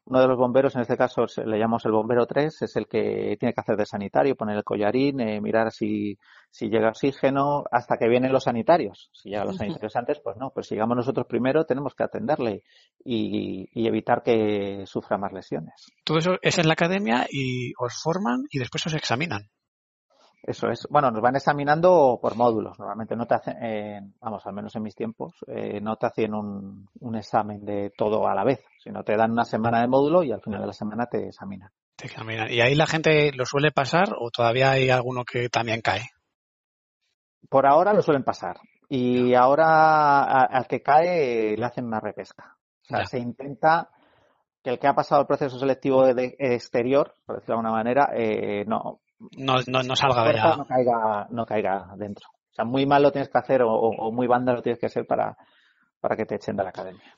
uno 0.05 0.21
de 0.21 0.29
los 0.29 0.39
bomberos, 0.39 0.77
en 0.77 0.83
este 0.83 0.97
caso 0.97 1.25
le 1.45 1.59
llamamos 1.59 1.85
el 1.85 1.91
bombero 1.91 2.25
3, 2.25 2.63
es 2.63 2.77
el 2.77 2.87
que 2.87 3.37
tiene 3.37 3.53
que 3.53 3.61
hacer 3.61 3.77
de 3.77 3.85
sanitario, 3.85 4.37
poner 4.37 4.59
el 4.59 4.63
collarín, 4.63 5.19
eh, 5.19 5.41
mirar 5.41 5.73
si, 5.73 6.17
si 6.53 6.69
llega 6.69 6.91
oxígeno, 6.91 7.65
hasta 7.73 7.97
que 7.97 8.09
vienen 8.09 8.31
los 8.33 8.45
sanitarios. 8.45 9.11
Si 9.13 9.31
llegan 9.31 9.49
los 9.49 9.57
sanitarios 9.57 9.97
antes, 9.97 10.21
pues 10.21 10.37
no, 10.37 10.51
pues 10.51 10.69
si 10.69 10.77
llegamos 10.77 10.97
nosotros 10.97 11.27
primero, 11.27 11.65
tenemos 11.65 11.97
que 11.97 12.05
atenderle 12.05 12.63
y, 13.05 13.69
y 13.73 13.89
evitar 13.89 14.23
que 14.23 14.85
sufra 14.87 15.19
más 15.19 15.33
lesiones. 15.33 15.91
Todo 16.05 16.19
eso 16.19 16.35
es 16.43 16.59
en 16.59 16.69
la 16.69 16.75
academia 16.75 17.27
y 17.29 17.73
os 17.77 18.01
forman 18.01 18.45
y 18.51 18.61
después 18.61 18.87
os 18.87 18.95
examinan. 18.95 19.51
Eso 20.43 20.69
es. 20.71 20.89
Bueno, 20.91 21.11
nos 21.13 21.23
van 21.23 21.37
examinando 21.37 22.19
por 22.21 22.35
módulos. 22.37 22.77
Normalmente 22.79 23.15
no 23.15 23.27
te 23.27 23.35
hacen, 23.37 23.57
eh, 23.63 24.01
vamos, 24.21 24.45
al 24.45 24.53
menos 24.55 24.75
en 24.75 24.83
mis 24.83 24.95
tiempos, 24.97 25.35
eh, 25.47 25.81
no 25.81 25.97
te 25.97 26.07
hacen 26.07 26.35
un, 26.35 26.89
un 27.01 27.17
examen 27.17 27.65
de 27.65 27.93
todo 27.97 28.27
a 28.27 28.35
la 28.35 28.43
vez, 28.43 28.65
sino 28.83 29.05
te 29.05 29.17
dan 29.17 29.31
una 29.31 29.45
semana 29.45 29.81
de 29.81 29.87
módulo 29.87 30.25
y 30.25 30.33
al 30.33 30.41
final 30.41 30.61
de 30.61 30.67
la 30.67 30.73
semana 30.73 31.07
te 31.07 31.29
examinan. 31.29 31.71
Te 31.95 32.07
examinan. 32.07 32.51
¿Y 32.51 32.61
ahí 32.61 32.75
la 32.75 32.87
gente 32.87 33.31
lo 33.33 33.47
suele 33.47 33.71
pasar 33.71 34.15
o 34.19 34.31
todavía 34.31 34.73
hay 34.73 34.91
alguno 34.91 35.25
que 35.25 35.49
también 35.49 35.81
cae? 35.81 36.03
Por 37.49 37.67
ahora 37.67 37.93
lo 37.93 38.03
suelen 38.03 38.25
pasar. 38.25 38.57
Y 38.89 39.35
ahora 39.35 40.23
al 40.45 40.67
que 40.67 40.83
cae 40.83 41.57
le 41.57 41.65
hacen 41.65 41.87
una 41.87 42.01
repesca. 42.01 42.57
O 42.83 42.85
sea, 42.85 42.99
Ya. 43.01 43.05
se 43.07 43.19
intenta 43.19 43.91
que 44.63 44.71
el 44.71 44.79
que 44.79 44.87
ha 44.87 44.95
pasado 44.95 45.21
el 45.23 45.27
proceso 45.27 45.59
selectivo 45.59 46.13
de- 46.15 46.35
exterior, 46.39 47.15
por 47.25 47.37
decirlo 47.37 47.55
de 47.55 47.59
alguna 47.61 47.73
manera, 47.77 48.11
eh, 48.15 48.65
no, 48.67 49.01
No, 49.37 49.57
no, 49.67 49.83
no 49.83 49.97
salga 49.97 50.25
de 50.25 50.33
la... 50.35 50.57
no 50.57 50.67
caiga, 50.67 51.27
no 51.31 51.47
caiga 51.47 51.87
dentro. 51.97 52.29
O 52.31 52.55
sea, 52.55 52.65
muy 52.65 52.87
mal 52.87 53.03
lo 53.03 53.13
tienes 53.13 53.31
que 53.31 53.39
hacer 53.39 53.63
o, 53.63 53.73
o- 53.73 54.09
o 54.09 54.13
muy 54.13 54.27
banda 54.27 54.53
lo 54.53 54.63
tienes 54.63 54.79
que 54.79 54.87
hacer 54.87 55.07
para, 55.07 55.37
para 56.01 56.17
que 56.17 56.27
te 56.27 56.35
echen 56.37 56.57
de 56.57 56.63
la 56.65 56.69
academia. 56.71 57.15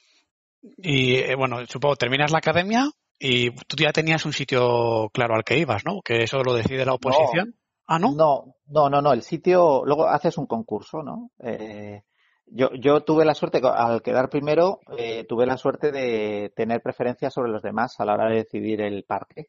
Y 0.78 1.16
eh, 1.16 1.34
bueno, 1.36 1.64
supongo, 1.66 1.96
terminas 1.96 2.30
la 2.30 2.38
academia 2.38 2.86
y 3.18 3.50
tú 3.50 3.76
ya 3.78 3.92
tenías 3.92 4.24
un 4.26 4.32
sitio 4.32 5.08
claro 5.12 5.34
al 5.34 5.44
que 5.44 5.58
ibas, 5.58 5.84
¿no? 5.84 6.00
Que 6.02 6.22
eso 6.22 6.42
lo 6.42 6.54
decide 6.54 6.84
la 6.86 6.94
oposición. 6.94 7.54
Ah, 7.86 7.98
¿no? 7.98 8.12
No, 8.14 8.54
no, 8.68 8.88
no, 8.88 9.02
no. 9.02 9.12
El 9.12 9.22
sitio, 9.22 9.82
luego 9.84 10.06
haces 10.08 10.38
un 10.38 10.46
concurso, 10.46 11.02
¿no? 11.02 11.30
Eh, 11.42 12.02
yo, 12.46 12.70
yo 12.80 13.02
tuve 13.02 13.24
la 13.24 13.34
suerte, 13.34 13.60
al 13.62 14.02
quedar 14.02 14.28
primero, 14.30 14.80
eh, 14.96 15.24
tuve 15.28 15.46
la 15.46 15.56
suerte 15.58 15.92
de 15.92 16.50
tener 16.56 16.80
preferencia 16.82 17.30
sobre 17.30 17.50
los 17.50 17.62
demás 17.62 17.94
a 17.98 18.04
la 18.04 18.14
hora 18.14 18.28
de 18.30 18.36
decidir 18.36 18.80
el 18.80 19.04
parque. 19.04 19.48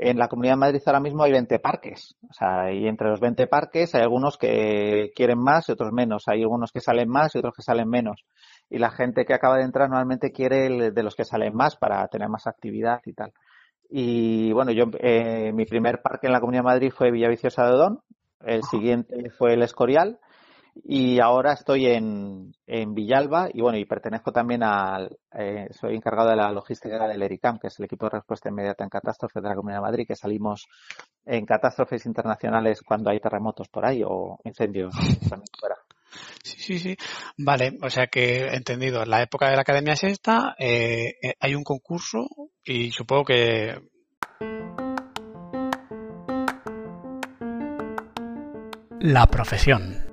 En 0.00 0.16
la 0.16 0.28
Comunidad 0.28 0.52
de 0.52 0.60
Madrid 0.60 0.82
ahora 0.86 1.00
mismo 1.00 1.24
hay 1.24 1.32
20 1.32 1.58
parques. 1.58 2.14
O 2.30 2.32
sea, 2.32 2.72
y 2.72 2.86
entre 2.86 3.08
los 3.08 3.18
20 3.18 3.48
parques 3.48 3.96
hay 3.96 4.02
algunos 4.02 4.38
que 4.38 5.10
quieren 5.16 5.40
más 5.40 5.68
y 5.68 5.72
otros 5.72 5.92
menos. 5.92 6.28
Hay 6.28 6.42
algunos 6.42 6.70
que 6.70 6.80
salen 6.80 7.08
más 7.08 7.34
y 7.34 7.38
otros 7.38 7.54
que 7.56 7.62
salen 7.62 7.88
menos. 7.88 8.24
Y 8.70 8.78
la 8.78 8.92
gente 8.92 9.24
que 9.24 9.34
acaba 9.34 9.56
de 9.56 9.64
entrar 9.64 9.88
normalmente 9.88 10.30
quiere 10.30 10.66
el 10.66 10.94
de 10.94 11.02
los 11.02 11.16
que 11.16 11.24
salen 11.24 11.52
más 11.52 11.74
para 11.74 12.06
tener 12.06 12.28
más 12.28 12.46
actividad 12.46 13.00
y 13.06 13.12
tal. 13.12 13.32
Y 13.90 14.52
bueno, 14.52 14.70
yo, 14.70 14.84
eh, 15.00 15.52
mi 15.52 15.64
primer 15.64 16.00
parque 16.00 16.28
en 16.28 16.32
la 16.32 16.40
Comunidad 16.40 16.62
de 16.62 16.68
Madrid 16.68 16.92
fue 16.96 17.10
Villaviciosa 17.10 17.66
de 17.66 17.72
Odón, 17.72 18.00
el 18.44 18.62
siguiente 18.62 19.30
fue 19.30 19.54
el 19.54 19.62
Escorial 19.62 20.20
y 20.84 21.20
ahora 21.20 21.52
estoy 21.52 21.86
en, 21.86 22.52
en 22.66 22.94
Villalba 22.94 23.48
y 23.52 23.60
bueno, 23.60 23.78
y 23.78 23.84
pertenezco 23.84 24.32
también 24.32 24.62
al, 24.62 25.18
eh, 25.32 25.68
soy 25.70 25.96
encargado 25.96 26.30
de 26.30 26.36
la 26.36 26.52
logística 26.52 27.06
del 27.06 27.22
ERICAM, 27.22 27.58
que 27.58 27.68
es 27.68 27.78
el 27.78 27.86
equipo 27.86 28.06
de 28.06 28.16
respuesta 28.16 28.48
inmediata 28.48 28.84
en 28.84 28.90
catástrofes 28.90 29.42
de 29.42 29.48
la 29.48 29.54
Comunidad 29.54 29.78
de 29.78 29.86
Madrid, 29.86 30.06
que 30.06 30.16
salimos 30.16 30.66
en 31.24 31.44
catástrofes 31.46 32.06
internacionales 32.06 32.82
cuando 32.82 33.10
hay 33.10 33.20
terremotos 33.20 33.68
por 33.68 33.86
ahí 33.86 34.02
o 34.04 34.38
incendios 34.44 34.94
también 35.28 35.48
fuera. 35.58 35.76
Sí, 36.42 36.56
sí, 36.58 36.78
sí. 36.78 36.96
Vale, 37.36 37.78
o 37.82 37.90
sea 37.90 38.06
que 38.06 38.46
entendido, 38.46 39.04
la 39.04 39.22
época 39.22 39.50
de 39.50 39.56
la 39.56 39.62
academia 39.62 39.92
es 39.92 40.04
esta, 40.04 40.54
eh, 40.58 41.16
eh, 41.22 41.34
hay 41.38 41.54
un 41.54 41.64
concurso 41.64 42.28
y 42.64 42.90
supongo 42.92 43.24
que 43.24 43.78
la 49.00 49.26
profesión. 49.26 50.07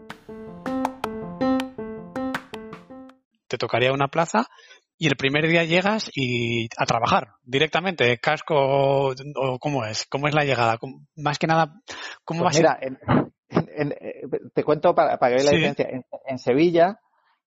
Te 3.56 3.60
tocaría 3.60 3.94
una 3.94 4.10
plaza 4.10 4.48
y 4.98 5.08
el 5.08 5.16
primer 5.16 5.48
día 5.48 5.64
llegas 5.64 6.12
y 6.14 6.68
a 6.78 6.86
trabajar 6.86 7.36
directamente, 7.42 8.18
casco 8.18 9.14
o 9.36 9.60
cómo 9.60 9.86
es, 9.86 10.06
cómo 10.08 10.28
es 10.28 10.36
la 10.36 10.44
llegada, 10.44 10.78
más 11.16 11.40
que 11.40 11.48
nada, 11.48 11.82
cómo 12.26 12.42
pues 12.42 12.62
va 12.62 12.74
a 12.74 12.80
ser. 12.80 12.98
Eh, 13.50 14.28
te 14.54 14.64
cuento 14.66 14.94
para, 14.94 15.18
para 15.18 15.30
que 15.30 15.36
veáis 15.36 15.46
la 15.46 15.52
diferencia. 15.52 15.88
En, 16.26 16.38
Sevilla, 16.38 17.00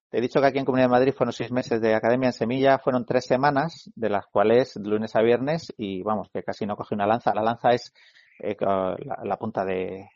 te 0.09 0.17
he 0.17 0.21
dicho 0.23 0.41
que 0.41 0.47
aquí 0.47 0.59
en 0.59 0.65
Comunidad 0.65 0.89
de 0.89 0.93
Madrid 0.93 1.15
fueron 1.15 1.35
seis 1.35 1.51
meses 1.51 1.79
de 1.83 1.95
academia. 1.95 2.29
En 2.29 2.33
Semilla 2.33 2.79
fueron 2.79 3.05
tres 3.05 3.27
semanas, 3.27 3.91
de 3.95 4.09
las 4.09 4.25
cuales 4.27 4.77
lunes 4.77 5.15
a 5.15 5.21
viernes, 5.21 5.75
y 5.77 6.03
vamos, 6.03 6.31
que 6.33 6.43
casi 6.43 6.65
no 6.65 6.75
cogí 6.75 6.95
una 6.95 7.07
lanza. 7.07 7.35
La 7.35 7.43
lanza 7.43 7.71
es 7.73 7.93
eh, 8.39 8.57
la, 8.61 9.37
punta 9.37 9.63
de, 9.67 10.09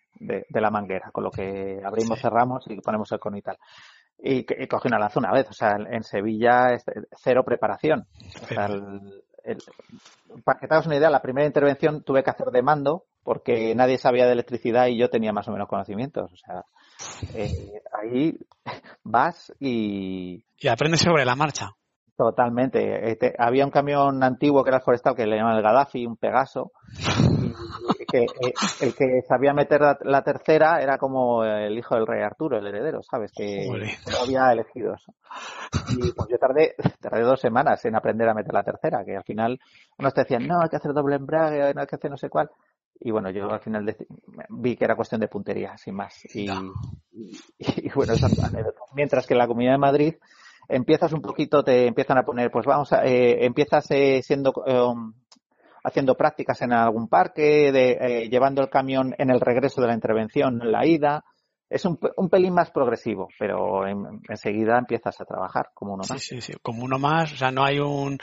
la 0.49 0.71
manguera, 0.71 1.11
con 1.13 1.25
lo 1.25 1.31
que 1.31 1.83
abrimos, 1.85 2.19
cerramos 2.19 2.65
y 2.69 2.81
ponemos 2.81 3.13
el 3.13 3.19
cono 3.19 3.37
y 3.37 3.43
tal. 3.43 3.59
Y, 4.25 4.45
cogí 4.69 4.87
una 4.89 5.01
lanza 5.01 5.19
una 5.19 5.33
vez, 5.33 5.49
o 5.51 5.53
sea, 5.53 5.73
en, 5.77 6.05
Sevilla 6.05 6.69
es 6.73 6.85
cero 7.17 7.43
preparación. 7.45 8.07
O 8.45 8.47
sea, 8.47 8.69
para 10.45 10.61
que 10.61 10.69
te 10.69 10.75
hagas 10.75 10.87
una 10.87 10.97
idea, 10.97 11.11
la 11.11 11.23
primera 11.23 11.47
intervención 11.47 12.05
tuve 12.05 12.23
que 12.23 12.31
hacer 12.31 12.49
de 12.49 12.63
mando 12.63 13.05
porque 13.25 13.75
nadie 13.75 13.99
sabía 13.99 14.27
de 14.27 14.33
electricidad 14.33 14.87
y 14.87 14.99
yo 14.99 15.11
tenía 15.11 15.33
más 15.33 15.49
o 15.49 15.53
menos 15.53 15.69
conocimientos. 15.69 16.31
O 16.33 16.37
sea, 16.37 16.65
eh, 17.35 17.83
ahí 18.01 18.39
vas 19.03 19.53
y... 19.59 20.45
Y 20.59 20.69
aprendes 20.69 21.01
sobre 21.01 21.25
la 21.25 21.35
marcha. 21.35 21.71
Totalmente. 22.17 23.13
Eh, 23.13 23.35
había 23.39 23.65
un 23.65 23.71
camión 23.71 24.23
antiguo 24.23 24.63
que 24.63 24.71
era 24.71 24.79
el 24.79 24.85
forestal 24.85 25.17
que 25.17 25.27
le 25.27 25.37
llamaban 25.37 25.59
el 25.59 25.65
Gaddafi, 25.65 26.07
un 26.07 26.17
Pegaso, 26.17 26.73
que 28.09 28.25
eh, 28.25 28.55
el 28.81 28.95
que 28.95 29.23
sabía 29.27 29.53
meter 29.53 29.81
la, 30.03 30.23
tercera 30.23 30.81
era 30.83 30.99
como 30.99 31.45
el 31.45 31.77
hijo 31.79 31.95
del 31.95 32.07
rey 32.07 32.23
Arturo, 32.23 32.59
el 32.59 32.67
heredero, 32.67 33.03
¿sabes? 33.03 33.33
Que 33.33 33.67
no 33.67 34.19
había 34.23 34.53
elegidos. 34.53 35.05
Y 35.91 36.13
pues 36.13 36.29
yo 36.29 36.39
tardé, 36.39 36.75
tardé 37.01 37.23
dos 37.23 37.41
semanas 37.41 37.85
en 37.85 37.97
aprender 37.97 38.29
a 38.29 38.35
meter 38.35 38.53
la 38.53 38.63
tercera, 38.63 39.05
que 39.05 39.17
al 39.17 39.25
final 39.25 39.61
unos 39.99 40.15
te 40.15 40.23
decían, 40.23 40.47
no, 40.47 40.61
hay 40.61 40.69
que 40.69 40.77
hacer 40.77 40.93
doble 40.93 41.17
embrague, 41.17 41.73
no 41.75 41.81
hay 41.81 41.87
que 41.87 41.97
hacer 41.97 42.11
no 42.11 42.17
sé 42.17 42.29
cuál. 42.29 42.51
Y 43.05 43.11
bueno, 43.11 43.31
yo 43.31 43.51
al 43.51 43.61
final 43.61 43.97
vi 44.49 44.77
que 44.77 44.85
era 44.85 44.95
cuestión 44.95 45.21
de 45.21 45.29
puntería, 45.29 45.77
sin 45.77 45.95
más. 45.95 46.23
Y, 46.33 46.47
bueno, 47.95 48.13
eso 48.13 48.29
Mientras 48.95 49.27
que 49.27 49.35
en 49.35 49.39
la 49.39 49.49
Comunidad 49.49 49.73
de 49.73 49.79
Madrid 49.79 50.15
empiezas 50.69 51.13
un 51.13 51.21
poquito, 51.21 51.65
te 51.65 51.87
empiezan 51.87 52.19
a 52.19 52.25
poner, 52.25 52.51
pues 52.51 52.65
vamos, 52.65 52.93
a, 52.93 53.05
eh, 53.05 53.45
empiezas 53.45 53.91
eh, 53.91 54.23
siendo, 54.23 54.53
um, 54.53 55.15
haciendo 55.85 56.17
prácticas 56.17 56.63
en 56.63 56.73
algún 56.73 57.09
parque, 57.09 57.73
de, 57.73 57.99
eh, 58.01 58.29
llevando 58.29 58.63
el 58.63 58.71
camión 58.71 59.15
en 59.19 59.31
el 59.31 59.41
regreso 59.41 59.81
de 59.81 59.89
la 59.89 59.95
intervención, 59.95 60.61
en 60.63 60.73
la 60.73 60.87
ida, 60.87 61.25
es 61.73 61.85
un, 61.87 61.99
un 62.17 62.29
pelín 62.29 62.53
más 62.53 62.71
progresivo, 62.71 63.29
pero 63.39 63.87
enseguida 64.29 64.79
empiezas 64.79 65.19
a 65.21 65.25
trabajar 65.25 65.71
como 65.75 65.95
uno 65.95 66.03
más. 66.09 66.21
Sí, 66.21 66.37
sí, 66.37 66.41
sí, 66.41 66.53
como 66.63 66.85
uno 66.85 66.99
más, 66.99 67.33
o 67.33 67.37
sea, 67.37 67.51
no 67.51 67.65
hay 67.65 67.79
un, 67.79 68.19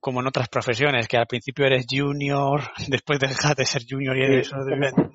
como 0.00 0.20
en 0.20 0.26
otras 0.26 0.48
profesiones, 0.48 1.06
que 1.06 1.16
al 1.16 1.26
principio 1.26 1.66
eres 1.66 1.86
junior, 1.88 2.60
después 2.88 3.20
dejas 3.20 3.54
de 3.54 3.64
ser 3.64 3.82
junior 3.88 4.16
y 4.16 4.22
eres... 4.22 4.50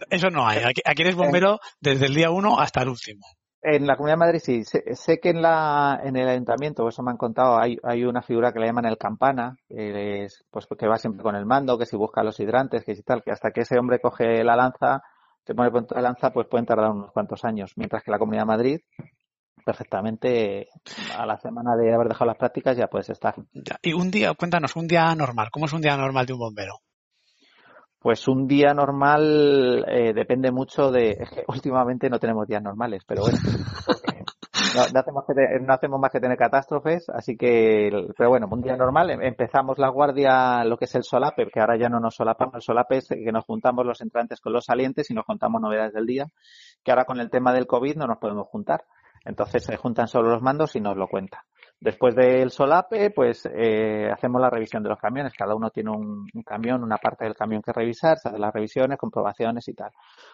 Eso 0.10 0.30
no 0.30 0.48
hay, 0.48 0.60
aquí, 0.64 1.02
eres 1.02 1.16
bombero 1.16 1.60
desde 1.82 2.06
el 2.06 2.16
día 2.16 2.30
uno 2.30 2.60
hasta 2.60 2.82
el 2.82 2.90
último. 2.90 3.26
En 3.68 3.88
la 3.88 3.98
Comunidad 3.98 4.18
de 4.18 4.26
Madrid 4.26 4.40
sí. 4.44 4.64
Sé, 4.64 5.20
que 5.20 5.30
en, 5.30 5.42
la, 5.42 6.00
en 6.04 6.16
el 6.16 6.28
ayuntamiento, 6.28 6.88
eso 6.88 7.02
me 7.02 7.10
han 7.10 7.18
contado, 7.18 7.58
hay, 7.58 7.80
hay 7.82 8.04
una 8.04 8.22
figura 8.22 8.54
que 8.54 8.60
le 8.60 8.68
llaman 8.68 8.86
el 8.86 9.00
campana, 9.00 9.58
que, 9.68 10.26
es, 10.26 10.46
pues, 10.52 10.68
que 10.78 10.88
va 10.88 11.00
siempre 11.00 11.24
con 11.24 11.36
el 11.36 11.48
mando, 11.48 11.76
que 11.76 11.88
si 11.88 11.98
busca 11.98 12.24
los 12.24 12.40
hidrantes, 12.40 12.86
que 12.86 12.96
si 12.96 13.02
tal, 13.02 13.24
que 13.24 13.32
hasta 13.32 13.50
que 13.50 13.62
ese 13.62 13.80
hombre 13.80 14.00
coge 14.00 14.44
la 14.44 14.56
lanza, 14.56 15.02
se 15.44 15.56
pone 15.56 15.72
punto 15.72 15.96
de 15.96 16.04
lanza, 16.04 16.30
pues 16.30 16.48
pueden 16.48 16.68
tardar 16.68 16.92
unos 16.92 17.12
cuantos 17.12 17.44
años, 17.44 17.74
mientras 17.76 18.04
que 18.04 18.12
la 18.12 18.20
Comunidad 18.20 18.44
de 18.44 18.48
Madrid 18.48 18.82
perfectamente 19.66 20.68
a 21.18 21.26
la 21.26 21.38
semana 21.40 21.76
de 21.76 21.92
haber 21.92 22.08
dejado 22.08 22.28
las 22.28 22.38
prácticas 22.38 22.78
ya 22.78 22.88
puedes 22.88 23.10
estar. 23.10 23.34
Y 23.82 23.94
un 23.94 24.12
día, 24.12 24.36
cuéntanos, 24.36 24.76
un 24.76 24.88
día 24.88 25.14
normal, 25.16 25.50
¿cómo 25.52 25.66
es 25.66 25.74
un 25.74 25.82
día 25.82 25.98
normal 25.98 26.28
de 26.28 26.34
un 26.34 26.40
bombero? 26.40 26.82
Pues 28.06 28.28
un 28.28 28.46
día 28.46 28.72
normal 28.76 29.84
eh, 29.88 30.14
depende 30.14 30.52
mucho 30.52 30.92
de. 30.92 31.18
Es 31.20 31.30
que 31.32 31.44
últimamente 31.48 32.08
no 32.08 32.20
tenemos 32.20 32.48
días 32.48 32.62
normales, 32.62 33.02
pero 33.04 33.24
bueno. 33.24 33.40
no, 34.94 35.00
hacemos 35.00 35.24
no, 35.62 35.74
hacemos 35.74 36.00
más 36.00 36.12
que 36.12 36.20
tener 36.20 36.38
catástrofes, 36.38 37.10
así 37.10 37.36
que. 37.36 37.90
Pero 38.16 38.30
bueno, 38.30 38.48
un 38.52 38.62
día 38.62 38.78
normal. 38.78 39.10
Em, 39.10 39.24
empezamos 39.24 39.80
la 39.80 39.90
guardia, 39.90 40.64
lo 40.66 40.78
que 40.78 40.86
es 40.86 40.94
el 40.94 41.02
solape, 41.02 41.48
que 41.52 41.60
ahora 41.60 41.80
ya 41.80 41.90
no 41.90 42.00
nos 42.00 42.14
solapamos. 42.14 42.54
El 42.54 42.62
solape 42.62 42.98
es 42.98 43.08
que 43.08 43.32
nos 43.32 43.44
juntamos 43.44 43.84
los 43.84 44.00
entrantes 44.02 44.40
con 44.40 44.54
los 44.54 44.66
salientes 44.66 45.10
y 45.10 45.16
nos 45.16 45.26
contamos 45.26 45.60
novedades 45.60 45.94
del 45.94 46.06
día, 46.06 46.28
que 46.84 46.92
ahora 46.92 47.06
con 47.06 47.20
el 47.20 47.32
tema 47.32 47.54
del 47.54 47.66
COVID 47.66 47.96
no 47.96 48.06
nos 48.06 48.20
podemos 48.20 48.48
juntar. 48.50 48.84
Entonces 49.26 49.64
se 49.64 49.78
juntan 49.78 50.08
solo 50.08 50.30
los 50.30 50.44
mandos 50.44 50.76
y 50.76 50.80
nos 50.80 50.96
lo 50.96 51.08
cuentan. 51.08 51.42
Después 51.80 52.16
del 52.16 52.52
solape, 52.52 53.12
pues 53.12 53.48
eh, 53.54 54.10
hacemos 54.12 54.42
la 54.42 54.50
revisión 54.50 54.82
de 54.82 54.90
los 54.90 54.98
camiones. 54.98 55.34
Cada 55.34 55.56
uno 55.56 55.70
tiene 55.70 55.92
un, 55.92 56.28
camión, 56.46 56.84
una 56.84 56.98
parte 56.98 57.26
del 57.26 57.36
camión 57.36 57.62
que 57.62 57.74
revisar, 57.74 58.18
se 58.18 58.30
hacen 58.30 58.42
las 58.42 58.54
revisiones, 58.54 58.98
comprobaciones 58.98 59.68
y 59.68 59.74
tal. 59.74 59.92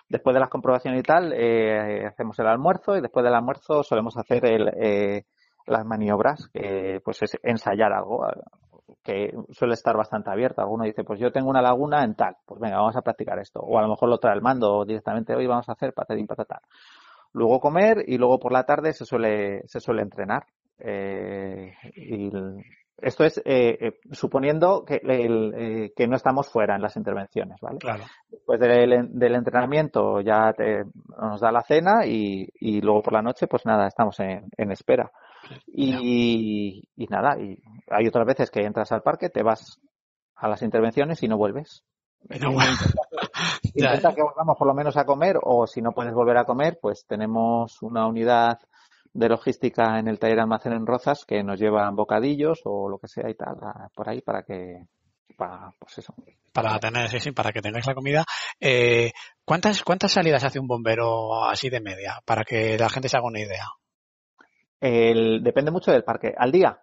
Después 0.08 0.34
de 0.34 0.40
las 0.40 0.50
comprobaciones 0.50 1.00
y 1.00 1.04
tal, 1.04 1.34
eh, 1.34 2.06
hacemos 2.06 2.38
el 2.40 2.48
almuerzo 2.48 2.96
y 2.96 3.02
después 3.02 3.24
del 3.26 3.34
almuerzo 3.34 3.84
solemos 3.84 4.16
hacer 4.18 4.46
el, 4.46 4.70
eh, 4.80 5.26
las 5.66 5.86
maniobras, 5.86 6.48
que 6.54 7.02
pues 7.04 7.22
es 7.24 7.38
ensayar 7.44 7.92
algo 7.92 8.26
que 9.04 9.34
suele 9.52 9.74
estar 9.74 9.98
bastante 9.98 10.30
abierto. 10.30 10.62
Alguno 10.62 10.86
dice, 10.86 11.04
pues 11.04 11.20
yo 11.20 11.32
tengo 11.32 11.50
una 11.50 11.62
laguna 11.62 12.04
en 12.04 12.16
tal, 12.16 12.38
pues 12.46 12.60
venga, 12.60 12.78
vamos 12.78 12.96
a 12.96 13.02
practicar 13.02 13.40
esto. 13.40 13.60
O 13.60 13.78
a 13.80 13.82
lo 13.82 13.90
mejor 13.90 14.10
lo 14.10 14.20
trae 14.20 14.36
el 14.36 14.42
mando 14.42 14.86
directamente, 14.86 15.36
hoy 15.36 15.48
vamos 15.48 15.68
a 15.70 15.74
hacer 15.74 15.94
patatín 15.94 16.28
patatán. 16.28 16.60
Luego 17.34 17.60
comer 17.60 18.04
y 18.08 18.18
luego 18.18 18.40
por 18.40 18.52
la 18.52 18.66
tarde 18.66 18.94
se 18.94 19.06
suele, 19.06 19.64
se 19.68 19.80
suele 19.80 20.02
entrenar. 20.02 20.46
Eh, 20.84 21.74
y 21.96 22.30
esto 22.98 23.24
es 23.24 23.38
eh, 23.40 23.78
eh, 23.80 24.00
suponiendo 24.12 24.84
que, 24.86 25.02
el, 25.04 25.92
que 25.96 26.08
no 26.08 26.16
estamos 26.16 26.50
fuera 26.50 26.76
en 26.76 26.82
las 26.82 26.96
intervenciones, 26.96 27.60
¿vale? 27.62 27.80
Claro. 27.80 28.04
Después 28.30 28.60
del, 28.60 29.10
del 29.10 29.36
entrenamiento 29.36 30.22
ya 30.22 30.54
te, 30.54 30.84
nos 31.20 31.42
da 31.42 31.52
la 31.52 31.64
cena 31.64 32.06
y, 32.06 32.48
y, 32.60 32.82
luego 32.82 33.02
por 33.02 33.14
la 33.14 33.22
noche, 33.22 33.48
pues 33.48 33.66
nada, 33.66 33.88
estamos 33.88 34.20
en, 34.20 34.48
en 34.56 34.72
espera. 34.72 35.12
Y, 35.68 36.84
y, 36.96 37.08
nada, 37.08 37.40
y 37.40 37.58
hay 37.90 38.08
otras 38.08 38.26
veces 38.26 38.52
que 38.52 38.62
entras 38.62 38.92
al 38.92 39.02
parque, 39.02 39.30
te 39.30 39.42
vas 39.42 39.80
a 40.36 40.48
las 40.48 40.62
intervenciones 40.62 41.22
y 41.24 41.28
no 41.28 41.38
vuelves. 41.38 41.84
Pero 42.28 42.52
bueno. 42.52 42.72
Intenta 43.74 44.14
que 44.14 44.22
volvamos 44.22 44.58
por 44.58 44.68
lo 44.68 44.74
menos 44.74 44.96
a 44.98 45.06
comer 45.06 45.38
o 45.42 45.66
si 45.66 45.82
no 45.82 45.92
puedes 45.92 46.14
volver 46.14 46.38
a 46.38 46.46
comer, 46.46 46.78
pues 46.80 47.06
tenemos 47.08 47.82
una 47.82 48.08
unidad 48.08 48.60
de 49.14 49.30
logística 49.30 50.00
en 50.00 50.08
el 50.08 50.20
taller 50.20 50.40
almacén 50.40 50.74
en 50.74 50.86
Rozas 50.86 51.26
que 51.26 51.44
nos 51.44 51.60
llevan 51.60 51.96
bocadillos 51.96 52.62
o 52.66 52.90
lo 52.90 52.98
que 52.98 53.08
sea 53.08 53.30
y 53.30 53.36
tal 53.36 53.56
por 53.94 54.10
ahí 54.10 54.22
para 54.22 54.44
que 54.44 54.86
para 55.36 55.74
pues 55.80 55.98
eso. 55.98 56.14
Para 56.54 56.80
tener 56.80 57.10
sí, 57.10 57.20
sí, 57.20 57.32
para 57.32 57.52
que 57.52 57.62
tengáis 57.62 57.88
la 57.88 57.96
comida. 57.96 58.24
Eh, 58.60 59.12
cuántas 59.46 59.84
cuántas 59.84 60.12
salidas 60.12 60.44
hace 60.44 60.60
un 60.60 60.68
bombero 60.68 61.46
así 61.46 61.70
de 61.70 61.82
media 61.82 62.20
para 62.26 62.44
que 62.44 62.78
la 62.78 62.90
gente 62.90 63.10
se 63.10 63.18
haga 63.18 63.28
una 63.28 63.40
idea. 63.40 63.68
El, 64.80 65.44
depende 65.44 65.72
mucho 65.72 65.92
del 65.92 66.04
parque. 66.04 66.34
Al 66.38 66.52
día 66.52 66.82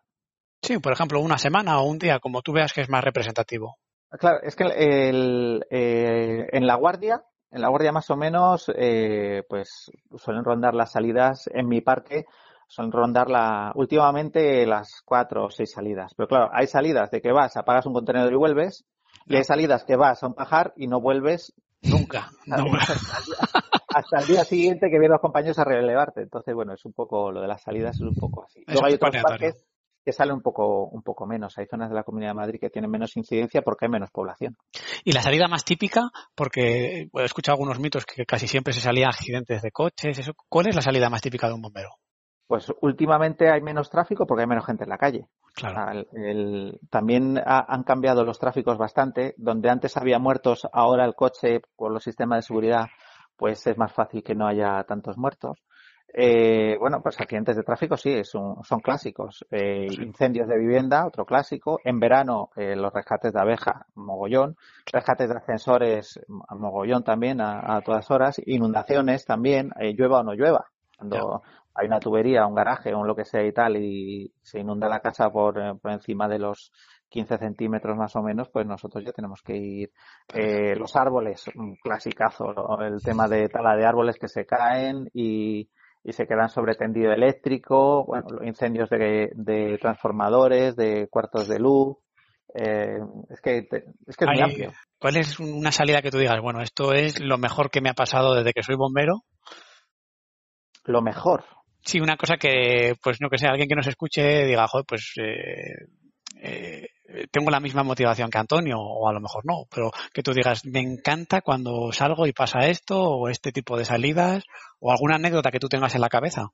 sí 0.60 0.78
por 0.78 0.92
ejemplo 0.92 1.20
una 1.20 1.38
semana 1.38 1.80
o 1.80 1.84
un 1.84 1.98
día 1.98 2.18
como 2.18 2.42
tú 2.42 2.52
veas 2.52 2.72
que 2.72 2.82
es 2.82 2.88
más 2.88 3.04
representativo. 3.04 3.78
Claro 4.18 4.38
es 4.42 4.56
que 4.56 4.64
el, 4.64 5.64
eh, 5.70 6.46
en 6.52 6.66
la 6.66 6.74
guardia 6.76 7.22
en 7.50 7.62
la 7.62 7.68
guardia 7.68 7.92
más 7.92 8.10
o 8.10 8.16
menos, 8.16 8.70
eh, 8.74 9.42
pues 9.48 9.90
suelen 10.16 10.44
rondar 10.44 10.74
las 10.74 10.92
salidas 10.92 11.48
en 11.52 11.68
mi 11.68 11.80
parque, 11.80 12.26
suelen 12.66 12.92
rondar 12.92 13.30
la, 13.30 13.72
últimamente 13.74 14.66
las 14.66 15.02
cuatro 15.04 15.46
o 15.46 15.50
seis 15.50 15.72
salidas. 15.72 16.12
Pero 16.14 16.28
claro, 16.28 16.50
hay 16.52 16.66
salidas 16.66 17.10
de 17.10 17.20
que 17.20 17.32
vas, 17.32 17.56
apagas 17.56 17.86
un 17.86 17.94
contenedor 17.94 18.32
y 18.32 18.36
vuelves, 18.36 18.84
y 19.26 19.36
hay 19.36 19.44
salidas 19.44 19.84
que 19.84 19.96
vas 19.96 20.22
a 20.22 20.26
un 20.26 20.34
pajar 20.34 20.72
y 20.76 20.86
no 20.86 21.00
vuelves 21.00 21.54
nunca. 21.82 22.30
Hasta, 23.88 24.18
el 24.18 24.26
día 24.26 24.44
siguiente 24.44 24.88
que 24.90 24.98
vienen 24.98 25.12
los 25.12 25.20
compañeros 25.20 25.58
a 25.58 25.64
relevarte. 25.64 26.20
Entonces, 26.22 26.54
bueno, 26.54 26.74
es 26.74 26.84
un 26.84 26.92
poco, 26.92 27.32
lo 27.32 27.40
de 27.40 27.48
las 27.48 27.62
salidas 27.62 27.96
es 27.96 28.02
un 28.02 28.14
poco 28.14 28.44
así. 28.44 28.62
Luego 28.66 28.86
hay 28.86 28.94
otros 28.94 29.16
parques 29.22 29.67
que 30.08 30.12
sale 30.14 30.32
un 30.32 30.40
poco, 30.40 30.86
un 30.86 31.02
poco 31.02 31.26
menos. 31.26 31.58
Hay 31.58 31.66
zonas 31.66 31.90
de 31.90 31.94
la 31.94 32.02
Comunidad 32.02 32.30
de 32.30 32.36
Madrid 32.36 32.58
que 32.58 32.70
tienen 32.70 32.90
menos 32.90 33.14
incidencia 33.18 33.60
porque 33.60 33.84
hay 33.84 33.90
menos 33.90 34.10
población. 34.10 34.56
Y 35.04 35.12
la 35.12 35.20
salida 35.20 35.48
más 35.48 35.66
típica, 35.66 36.08
porque 36.34 37.10
he 37.12 37.24
escuchado 37.24 37.56
algunos 37.56 37.78
mitos 37.78 38.06
que 38.06 38.24
casi 38.24 38.48
siempre 38.48 38.72
se 38.72 38.80
salían 38.80 39.10
accidentes 39.10 39.60
de 39.60 39.70
coches. 39.70 40.18
Eso, 40.18 40.32
¿Cuál 40.48 40.68
es 40.68 40.74
la 40.74 40.80
salida 40.80 41.10
más 41.10 41.20
típica 41.20 41.46
de 41.46 41.52
un 41.52 41.60
bombero? 41.60 41.90
Pues 42.46 42.72
últimamente 42.80 43.50
hay 43.52 43.60
menos 43.60 43.90
tráfico 43.90 44.26
porque 44.26 44.44
hay 44.44 44.48
menos 44.48 44.64
gente 44.64 44.84
en 44.84 44.90
la 44.90 44.96
calle. 44.96 45.26
Claro. 45.54 46.06
también 46.88 47.38
han 47.44 47.82
cambiado 47.82 48.24
los 48.24 48.38
tráficos 48.38 48.78
bastante. 48.78 49.34
Donde 49.36 49.68
antes 49.68 49.98
había 49.98 50.18
muertos, 50.18 50.66
ahora 50.72 51.04
el 51.04 51.14
coche, 51.14 51.60
por 51.76 51.92
los 51.92 52.02
sistemas 52.02 52.38
de 52.38 52.42
seguridad, 52.46 52.86
pues 53.36 53.66
es 53.66 53.76
más 53.76 53.92
fácil 53.92 54.22
que 54.22 54.34
no 54.34 54.46
haya 54.46 54.82
tantos 54.84 55.18
muertos. 55.18 55.58
Eh, 56.12 56.76
bueno, 56.80 57.02
pues 57.02 57.20
accidentes 57.20 57.56
de 57.56 57.62
tráfico 57.62 57.96
sí, 57.96 58.24
son, 58.24 58.62
son 58.64 58.80
clásicos. 58.80 59.44
Eh, 59.50 59.86
incendios 59.90 60.48
de 60.48 60.58
vivienda, 60.58 61.06
otro 61.06 61.24
clásico. 61.24 61.80
En 61.84 62.00
verano, 62.00 62.50
eh, 62.56 62.74
los 62.76 62.92
rescates 62.92 63.32
de 63.32 63.40
abeja, 63.40 63.86
mogollón. 63.94 64.56
Rescates 64.90 65.28
de 65.28 65.36
ascensores, 65.36 66.20
mogollón 66.28 67.04
también 67.04 67.40
a, 67.40 67.80
todas 67.82 68.10
horas. 68.10 68.40
Inundaciones 68.46 69.24
también, 69.26 69.70
llueva 69.78 70.20
o 70.20 70.22
no 70.22 70.34
llueva. 70.34 70.66
Cuando 70.96 71.42
hay 71.74 71.86
una 71.86 72.00
tubería, 72.00 72.46
un 72.46 72.54
garaje 72.54 72.92
o 72.94 73.04
lo 73.04 73.14
que 73.14 73.24
sea 73.24 73.44
y 73.44 73.52
tal, 73.52 73.76
y 73.76 74.32
se 74.42 74.60
inunda 74.60 74.88
la 74.88 75.00
casa 75.00 75.30
por, 75.30 75.78
por 75.78 75.92
encima 75.92 76.26
de 76.26 76.38
los 76.38 76.72
15 77.10 77.38
centímetros 77.38 77.96
más 77.96 78.16
o 78.16 78.22
menos, 78.22 78.48
pues 78.48 78.66
nosotros 78.66 79.04
ya 79.04 79.12
tenemos 79.12 79.42
que 79.42 79.56
ir. 79.56 79.92
los 80.76 80.96
árboles, 80.96 81.48
un 81.54 81.76
clasicazo, 81.76 82.80
el 82.80 83.00
tema 83.02 83.28
de 83.28 83.48
tala 83.48 83.76
de 83.76 83.86
árboles 83.86 84.18
que 84.18 84.28
se 84.28 84.44
caen 84.44 85.08
y 85.12 85.68
y 86.08 86.12
se 86.14 86.26
quedan 86.26 86.48
sobre 86.48 86.74
tendido 86.74 87.12
eléctrico, 87.12 88.06
bueno, 88.06 88.42
incendios 88.42 88.88
de, 88.88 89.78
transformadores, 89.78 90.74
de 90.74 91.06
cuartos 91.10 91.48
de 91.48 91.58
luz. 91.58 91.98
Eh, 92.54 92.96
es 93.28 93.40
que, 93.42 93.58
es, 93.58 94.16
que 94.16 94.24
es 94.24 94.26
muy 94.26 94.40
amplio. 94.40 94.72
¿Cuál 94.98 95.18
es 95.18 95.38
una 95.38 95.70
salida 95.70 96.00
que 96.00 96.10
tú 96.10 96.16
digas, 96.16 96.40
bueno, 96.40 96.62
esto 96.62 96.94
es 96.94 97.20
lo 97.20 97.36
mejor 97.36 97.70
que 97.70 97.82
me 97.82 97.90
ha 97.90 97.94
pasado 97.94 98.34
desde 98.34 98.54
que 98.54 98.62
soy 98.62 98.76
bombero? 98.76 99.24
Lo 100.84 101.02
mejor. 101.02 101.44
Sí, 101.84 102.00
una 102.00 102.16
cosa 102.16 102.38
que, 102.38 102.94
pues 103.02 103.20
no 103.20 103.28
que 103.28 103.36
sea, 103.36 103.50
alguien 103.50 103.68
que 103.68 103.76
nos 103.76 103.86
escuche 103.86 104.46
diga, 104.46 104.66
joder, 104.66 104.86
pues 104.88 105.12
eh, 105.18 105.88
eh, 106.40 106.88
tengo 107.30 107.50
la 107.50 107.60
misma 107.60 107.82
motivación 107.82 108.30
que 108.30 108.38
Antonio, 108.38 108.76
o 108.78 109.08
a 109.08 109.12
lo 109.12 109.20
mejor 109.20 109.44
no, 109.44 109.64
pero 109.70 109.90
que 110.12 110.22
tú 110.22 110.32
digas, 110.32 110.64
me 110.66 110.80
encanta 110.80 111.40
cuando 111.40 111.90
salgo 111.92 112.26
y 112.26 112.32
pasa 112.32 112.66
esto, 112.66 113.00
o 113.00 113.28
este 113.28 113.50
tipo 113.52 113.76
de 113.78 113.84
salidas, 113.84 114.44
o 114.78 114.92
alguna 114.92 115.16
anécdota 115.16 115.50
que 115.50 115.58
tú 115.58 115.68
tengas 115.68 115.94
en 115.94 116.02
la 116.02 116.08
cabeza. 116.08 116.48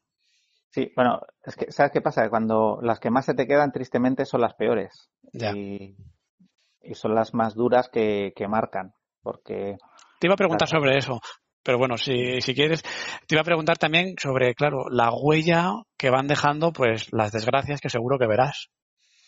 Sí, 0.71 0.93
bueno, 0.97 1.21
es 1.45 1.55
que, 1.57 1.71
¿sabes 1.71 1.93
qué 1.93 2.01
pasa? 2.01 2.29
Cuando 2.29 2.79
las 2.83 2.99
que 2.99 3.11
más 3.11 3.27
se 3.27 3.35
te 3.35 3.47
quedan, 3.47 3.73
tristemente, 3.73 4.25
son 4.25 4.41
las 4.41 4.55
peores. 4.55 5.09
Y, 5.33 5.97
son 6.95 7.15
las 7.15 7.33
más 7.33 7.55
duras 7.55 7.89
que, 7.89 8.33
marcan, 8.49 8.93
porque... 9.23 9.77
Te 10.21 10.27
iba 10.27 10.35
a 10.35 10.37
preguntar 10.37 10.69
sobre 10.69 10.99
eso, 10.99 11.21
pero 11.63 11.79
bueno, 11.79 11.97
si, 11.97 12.41
si 12.41 12.55
quieres, 12.55 12.83
te 13.27 13.35
iba 13.35 13.41
a 13.41 13.45
preguntar 13.45 13.79
también 13.79 14.15
sobre, 14.19 14.55
claro, 14.55 14.89
la 14.91 15.11
huella 15.13 15.83
que 15.97 16.11
van 16.11 16.27
dejando, 16.27 16.73
pues 16.73 17.13
las 17.13 17.33
desgracias 17.33 17.81
que 17.81 17.89
seguro 17.89 18.19
que 18.19 18.27
verás. 18.27 18.71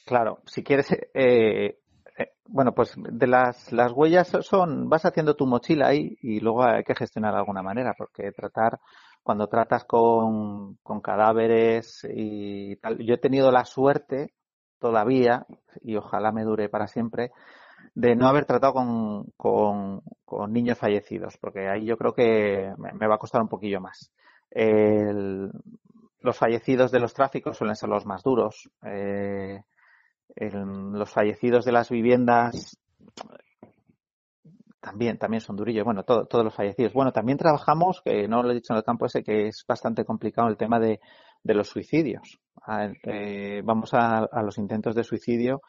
Claro, 0.06 0.38
si 0.46 0.62
quieres, 0.62 0.92
eh, 0.92 1.80
eh, 2.16 2.32
bueno, 2.46 2.72
pues 2.72 2.94
de 2.96 3.26
las, 3.26 3.72
las 3.72 3.90
huellas 3.90 4.28
son, 4.42 4.88
vas 4.88 5.04
haciendo 5.04 5.34
tu 5.34 5.46
mochila 5.48 5.88
ahí 5.88 6.16
y 6.22 6.38
luego 6.38 6.62
hay 6.62 6.84
que 6.84 6.94
gestionar 6.94 7.32
de 7.32 7.40
alguna 7.40 7.60
manera, 7.60 7.92
porque 7.98 8.30
tratar, 8.30 8.78
cuando 9.24 9.48
tratas 9.48 9.84
con, 9.84 10.76
con 10.84 11.00
cadáveres 11.00 12.06
y 12.08 12.76
tal, 12.76 12.98
yo 12.98 13.14
he 13.14 13.18
tenido 13.18 13.50
la 13.50 13.64
suerte 13.64 14.32
todavía, 14.78 15.44
y 15.82 15.96
ojalá 15.96 16.30
me 16.30 16.44
dure 16.44 16.68
para 16.68 16.86
siempre, 16.86 17.32
de 17.96 18.14
no 18.14 18.28
haber 18.28 18.44
tratado 18.44 18.74
con, 18.74 19.32
con, 19.36 20.52
niños 20.52 20.78
fallecidos, 20.78 21.36
porque 21.38 21.68
ahí 21.68 21.84
yo 21.84 21.96
creo 21.96 22.14
que 22.14 22.72
me, 22.78 23.08
va 23.08 23.16
a 23.16 23.18
costar 23.18 23.42
un 23.42 23.48
poquillo 23.48 23.80
más. 23.80 24.12
los 26.20 26.38
fallecidos 26.38 26.92
de 26.92 27.00
los 27.00 27.12
tráficos 27.12 27.56
suelen 27.56 27.74
ser 27.74 27.88
los 27.88 28.06
más 28.06 28.22
duros. 28.22 28.70
Eh, 28.84 29.64
los 30.34 31.10
fallecidos 31.10 31.64
de 31.64 31.72
las 31.72 31.88
viviendas 31.90 32.78
también, 34.86 35.18
también 35.18 35.40
son 35.40 35.56
durillos. 35.56 35.84
Bueno, 35.84 36.04
todos 36.04 36.44
los 36.44 36.54
fallecidos. 36.54 36.92
Bueno, 36.92 37.10
también 37.12 37.38
trabajamos, 37.38 38.00
que 38.02 38.28
no 38.28 38.42
lo 38.42 38.52
he 38.52 38.54
dicho 38.54 38.72
en 38.72 38.76
el 38.76 38.84
campo 38.84 39.06
ese, 39.06 39.24
que 39.24 39.48
es 39.48 39.64
bastante 39.66 40.04
complicado 40.04 40.46
el 40.48 40.56
tema 40.56 40.78
de, 40.78 41.00
los 41.42 41.68
suicidios. 41.68 42.38
Eh, 43.02 43.62
vamos 43.64 43.90
a, 43.94 44.28
los 44.42 44.58
intentos 44.58 44.94
de 44.94 45.02
suicidio 45.02 45.60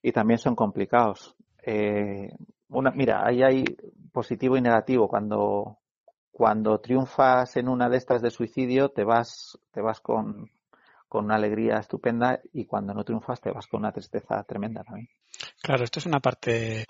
y 0.00 0.12
también 0.12 0.38
son 0.38 0.54
complicados. 0.54 1.34
Eh, 1.66 2.30
una, 2.68 2.92
mira, 2.92 3.26
ahí 3.26 3.42
hay 3.42 3.64
positivo 4.12 4.56
y 4.56 4.60
negativo. 4.60 5.08
Cuando, 5.08 5.78
cuando 6.30 6.78
triunfas 6.78 7.56
en 7.56 7.68
una 7.68 7.88
de 7.88 7.96
estas 7.96 8.22
de 8.22 8.30
suicidio, 8.30 8.90
te 8.90 9.02
vas, 9.02 9.58
te 9.72 9.80
vas 9.80 10.00
con, 10.00 10.48
con 11.10 11.24
una 11.24 11.34
alegría 11.34 11.78
estupenda 11.78 12.40
y 12.52 12.66
cuando 12.66 12.94
no 12.94 13.02
triunfas 13.02 13.40
te 13.40 13.50
vas 13.50 13.66
con 13.66 13.80
una 13.80 13.90
tristeza 13.90 14.44
tremenda 14.44 14.84
también. 14.84 15.08
Claro, 15.60 15.82
esto 15.82 15.98
es 15.98 16.06
una 16.06 16.20
parte 16.20 16.86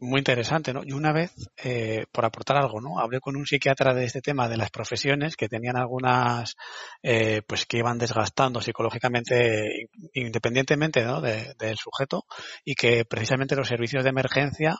muy 0.00 0.18
interesante, 0.18 0.72
¿no? 0.72 0.82
Y 0.84 0.90
una 0.90 1.12
vez, 1.12 1.32
eh, 1.62 2.04
por 2.10 2.24
aportar 2.24 2.56
algo, 2.56 2.80
¿no? 2.80 2.98
Hablé 2.98 3.20
con 3.20 3.36
un 3.36 3.46
psiquiatra 3.46 3.94
de 3.94 4.06
este 4.06 4.20
tema 4.20 4.48
de 4.48 4.56
las 4.56 4.70
profesiones 4.70 5.36
que 5.36 5.48
tenían 5.48 5.76
algunas, 5.76 6.56
eh, 7.00 7.42
pues 7.46 7.64
que 7.64 7.78
iban 7.78 7.98
desgastando 7.98 8.60
psicológicamente, 8.60 9.88
independientemente, 10.14 11.04
¿no? 11.04 11.20
del 11.20 11.76
sujeto 11.76 12.24
y 12.64 12.74
que 12.74 13.04
precisamente 13.04 13.54
los 13.54 13.68
servicios 13.68 14.02
de 14.02 14.10
emergencia, 14.10 14.74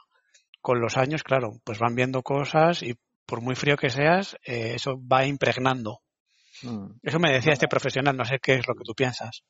con 0.60 0.80
los 0.80 0.96
años, 0.96 1.22
claro, 1.22 1.60
pues 1.62 1.78
van 1.78 1.94
viendo 1.94 2.22
cosas 2.22 2.82
y 2.82 2.96
por 3.24 3.40
muy 3.40 3.54
frío 3.54 3.76
que 3.76 3.88
seas, 3.88 4.34
eh, 4.44 4.72
eso 4.74 4.96
va 5.06 5.26
impregnando 5.26 6.00
Mm. 6.62 6.98
Eso 7.02 7.18
me 7.18 7.32
decía 7.32 7.52
este 7.52 7.68
profesional, 7.68 8.16
no 8.16 8.24
sé 8.24 8.38
qué 8.40 8.54
es 8.54 8.68
lo 8.68 8.74
que 8.74 8.84
tú 8.84 8.94
piensas. 8.94 9.42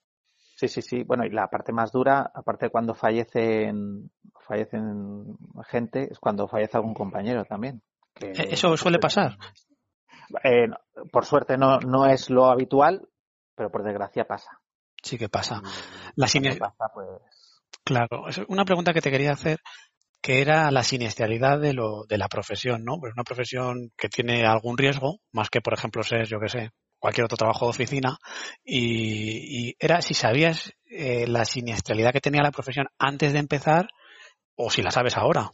Sí, 0.57 0.69
sí, 0.69 0.83
sí. 0.83 1.03
Bueno, 1.05 1.25
y 1.25 1.31
la 1.31 1.49
parte 1.49 1.73
más 1.73 1.91
dura, 1.91 2.31
aparte 2.35 2.67
de 2.67 2.71
cuando 2.71 2.95
fallecen, 2.95 4.11
fallecen 4.47 5.37
gente, 5.69 6.09
es 6.11 6.19
cuando 6.19 6.49
fallece 6.49 6.77
algún 6.77 6.95
compañero 6.95 7.45
también. 7.45 7.83
Eh, 8.21 8.33
¿Eso 8.51 8.77
suele 8.77 8.99
pasar? 8.99 9.39
Eh, 10.45 10.69
por 11.11 11.25
suerte 11.25 11.57
no, 11.57 11.79
no 11.81 12.07
es 12.07 12.31
lo 12.31 12.51
habitual, 12.51 13.09
pero 13.55 13.71
por 13.71 13.83
desgracia 13.83 14.25
pasa. 14.25 14.61
Sí 15.03 15.17
que 15.17 15.29
pasa. 15.29 15.63
La 16.15 16.27
pues... 16.93 17.09
Claro, 17.83 18.29
es 18.29 18.39
una 18.49 18.65
pregunta 18.65 18.93
que 18.93 19.01
te 19.01 19.11
quería 19.11 19.33
hacer 19.33 19.61
que 20.23 20.43
era 20.43 20.71
la 20.71 20.83
siniestralidad 20.83 21.59
de, 21.59 21.73
lo, 21.73 22.05
de 22.05 22.19
la 22.19 22.29
profesión, 22.29 22.85
¿no? 22.85 22.99
Pues 23.01 23.15
una 23.15 23.25
profesión 23.25 23.91
que 23.97 24.09
tiene 24.09 24.45
algún 24.45 24.77
riesgo, 24.77 25.21
más 25.33 25.49
que, 25.49 25.63
por 25.63 25.73
ejemplo, 25.73 26.03
ser, 26.03 26.27
yo 26.27 26.39
que 26.39 26.49
sé, 26.49 26.71
cualquier 27.01 27.25
otro 27.25 27.37
trabajo 27.37 27.67
de 27.67 27.71
oficina 27.71 28.19
y, 28.65 29.75
era 29.79 30.03
si 30.03 30.15
sabías 30.15 30.75
eh, 30.85 31.27
la 31.27 31.45
siniestralidad 31.45 32.13
que 32.13 32.21
tenía 32.21 32.43
la 32.43 32.53
profesión 32.53 32.87
antes 32.99 33.33
de 33.33 33.39
empezar 33.39 33.89
o 34.55 34.71
si 34.71 34.83
la 34.83 34.91
sabes 34.91 35.17
ahora. 35.17 35.53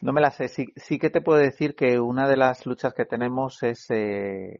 No 0.00 0.12
me 0.12 0.20
la 0.20 0.30
sé. 0.30 0.48
Sí, 0.48 0.66
sí 0.76 0.98
que 0.98 1.10
te 1.10 1.20
puedo 1.20 1.38
decir 1.38 1.76
que 1.76 2.00
una 2.00 2.28
de 2.28 2.36
las 2.36 2.66
luchas 2.66 2.94
que 2.94 3.04
tenemos 3.04 3.62
es 3.62 3.86
eh, 3.90 4.58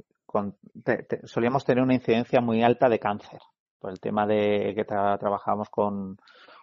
solíamos 1.25 1.65
tener 1.65 1.83
una 1.83 1.95
incidencia 1.95 2.41
muy 2.41 2.63
alta 2.63 2.89
de 2.89 2.99
cáncer 2.99 3.41
por 3.79 3.91
el 3.91 4.01
tema 4.01 4.27
de 4.27 4.73
que 4.75 4.85
trabajamos 4.85 5.69
con, 5.69 6.19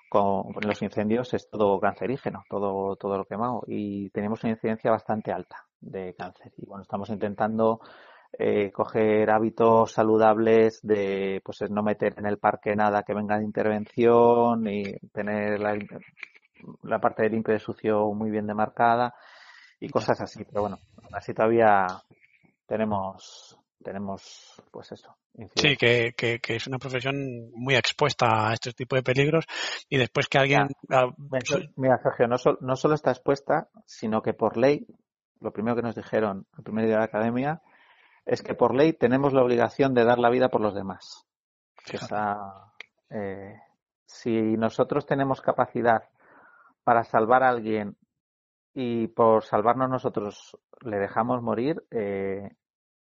con 0.10 0.54
los 0.62 0.82
incendios 0.82 1.34
es 1.34 1.49
todo 1.49 1.80
cancerígeno, 1.80 2.43
todo 2.49 2.95
todo 2.95 3.18
lo 3.18 3.26
quemado 3.26 3.64
y 3.68 4.10
tenemos 4.10 4.43
una 4.43 4.54
incidencia 4.54 4.91
bastante 4.91 5.32
alta 5.32 5.66
de 5.80 6.14
cáncer 6.16 6.52
y 6.58 6.66
bueno 6.66 6.84
estamos 6.84 7.10
intentando 7.10 7.80
eh, 8.38 8.71
coger 8.71 9.29
hábitos 9.29 9.91
saludables 9.91 10.79
de 10.82 11.41
pues 11.43 11.61
no 11.69 11.84
meter 11.84 12.15
en 12.17 12.25
el 12.25 12.38
parque 12.38 12.75
nada 12.75 13.03
que 13.03 13.13
venga 13.13 13.38
de 13.38 13.43
intervención 13.43 14.67
y 14.67 14.84
tener 15.13 15.59
la, 15.59 15.77
la 16.84 16.99
parte 16.99 17.23
de 17.23 17.29
limpio 17.29 17.53
y 17.53 17.57
de 17.57 17.63
sucio 17.63 18.13
muy 18.13 18.32
bien 18.32 18.47
demarcada 18.47 19.13
y 19.79 19.89
cosas 19.89 20.21
así. 20.21 20.43
Pero 20.45 20.61
bueno 20.61 20.79
así 21.13 21.34
todavía 21.34 21.86
tenemos 22.65 23.57
tenemos 23.84 24.61
pues 24.71 24.91
eso 24.91 25.17
sí 25.55 25.75
que, 25.75 26.13
que, 26.15 26.39
es 26.55 26.67
una 26.67 26.77
profesión 26.77 27.51
muy 27.53 27.75
expuesta 27.75 28.49
a 28.49 28.53
este 28.53 28.73
tipo 28.73 28.95
de 28.95 29.03
peligros 29.03 29.45
y 29.89 29.97
después 29.97 30.27
que 30.27 30.38
alguien 30.38 30.67
mira 31.75 31.97
Sergio 31.97 32.27
no, 32.27 32.36
no 32.61 32.75
solo 32.75 32.93
está 32.93 33.11
expuesta 33.11 33.69
sino 33.86 34.21
que 34.21 34.34
por 34.34 34.55
ley 34.57 34.86
lo 35.39 35.51
primero 35.51 35.75
que 35.75 35.82
nos 35.82 35.95
dijeron 35.95 36.45
el 36.57 36.63
primer 36.63 36.86
día 36.86 36.95
de 36.95 36.99
la 36.99 37.05
academia 37.05 37.61
es 38.26 38.41
que 38.41 38.53
por 38.53 38.76
ley 38.76 38.93
tenemos 38.93 39.34
la 39.34 39.43
obligación 39.43 39.93
de 39.93 40.05
dar 40.05 40.19
la 40.19 40.30
vida 40.30 40.49
por 40.49 40.61
los 40.61 40.74
demás. 40.74 41.26
Eh, 43.09 43.59
si 44.05 44.39
nosotros 44.57 45.05
tenemos 45.05 45.41
capacidad 45.41 46.09
para 46.84 47.03
salvar 47.03 47.43
a 47.43 47.49
alguien 47.49 47.97
y 48.74 49.07
por 49.07 49.43
salvarnos 49.43 49.89
nosotros 49.89 50.57
le 50.82 50.97
dejamos 50.97 51.41
morir, 51.41 51.84
eh, 51.91 52.49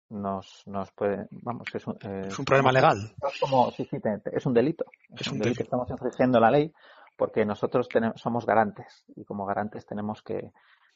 nos, 0.10 0.64
nos 0.68 0.91
puede, 0.91 1.28
vamos, 1.32 1.68
es 1.74 1.88
un, 1.88 1.95
eh, 2.01 2.28
es 2.28 2.39
un 2.39 2.45
problema 2.45 2.72
legal. 2.72 2.97
Es 3.22 3.39
como, 3.39 3.72
sí, 3.72 3.86
sí, 3.89 3.97
es 4.32 4.45
un 4.45 4.54
delito. 4.54 4.86
Es, 5.10 5.28
un, 5.28 5.39
delito. 5.39 5.64
Estamos 5.64 5.89
infringiendo 5.89 6.39
la 6.39 6.51
ley 6.51 6.74
porque 7.18 7.45
nosotros 7.45 7.88
tenemos, 7.88 8.20
somos 8.20 8.45
garantes 8.45 9.06
y 9.16 9.26
como 9.26 9.45
garantes 9.45 9.86
tenemos 9.86 10.22
que, 10.22 10.51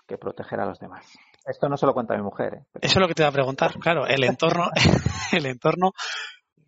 que 0.08 0.18
proteger 0.18 0.60
a 0.60 0.66
los 0.66 0.80
demás. 0.80 1.05
Esto 1.48 1.70
no 1.70 1.78
se 1.78 1.86
lo 1.86 1.93
cuenta 1.93 2.16
mi 2.16 2.24
mujer. 2.24 2.54
¿eh? 2.56 2.66
Eso 2.82 3.00
es 3.00 3.02
lo 3.02 3.08
que 3.08 3.14
te 3.14 3.24
iba 3.24 3.30
a 3.30 3.34
preguntar. 3.34 3.74
Claro, 3.80 4.06
el 4.06 4.24
entorno, 4.24 4.70
el 5.32 5.45
entorno, 5.45 5.93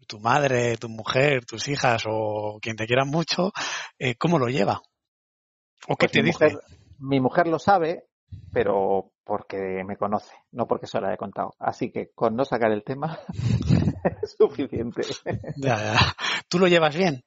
tu 0.07 0.19
madre, 0.19 0.77
tu 0.77 0.89
mujer, 0.89 1.45
tus 1.45 1.67
hijas 1.67 2.03
o 2.07 2.59
quien 2.61 2.75
te 2.75 2.87
quiera 2.87 3.05
mucho, 3.05 3.51
eh, 3.97 4.15
¿cómo 4.15 4.39
lo 4.39 4.47
lleva? 4.47 4.81
¿O 5.87 5.95
qué 5.95 6.07
pues 6.07 6.11
te 6.11 6.23
dice? 6.23 6.57
mi 6.99 7.19
mujer 7.19 7.47
lo 7.47 7.59
sabe, 7.59 8.07
pero 8.51 9.11
porque 9.23 9.83
me 9.85 9.97
conoce, 9.97 10.33
no 10.51 10.67
porque 10.67 10.87
se 10.87 10.99
lo 10.99 11.07
haya 11.07 11.17
contado. 11.17 11.53
Así 11.59 11.91
que 11.91 12.11
con 12.13 12.35
no 12.35 12.45
sacar 12.45 12.71
el 12.71 12.83
tema 12.83 13.19
es 14.23 14.35
suficiente. 14.37 15.01
Ya, 15.57 15.77
ya. 15.77 15.97
¿Tú 16.47 16.59
lo 16.59 16.67
llevas 16.67 16.95
bien? 16.95 17.23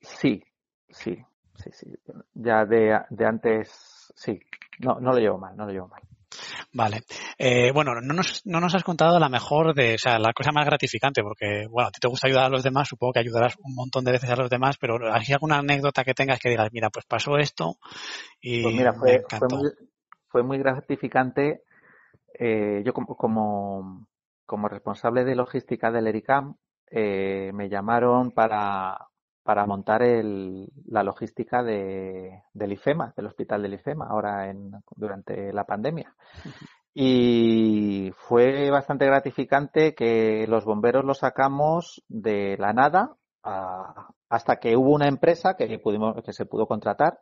Sí, 0.00 0.42
sí, 0.88 1.22
sí, 1.54 1.70
sí. 1.72 1.86
Ya 2.34 2.64
de, 2.64 3.00
de 3.10 3.26
antes, 3.26 3.70
sí. 4.16 4.40
No, 4.80 4.98
no 5.00 5.12
lo 5.12 5.18
llevo 5.18 5.38
mal, 5.38 5.56
no 5.56 5.66
lo 5.66 5.72
llevo 5.72 5.88
mal. 5.88 6.02
Vale. 6.72 7.02
Eh, 7.38 7.70
bueno, 7.72 7.94
no 8.00 8.14
nos, 8.14 8.44
no 8.44 8.60
nos 8.60 8.74
has 8.74 8.82
contado 8.82 9.18
la 9.18 9.28
mejor 9.28 9.74
de, 9.74 9.94
o 9.94 9.98
sea, 9.98 10.18
la 10.18 10.32
cosa 10.32 10.50
más 10.52 10.66
gratificante, 10.66 11.22
porque, 11.22 11.66
bueno, 11.70 11.88
a 11.88 11.90
ti 11.90 12.00
te 12.00 12.08
gusta 12.08 12.26
ayudar 12.26 12.46
a 12.46 12.48
los 12.48 12.62
demás, 12.62 12.88
supongo 12.88 13.12
que 13.12 13.20
ayudarás 13.20 13.56
un 13.62 13.74
montón 13.74 14.04
de 14.04 14.12
veces 14.12 14.30
a 14.30 14.36
los 14.36 14.50
demás, 14.50 14.76
pero 14.78 14.96
¿hay 15.12 15.32
alguna 15.32 15.58
anécdota 15.58 16.04
que 16.04 16.14
tengas 16.14 16.40
que 16.40 16.50
digas, 16.50 16.70
mira, 16.72 16.90
pues 16.90 17.04
pasó 17.06 17.36
esto 17.38 17.76
y 18.40 18.62
pues 18.62 18.74
mira, 18.74 18.92
fue, 18.92 19.22
fue, 20.28 20.42
muy, 20.42 20.58
gratificante. 20.58 21.62
Eh, 22.36 22.82
yo 22.84 22.92
como, 22.92 23.16
como, 23.16 24.06
como, 24.44 24.68
responsable 24.68 25.24
de 25.24 25.36
logística 25.36 25.92
del 25.92 26.08
ERICAM, 26.08 26.56
eh, 26.90 27.52
me 27.54 27.68
llamaron 27.68 28.32
para, 28.32 28.98
para 29.44 29.66
montar 29.66 30.02
el, 30.02 30.68
la 30.86 31.02
logística 31.02 31.62
de, 31.62 32.42
del 32.54 32.72
IFEMA, 32.72 33.12
del 33.16 33.26
hospital 33.26 33.62
del 33.62 33.74
IFEMA, 33.74 34.06
ahora 34.08 34.50
en, 34.50 34.72
durante 34.96 35.52
la 35.52 35.64
pandemia. 35.64 36.14
Y 36.94 38.10
fue 38.16 38.70
bastante 38.70 39.04
gratificante 39.04 39.94
que 39.94 40.46
los 40.48 40.64
bomberos 40.64 41.04
lo 41.04 41.14
sacamos 41.14 42.02
de 42.08 42.56
la 42.58 42.72
nada 42.72 43.16
hasta 43.42 44.56
que 44.56 44.76
hubo 44.76 44.94
una 44.94 45.08
empresa 45.08 45.54
que, 45.54 45.78
pudimos, 45.78 46.16
que 46.24 46.32
se 46.32 46.46
pudo 46.46 46.66
contratar, 46.66 47.18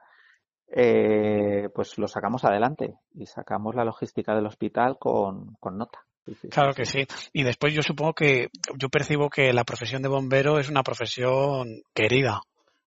eh, 0.69 1.69
pues 1.75 1.99
lo 1.99 2.07
sacamos 2.07 2.45
adelante 2.45 2.95
y 3.15 3.27
sacamos 3.27 3.75
la 3.75 3.85
logística 3.85 4.35
del 4.35 4.47
hospital 4.47 4.97
con, 4.99 5.57
con 5.59 5.77
nota 5.77 6.07
claro 6.51 6.75
que 6.75 6.85
sí. 6.85 7.07
Y 7.33 7.43
después 7.43 7.75
yo 7.75 7.83
supongo 7.83 8.15
que 8.15 8.49
yo 8.77 8.89
percibo 8.89 9.31
que 9.31 9.53
la 9.53 9.65
profesión 9.65 10.03
de 10.03 10.09
bombero 10.09 10.59
es 10.59 10.69
una 10.69 10.83
profesión 10.83 11.83
querida, 11.95 12.43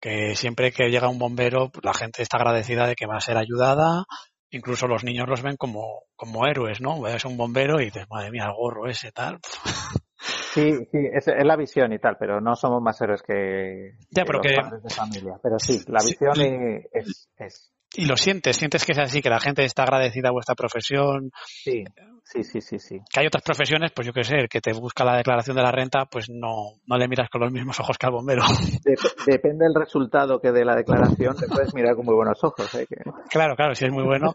que 0.00 0.34
siempre 0.34 0.72
que 0.72 0.90
llega 0.90 1.08
un 1.08 1.18
bombero 1.18 1.70
pues, 1.70 1.84
la 1.84 1.94
gente 1.94 2.22
está 2.22 2.38
agradecida 2.38 2.86
de 2.86 2.94
que 2.94 3.06
va 3.06 3.16
a 3.16 3.20
ser 3.20 3.36
ayudada, 3.36 4.04
incluso 4.50 4.86
los 4.86 5.04
niños 5.04 5.28
los 5.28 5.42
ven 5.42 5.56
como, 5.56 6.04
como 6.16 6.46
héroes, 6.46 6.80
¿no? 6.80 7.00
Ves 7.00 7.24
un 7.24 7.36
bombero 7.36 7.80
y 7.80 7.86
dices, 7.86 8.06
madre 8.10 8.30
mía, 8.30 8.46
el 8.46 8.54
gorro 8.54 8.88
ese, 8.88 9.12
tal. 9.12 9.38
Sí, 10.52 10.68
sí, 10.90 10.98
es, 11.14 11.26
la 11.44 11.56
visión 11.56 11.92
y 11.92 11.98
tal, 12.00 12.16
pero 12.18 12.40
no 12.40 12.56
somos 12.56 12.82
más 12.82 13.00
héroes 13.00 13.22
que, 13.22 13.92
ya, 14.10 14.24
pero 14.24 14.40
los 14.42 14.52
padres 14.52 14.82
de 14.82 14.90
familia. 14.90 15.38
Pero 15.40 15.58
sí, 15.58 15.80
la 15.86 16.00
visión 16.02 16.88
es, 16.92 17.30
es, 17.36 17.72
y 17.94 18.06
lo 18.06 18.16
sientes, 18.16 18.56
sientes 18.56 18.84
que 18.84 18.92
es 18.92 18.98
así, 18.98 19.20
que 19.20 19.30
la 19.30 19.40
gente 19.40 19.64
está 19.64 19.82
agradecida 19.82 20.28
a 20.28 20.32
vuestra 20.32 20.54
profesión. 20.54 21.32
Sí, 21.44 21.82
sí, 22.24 22.44
sí, 22.44 22.60
sí, 22.60 22.78
sí. 22.78 22.98
Que 23.12 23.20
hay 23.20 23.26
otras 23.26 23.42
profesiones, 23.42 23.90
pues 23.92 24.06
yo 24.06 24.12
qué 24.12 24.22
sé, 24.22 24.36
el 24.36 24.48
que 24.48 24.60
te 24.60 24.72
busca 24.72 25.04
la 25.04 25.16
declaración 25.16 25.56
de 25.56 25.62
la 25.62 25.72
renta, 25.72 26.06
pues 26.06 26.30
no, 26.30 26.74
no 26.86 26.96
le 26.96 27.08
miras 27.08 27.28
con 27.28 27.40
los 27.40 27.52
mismos 27.52 27.80
ojos 27.80 27.98
que 27.98 28.06
al 28.06 28.12
bombero. 28.12 28.42
depende 29.26 29.64
del 29.64 29.74
resultado 29.74 30.40
que 30.40 30.52
dé 30.52 30.64
la 30.64 30.76
declaración, 30.76 31.36
te 31.36 31.48
puedes 31.48 31.74
mirar 31.74 31.96
con 31.96 32.06
muy 32.06 32.14
buenos 32.14 32.38
ojos. 32.42 32.72
¿eh? 32.74 32.86
Claro, 33.28 33.56
claro, 33.56 33.74
sí 33.74 33.86
es 33.86 33.92
muy 33.92 34.04
bueno. 34.04 34.34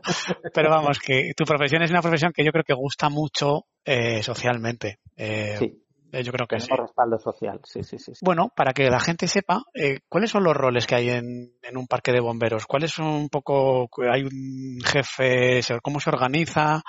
Pero 0.54 0.70
vamos, 0.70 1.00
que 1.00 1.32
tu 1.36 1.46
profesión 1.46 1.82
es 1.82 1.92
una 1.92 2.02
profesión 2.02 2.32
que 2.34 2.44
yo 2.44 2.52
creo 2.52 2.64
que 2.66 2.74
gusta 2.74 3.10
mucho 3.10 3.66
eh, 3.86 4.22
socialmente. 4.22 5.00
Eh, 5.16 5.56
sí. 5.58 5.85
Eh, 6.16 6.24
yo 6.24 6.32
creo 6.32 6.48
que 6.48 6.62
sí. 6.62 6.70
respaldo 6.74 7.20
social, 7.20 7.60
sí, 7.66 7.84
sí, 7.84 8.00
sí, 8.00 8.14
Bueno, 8.22 8.50
para 8.56 8.72
que 8.72 8.90
la 8.90 9.02
gente 9.02 9.28
sepa, 9.28 9.64
eh, 9.74 10.00
¿cuáles 10.08 10.32
son 10.32 10.46
los 10.46 10.56
roles 10.56 10.88
que 10.88 10.96
hay 10.96 11.10
en, 11.10 11.52
un 11.76 11.88
parque 11.88 12.14
de 12.14 12.22
bomberos? 12.22 12.66
¿Cuáles 12.66 12.92
son 12.92 13.08
un 13.08 13.28
poco, 13.28 13.90
hay 14.10 14.24
un 14.24 14.80
jefe, 14.82 15.60
cómo 15.84 16.00
se 16.00 16.10
organiza? 16.10 16.84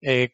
Eh, 0.00 0.30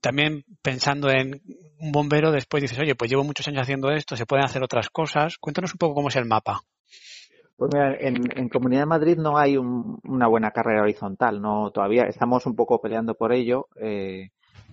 también 0.00 0.44
pensando 0.62 1.10
en 1.10 1.42
un 1.80 1.90
bombero, 1.90 2.30
después 2.30 2.62
dices, 2.62 2.78
oye, 2.78 2.94
pues 2.94 3.10
llevo 3.10 3.24
muchos 3.24 3.48
años 3.48 3.62
haciendo 3.62 3.90
esto, 3.90 4.14
se 4.14 4.26
pueden 4.26 4.44
hacer 4.44 4.62
otras 4.62 4.90
cosas. 4.90 5.36
Cuéntanos 5.38 5.72
un 5.72 5.78
poco 5.78 5.94
cómo 5.94 6.06
es 6.06 6.16
el 6.16 6.26
mapa. 6.26 6.60
Pues 7.56 7.72
mira, 7.74 7.96
en, 7.98 8.48
Comunidad 8.48 8.82
de 8.82 8.86
Madrid 8.86 9.18
no 9.18 9.36
hay 9.36 9.56
una 9.56 10.28
buena 10.28 10.52
carrera 10.52 10.82
horizontal, 10.82 11.42
no 11.42 11.72
todavía 11.72 12.04
estamos 12.04 12.46
un 12.46 12.54
poco 12.54 12.80
peleando 12.80 13.16
por 13.16 13.32
ello. 13.32 13.66
Eh, 13.74 14.28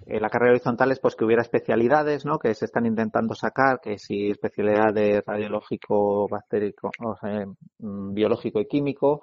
eh, 0.05 0.19
la 0.19 0.29
carrera 0.29 0.51
horizontal 0.51 0.91
es 0.91 0.99
pues 0.99 1.15
que 1.15 1.25
hubiera 1.25 1.41
especialidades, 1.41 2.25
¿no? 2.25 2.37
Que 2.39 2.53
se 2.53 2.65
están 2.65 2.85
intentando 2.85 3.35
sacar, 3.35 3.79
que 3.81 3.97
si 3.97 4.29
especialidad 4.29 4.93
de 4.93 5.21
radiológico, 5.25 6.27
bacterico, 6.27 6.91
o 7.03 7.15
sea, 7.17 7.45
mm, 7.79 8.13
biológico 8.13 8.59
y 8.59 8.67
químico, 8.67 9.21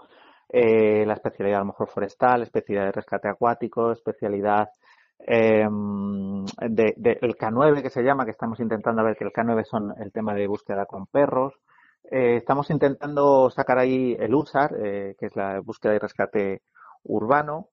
eh, 0.49 1.07
la 1.07 1.15
especialidad 1.15 1.59
a 1.59 1.65
lo 1.65 1.69
mejor 1.69 1.89
forestal, 1.89 2.43
especialidad 2.43 2.87
de 2.87 2.93
rescate 2.93 3.29
acuático, 3.29 3.93
especialidad 3.93 4.69
eh, 5.27 5.67
de, 6.69 7.19
el 7.21 7.37
K9 7.37 7.83
que 7.83 7.91
se 7.91 8.03
llama, 8.03 8.25
que 8.25 8.33
estamos 8.33 8.59
intentando 8.61 9.05
ver 9.05 9.17
que 9.17 9.25
el 9.25 9.33
K9 9.33 9.65
son 9.65 9.95
el 9.99 10.13
tema 10.13 10.35
de 10.35 10.47
búsqueda 10.47 10.87
con 10.87 11.07
perros. 11.07 11.55
Eh, 12.11 12.37
estamos 12.37 12.69
intentando 12.71 13.49
sacar 13.51 13.79
ahí 13.79 14.17
el 14.19 14.35
USAR, 14.35 14.75
eh, 14.85 15.15
que 15.19 15.27
es 15.27 15.37
la 15.37 15.61
búsqueda 15.61 15.95
y 15.95 15.99
rescate 15.99 16.63
urbano 17.05 17.69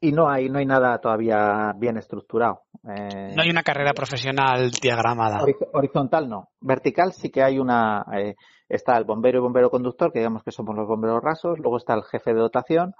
y 0.00 0.12
no 0.12 0.28
hay 0.28 0.48
no 0.48 0.58
hay 0.58 0.66
nada 0.66 0.98
todavía 0.98 1.72
bien 1.76 1.96
estructurado. 1.96 2.62
Eh, 2.84 3.34
no 3.36 3.42
hay 3.42 3.50
una 3.50 3.62
carrera 3.62 3.92
profesional 3.92 4.70
diagramada. 4.70 5.44
Horizontal 5.72 6.28
no. 6.28 6.48
Vertical 6.60 7.12
sí 7.12 7.30
que 7.30 7.42
hay 7.42 7.58
una. 7.58 8.04
Eh, 8.16 8.34
está 8.68 8.96
el 8.96 9.04
bombero 9.04 9.38
y 9.38 9.42
bombero 9.42 9.70
conductor, 9.70 10.12
que 10.12 10.18
digamos 10.18 10.42
que 10.42 10.50
somos 10.50 10.74
los 10.74 10.88
bomberos 10.88 11.22
rasos. 11.22 11.58
Luego 11.58 11.76
está 11.76 11.94
el 11.94 12.02
jefe 12.04 12.32
de 12.32 12.40
dotación. 12.40 12.94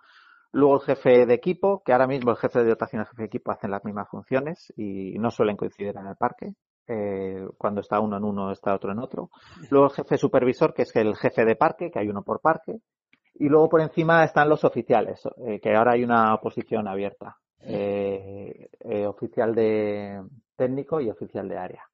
Luego 0.52 0.74
el 0.76 0.82
jefe 0.82 1.26
de 1.26 1.34
equipo, 1.34 1.82
que 1.84 1.92
ahora 1.92 2.06
mismo 2.06 2.30
el 2.30 2.36
jefe 2.36 2.60
de 2.60 2.68
dotación 2.68 3.00
y 3.00 3.02
el 3.02 3.08
jefe 3.08 3.22
de 3.22 3.26
equipo 3.26 3.52
hacen 3.52 3.70
las 3.70 3.84
mismas 3.84 4.08
funciones 4.08 4.70
y 4.76 5.18
no 5.18 5.30
suelen 5.30 5.56
coincidir 5.56 5.96
en 5.96 6.06
el 6.06 6.16
parque. 6.16 6.52
Eh, 6.86 7.46
cuando 7.56 7.80
está 7.80 8.00
uno 8.00 8.18
en 8.18 8.24
uno, 8.24 8.52
está 8.52 8.74
otro 8.74 8.92
en 8.92 8.98
otro. 8.98 9.30
Luego 9.70 9.86
el 9.86 9.92
jefe 9.92 10.18
supervisor, 10.18 10.74
que 10.74 10.82
es 10.82 10.94
el 10.94 11.16
jefe 11.16 11.44
de 11.46 11.56
parque, 11.56 11.90
que 11.90 11.98
hay 11.98 12.08
uno 12.08 12.22
por 12.22 12.40
parque. 12.40 12.80
Y 13.34 13.48
luego 13.48 13.68
por 13.68 13.80
encima 13.80 14.24
están 14.24 14.48
los 14.48 14.64
oficiales, 14.64 15.20
eh, 15.46 15.60
que 15.60 15.74
ahora 15.74 15.92
hay 15.92 16.04
una 16.04 16.36
posición 16.38 16.88
abierta. 16.88 17.36
Eh, 17.64 18.70
eh, 18.80 19.06
oficial 19.06 19.54
de 19.54 20.20
técnico 20.56 21.00
y 21.00 21.08
oficial 21.10 21.48
de 21.48 21.58
área. 21.58 21.84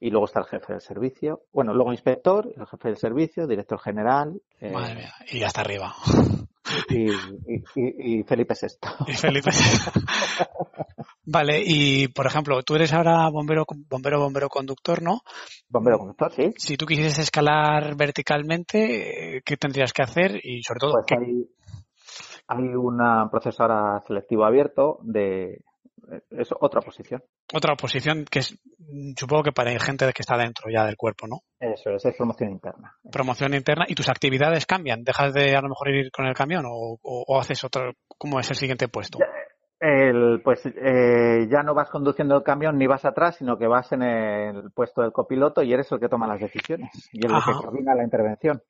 Y 0.00 0.10
luego 0.10 0.24
está 0.24 0.40
el 0.40 0.46
jefe 0.46 0.72
del 0.72 0.80
servicio. 0.80 1.42
Bueno, 1.52 1.74
luego 1.74 1.92
inspector, 1.92 2.50
el 2.56 2.66
jefe 2.66 2.88
del 2.88 2.96
servicio, 2.96 3.46
director 3.46 3.78
general. 3.78 4.40
Madre 4.60 4.94
mía, 4.94 5.12
y 5.30 5.42
hasta 5.42 5.60
arriba. 5.60 5.94
Y, 6.88 7.10
y, 7.76 8.22
Felipe 8.24 8.54
VI. 8.54 9.12
Y 9.12 9.14
Felipe 9.14 9.50
Vale, 11.30 11.62
y 11.62 12.08
por 12.08 12.26
ejemplo, 12.26 12.62
tú 12.62 12.74
eres 12.74 12.92
ahora 12.94 13.28
bombero, 13.30 13.66
bombero, 13.88 14.18
bombero 14.18 14.48
conductor, 14.48 15.02
¿no? 15.02 15.20
Bombero 15.68 15.98
conductor, 15.98 16.32
sí. 16.32 16.54
Si 16.56 16.76
tú 16.78 16.86
quisieras 16.86 17.18
escalar 17.18 17.96
verticalmente, 17.96 19.42
¿qué 19.44 19.56
tendrías 19.58 19.92
que 19.92 20.02
hacer? 20.02 20.40
Y 20.42 20.62
sobre 20.62 20.80
todo, 20.80 20.92
pues 20.94 21.20
hay, 21.20 21.50
hay 22.46 22.74
un 22.74 22.98
proceso 23.30 23.62
ahora 23.62 24.02
selectivo 24.06 24.46
abierto 24.46 25.00
de, 25.02 25.58
es 26.30 26.48
otra 26.58 26.80
posición. 26.80 27.22
Otra 27.52 27.74
posición 27.76 28.24
que 28.30 28.38
es, 28.40 28.58
supongo 29.16 29.42
que 29.44 29.52
para 29.52 29.78
gente 29.78 30.06
que 30.14 30.22
está 30.22 30.36
dentro 30.36 30.70
ya 30.72 30.84
del 30.84 30.96
cuerpo, 30.96 31.26
¿no? 31.26 31.40
Eso 31.60 31.90
es, 31.90 32.04
es 32.04 32.16
promoción 32.16 32.50
interna. 32.50 32.94
Promoción 33.10 33.54
interna. 33.54 33.84
¿Y 33.86 33.94
tus 33.94 34.08
actividades 34.08 34.66
cambian? 34.66 35.02
¿Dejas 35.04 35.32
de 35.34 35.54
a 35.54 35.60
lo 35.60 35.68
mejor 35.68 35.90
ir 35.90 36.10
con 36.10 36.26
el 36.26 36.34
camión 36.34 36.64
o, 36.66 37.38
haces 37.38 37.64
otro? 37.64 37.92
¿Cómo 38.16 38.40
es 38.40 38.50
el 38.50 38.56
siguiente 38.56 38.88
puesto? 38.88 39.18
El, 39.80 40.40
pues 40.42 40.66
eh, 40.66 41.46
ya 41.48 41.62
no 41.62 41.72
vas 41.72 41.88
conduciendo 41.88 42.36
el 42.36 42.42
camión 42.42 42.76
ni 42.78 42.88
vas 42.88 43.04
atrás, 43.04 43.36
sino 43.36 43.56
que 43.56 43.68
vas 43.68 43.92
en 43.92 44.02
el 44.02 44.72
puesto 44.72 45.02
del 45.02 45.12
copiloto 45.12 45.62
y 45.62 45.72
eres 45.72 45.90
el 45.92 46.00
que 46.00 46.08
toma 46.08 46.26
las 46.26 46.40
decisiones 46.40 46.90
y 47.12 47.24
el 47.24 47.32
que 47.32 47.52
coordina 47.52 47.94
la 47.94 48.02
intervención. 48.02 48.60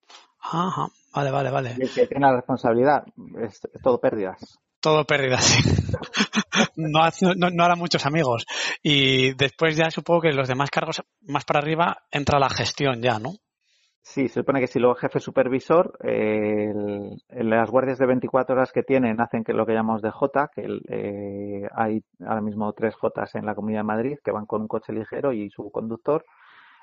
Ajá, 0.41 0.89
vale, 1.15 1.31
vale, 1.31 1.51
vale. 1.51 1.75
Y 1.79 1.83
el 1.83 1.95
que 1.95 2.07
tiene 2.07 2.27
la 2.27 2.37
responsabilidad, 2.37 3.05
es, 3.43 3.61
todo 3.83 3.99
pérdidas. 4.01 4.61
Todo 4.81 5.05
pérdidas, 5.05 5.45
sí. 5.45 5.63
no, 6.77 7.01
no, 7.37 7.51
no, 7.51 7.65
hará 7.65 7.75
muchos 7.75 8.07
amigos. 8.07 8.47
Y 8.83 9.35
después 9.35 9.77
ya 9.77 9.91
supongo 9.91 10.23
que 10.23 10.33
los 10.33 10.47
demás 10.47 10.71
cargos 10.71 11.03
más 11.23 11.45
para 11.45 11.61
arriba 11.61 11.99
entra 12.11 12.39
la 12.39 12.49
gestión 12.49 13.03
ya, 13.03 13.19
¿no? 13.19 13.33
Sí, 14.11 14.27
se 14.27 14.41
supone 14.41 14.61
que 14.61 14.67
si 14.67 14.79
luego 14.79 14.95
jefe 14.95 15.21
supervisor, 15.21 15.99
eh, 16.03 16.73
las 17.29 17.71
guardias 17.71 17.99
de 17.99 18.07
24 18.07 18.57
horas 18.57 18.73
que 18.73 18.83
tienen 18.83 19.21
hacen 19.21 19.45
que 19.45 19.53
lo 19.53 19.67
que 19.67 19.75
llamamos 19.75 20.01
de 20.01 20.11
J, 20.11 20.49
que 20.49 20.67
eh, 20.89 21.69
hay 21.75 22.03
ahora 22.27 22.41
mismo 22.41 22.73
tres 22.73 22.95
J 22.95 23.25
en 23.35 23.45
la 23.45 23.55
Comunidad 23.55 23.81
de 23.81 23.85
Madrid 23.85 24.19
que 24.25 24.31
van 24.31 24.47
con 24.47 24.63
un 24.63 24.67
coche 24.67 24.95
ligero 24.95 25.35
y 25.35 25.51
su 25.51 25.71
conductor. 25.71 26.25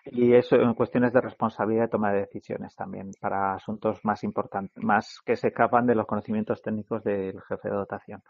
Y 0.06 0.36
eso 0.36 0.56
en 0.58 0.76
cuestiones 0.76 1.14
de 1.14 1.22
responsabilidad 1.22 1.88
y 1.88 1.90
toma 1.90 2.12
de 2.12 2.20
decisiones 2.20 2.76
también 2.76 3.10
para 3.20 3.56
asuntos 3.56 4.06
más 4.06 4.24
importantes, 4.24 4.84
más 4.84 5.20
que 5.26 5.36
se 5.36 5.48
escapan 5.48 5.88
de 5.88 5.96
los 5.96 6.06
conocimientos 6.06 6.62
técnicos 6.62 7.04
del 7.04 7.42
jefe 7.42 7.70
de 7.70 7.76
dotación. 7.76 8.22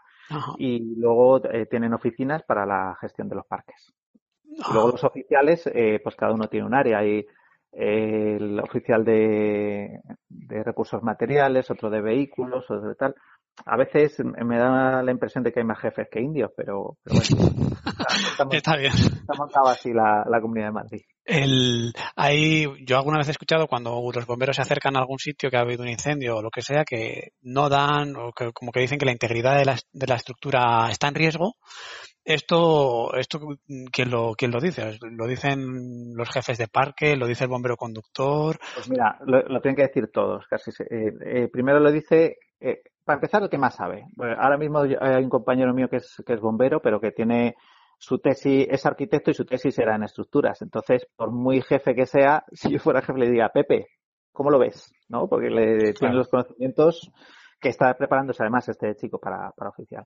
Y 0.56 0.96
luego 0.96 1.44
eh, 1.44 1.66
tienen 1.66 1.92
oficinas 1.92 2.44
para 2.44 2.64
la 2.64 2.96
gestión 2.98 3.28
de 3.28 3.34
los 3.34 3.46
parques. 3.46 3.92
Y 4.42 4.72
luego 4.72 4.92
los 4.92 5.04
oficiales, 5.04 5.66
eh, 5.66 6.00
pues 6.02 6.16
cada 6.16 6.32
uno 6.32 6.48
tiene 6.48 6.66
un 6.66 6.74
área. 6.74 7.00
Hay 7.00 7.26
el 7.76 8.58
oficial 8.58 9.04
de, 9.04 10.00
recursos 10.64 11.02
materiales, 11.02 11.70
otro 11.70 11.90
de 11.90 12.00
vehículos, 12.00 12.64
otro 12.70 12.88
de 12.88 12.94
tal. 12.94 13.14
A 13.64 13.76
veces 13.76 14.18
me 14.24 14.58
da 14.58 15.02
la 15.02 15.10
impresión 15.10 15.42
de 15.42 15.52
que 15.52 15.60
hay 15.60 15.66
más 15.66 15.80
jefes 15.80 16.08
que 16.10 16.20
indios, 16.20 16.50
pero, 16.56 16.98
bueno. 17.04 17.50
Está 18.50 18.76
bien. 18.76 18.92
Está 18.92 19.34
montado 19.36 19.68
así 19.68 19.92
la, 19.92 20.24
comunidad 20.40 20.66
de 20.66 20.72
Madrid. 20.72 21.00
El, 21.24 21.92
hay, 22.14 22.66
yo 22.84 22.96
alguna 22.96 23.18
vez 23.18 23.28
he 23.28 23.32
escuchado 23.32 23.66
cuando 23.66 24.10
los 24.14 24.26
bomberos 24.26 24.56
se 24.56 24.62
acercan 24.62 24.96
a 24.96 25.00
algún 25.00 25.18
sitio 25.18 25.50
que 25.50 25.56
ha 25.56 25.60
habido 25.60 25.82
un 25.82 25.88
incendio 25.88 26.36
o 26.36 26.42
lo 26.42 26.50
que 26.50 26.62
sea, 26.62 26.84
que 26.84 27.32
no 27.42 27.68
dan, 27.68 28.14
o 28.16 28.32
que, 28.32 28.52
como 28.52 28.72
que 28.72 28.80
dicen 28.80 28.98
que 28.98 29.06
la 29.06 29.12
integridad 29.12 29.56
de 29.56 29.64
la, 29.64 29.76
de 29.92 30.06
la 30.06 30.16
estructura 30.16 30.88
está 30.90 31.08
en 31.08 31.14
riesgo, 31.14 31.54
esto, 32.26 33.14
esto 33.14 33.38
¿quién 33.92 34.10
lo, 34.10 34.34
quién 34.34 34.50
lo 34.50 34.60
dice? 34.60 34.98
¿Lo 35.00 35.26
dicen 35.26 36.12
los 36.14 36.28
jefes 36.28 36.58
de 36.58 36.66
parque? 36.66 37.16
¿Lo 37.16 37.26
dice 37.26 37.44
el 37.44 37.50
bombero 37.50 37.76
conductor? 37.76 38.58
Pues 38.74 38.90
mira, 38.90 39.16
lo, 39.24 39.60
tienen 39.60 39.76
que 39.76 39.86
decir 39.86 40.10
todos, 40.12 40.44
casi. 40.48 40.70
Eh, 40.90 41.12
eh, 41.24 41.48
primero 41.48 41.78
lo 41.78 41.92
dice, 41.92 42.38
eh, 42.58 42.82
para 43.04 43.18
empezar, 43.18 43.44
el 43.44 43.48
que 43.48 43.58
más 43.58 43.76
sabe. 43.76 44.06
ahora 44.18 44.58
mismo 44.58 44.80
hay 44.80 45.22
un 45.22 45.30
compañero 45.30 45.72
mío 45.72 45.88
que 45.88 45.98
es, 45.98 46.20
que 46.26 46.34
es 46.34 46.40
bombero, 46.40 46.82
pero 46.82 47.00
que 47.00 47.12
tiene 47.12 47.54
su 47.96 48.18
tesis, 48.18 48.66
es 48.68 48.84
arquitecto 48.84 49.30
y 49.30 49.34
su 49.34 49.44
tesis 49.44 49.78
era 49.78 49.94
en 49.94 50.02
estructuras. 50.02 50.60
Entonces, 50.62 51.06
por 51.14 51.30
muy 51.30 51.62
jefe 51.62 51.94
que 51.94 52.06
sea, 52.06 52.44
si 52.52 52.72
yo 52.72 52.80
fuera 52.80 53.02
jefe 53.02 53.20
le 53.20 53.26
diría, 53.26 53.50
Pepe, 53.50 53.86
¿cómo 54.32 54.50
lo 54.50 54.58
ves? 54.58 54.92
¿No? 55.08 55.28
Porque 55.28 55.48
le 55.48 55.92
tiene 55.94 56.14
los 56.14 56.28
conocimientos 56.28 57.08
que 57.60 57.68
está 57.68 57.94
preparándose 57.94 58.42
además 58.42 58.68
este 58.68 58.96
chico 58.96 59.18
para, 59.20 59.52
para 59.52 59.70
oficial. 59.70 60.04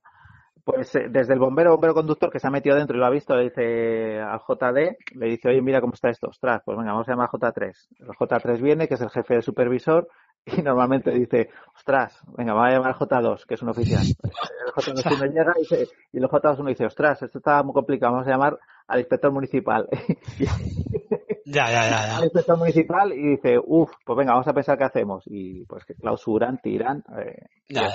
Pues 0.64 0.94
eh, 0.94 1.06
desde 1.08 1.34
el 1.34 1.38
bombero, 1.38 1.72
bombero 1.72 1.94
conductor 1.94 2.30
que 2.30 2.38
se 2.38 2.46
ha 2.46 2.50
metido 2.50 2.76
dentro 2.76 2.96
y 2.96 3.00
lo 3.00 3.06
ha 3.06 3.10
visto, 3.10 3.34
le 3.34 3.44
dice 3.44 4.20
al 4.20 4.40
JD, 4.40 4.96
le 5.14 5.26
dice, 5.26 5.48
oye, 5.48 5.62
mira 5.62 5.80
cómo 5.80 5.94
está 5.94 6.10
esto, 6.10 6.28
ostras, 6.28 6.62
pues 6.64 6.76
venga, 6.76 6.92
vamos 6.92 7.08
a 7.08 7.12
llamar 7.12 7.28
a 7.32 7.36
J3. 7.36 7.72
El 8.00 8.08
J3 8.08 8.60
viene, 8.60 8.88
que 8.88 8.94
es 8.94 9.00
el 9.00 9.10
jefe 9.10 9.34
de 9.34 9.42
supervisor, 9.42 10.08
y 10.44 10.62
normalmente 10.62 11.10
dice, 11.10 11.50
ostras, 11.74 12.20
venga, 12.36 12.52
vamos 12.52 12.70
a 12.70 12.72
llamar 12.74 12.94
al 12.94 12.98
J2, 12.98 13.46
que 13.46 13.54
es 13.54 13.62
un 13.62 13.68
oficial. 13.70 14.02
El 14.04 14.72
J2 14.72 15.28
llega 15.32 15.54
y, 15.56 15.60
dice, 15.60 15.88
y 16.12 16.18
el 16.18 16.24
J2 16.24 16.66
dice, 16.66 16.86
ostras, 16.86 17.22
esto 17.22 17.38
está 17.38 17.62
muy 17.62 17.72
complicado, 17.72 18.12
vamos 18.12 18.26
a 18.26 18.30
llamar 18.30 18.58
al 18.86 18.98
inspector 18.98 19.32
municipal. 19.32 19.88
Ya, 21.52 21.68
ya, 21.68 21.90
ya. 21.90 22.06
ya. 22.06 22.24
Inspector 22.24 22.56
municipal 22.56 23.12
y 23.12 23.30
dice, 23.30 23.58
uff, 23.58 23.90
pues 24.04 24.16
venga, 24.16 24.32
vamos 24.32 24.46
a 24.46 24.52
pensar 24.52 24.78
qué 24.78 24.84
hacemos. 24.84 25.24
Y 25.26 25.64
pues 25.64 25.84
que 25.84 25.94
clausuran, 25.94 26.58
tiran. 26.62 27.02
Eh, 27.18 27.46
ya, 27.68 27.88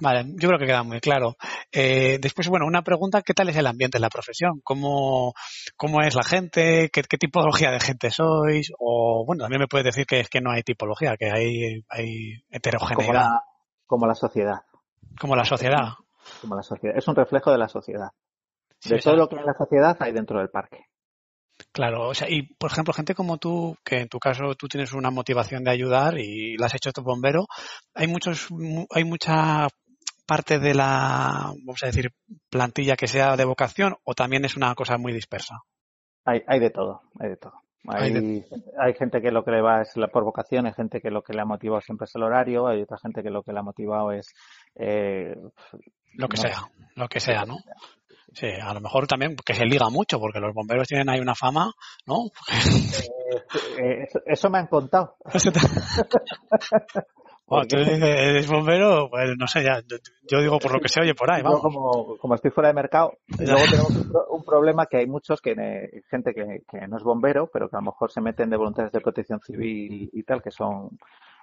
vale, 0.00 0.24
yo 0.34 0.48
creo 0.48 0.58
que 0.58 0.66
queda 0.66 0.82
muy 0.82 1.00
claro. 1.00 1.36
Eh, 1.70 2.18
después, 2.20 2.48
bueno, 2.48 2.66
una 2.66 2.82
pregunta, 2.82 3.20
¿qué 3.20 3.34
tal 3.34 3.50
es 3.50 3.56
el 3.56 3.66
ambiente 3.66 3.98
en 3.98 4.02
la 4.02 4.08
profesión? 4.08 4.60
¿Cómo, 4.64 5.34
cómo 5.76 6.00
es 6.00 6.14
la 6.14 6.22
gente? 6.22 6.88
¿Qué, 6.90 7.02
tipología 7.02 7.70
de 7.70 7.80
gente 7.80 8.10
sois? 8.10 8.72
O, 8.78 9.24
bueno, 9.26 9.44
también 9.44 9.60
me 9.60 9.68
puedes 9.68 9.84
decir 9.84 10.06
que 10.06 10.20
es 10.20 10.30
que 10.30 10.40
no 10.40 10.50
hay 10.50 10.62
tipología, 10.62 11.16
que 11.18 11.30
hay, 11.30 11.84
hay 11.90 12.42
heterogeneidad. 12.50 13.26
Como 13.86 14.06
la, 14.06 14.14
sociedad. 14.14 14.62
Como 15.20 15.36
la 15.36 15.44
sociedad. 15.44 15.88
Como 16.40 16.56
la 16.56 16.62
sociedad. 16.62 16.96
Es 16.96 17.06
un 17.08 17.16
reflejo 17.16 17.50
de 17.50 17.58
la 17.58 17.68
sociedad. 17.68 18.08
de 18.84 18.98
todo 19.00 19.16
lo 19.16 19.28
que 19.28 19.36
en 19.36 19.44
la 19.44 19.54
sociedad 19.54 19.96
hay 20.00 20.12
dentro 20.12 20.38
del 20.38 20.48
parque. 20.48 20.87
Claro, 21.72 22.08
o 22.08 22.14
sea, 22.14 22.28
y 22.30 22.42
por 22.42 22.70
ejemplo, 22.70 22.92
gente 22.92 23.14
como 23.14 23.38
tú, 23.38 23.76
que 23.84 24.00
en 24.00 24.08
tu 24.08 24.18
caso 24.18 24.54
tú 24.54 24.68
tienes 24.68 24.92
una 24.92 25.10
motivación 25.10 25.64
de 25.64 25.70
ayudar 25.70 26.18
y 26.18 26.56
la 26.56 26.66
has 26.66 26.74
hecho 26.74 26.92
tu 26.92 27.02
bombero, 27.02 27.46
hay 27.94 28.06
muchos, 28.06 28.48
hay 28.90 29.04
mucha 29.04 29.68
parte 30.26 30.58
de 30.58 30.74
la, 30.74 31.52
vamos 31.64 31.82
a 31.82 31.86
decir, 31.86 32.10
plantilla 32.50 32.96
que 32.96 33.06
sea 33.06 33.36
de 33.36 33.44
vocación 33.44 33.96
o 34.04 34.14
también 34.14 34.44
es 34.44 34.56
una 34.56 34.74
cosa 34.74 34.98
muy 34.98 35.12
dispersa. 35.12 35.62
Hay, 36.24 36.42
hay 36.46 36.60
de 36.60 36.70
todo, 36.70 37.02
hay 37.18 37.30
de 37.30 37.36
todo. 37.36 37.54
Hay, 37.86 38.44
hay, 38.78 38.94
gente 38.94 39.22
que 39.22 39.30
lo 39.30 39.44
que 39.44 39.52
le 39.52 39.62
va 39.62 39.80
es 39.80 39.96
la, 39.96 40.08
por 40.08 40.24
vocación, 40.24 40.66
hay 40.66 40.74
gente 40.74 41.00
que 41.00 41.10
lo 41.10 41.22
que 41.22 41.32
le 41.32 41.40
ha 41.40 41.46
motivado 41.46 41.80
siempre 41.80 42.04
es 42.04 42.14
el 42.16 42.22
horario, 42.22 42.66
hay 42.66 42.82
otra 42.82 42.98
gente 42.98 43.22
que 43.22 43.30
lo 43.30 43.42
que 43.42 43.52
le 43.52 43.60
ha 43.60 43.62
motivado 43.62 44.12
es... 44.12 44.34
Eh, 44.74 45.34
lo 46.14 46.28
que 46.28 46.36
sea, 46.36 46.70
lo 46.96 47.08
que 47.08 47.20
sea, 47.20 47.44
¿no? 47.44 47.56
Sí, 48.34 48.46
a 48.46 48.74
lo 48.74 48.80
mejor 48.80 49.06
también 49.06 49.36
que 49.36 49.54
se 49.54 49.64
liga 49.64 49.88
mucho, 49.90 50.18
porque 50.18 50.40
los 50.40 50.54
bomberos 50.54 50.86
tienen 50.86 51.08
ahí 51.08 51.20
una 51.20 51.34
fama, 51.34 51.72
¿no? 52.06 52.26
Eh, 53.28 53.42
eh, 53.78 54.08
eso, 54.26 54.50
me 54.50 54.58
han 54.58 54.66
contado. 54.66 55.16
Bueno, 57.50 57.66
tú 57.66 57.78
eres 57.78 58.46
bombero, 58.46 59.08
pues 59.08 59.30
no 59.38 59.46
sé, 59.46 59.62
ya, 59.62 59.80
yo 60.30 60.42
digo 60.42 60.58
por 60.58 60.70
lo 60.70 60.80
que 60.80 60.90
se 60.90 61.00
oye 61.00 61.14
por 61.14 61.32
ahí, 61.32 61.40
vamos. 61.40 61.62
como, 61.62 62.18
como 62.18 62.34
estoy 62.34 62.50
fuera 62.50 62.68
de 62.68 62.74
mercado, 62.74 63.14
luego 63.38 63.62
tenemos 63.70 64.28
un, 64.28 64.44
problema 64.44 64.84
que 64.84 64.98
hay 64.98 65.06
muchos 65.06 65.40
que, 65.40 65.54
gente 66.10 66.34
que, 66.34 66.62
que, 66.70 66.86
no 66.86 66.98
es 66.98 67.02
bombero, 67.02 67.48
pero 67.50 67.70
que 67.70 67.76
a 67.76 67.80
lo 67.80 67.86
mejor 67.86 68.10
se 68.12 68.20
meten 68.20 68.50
de 68.50 68.58
voluntarios 68.58 68.92
de 68.92 69.00
protección 69.00 69.40
civil 69.40 70.10
y 70.12 70.22
tal, 70.24 70.42
que 70.42 70.50
son 70.50 70.98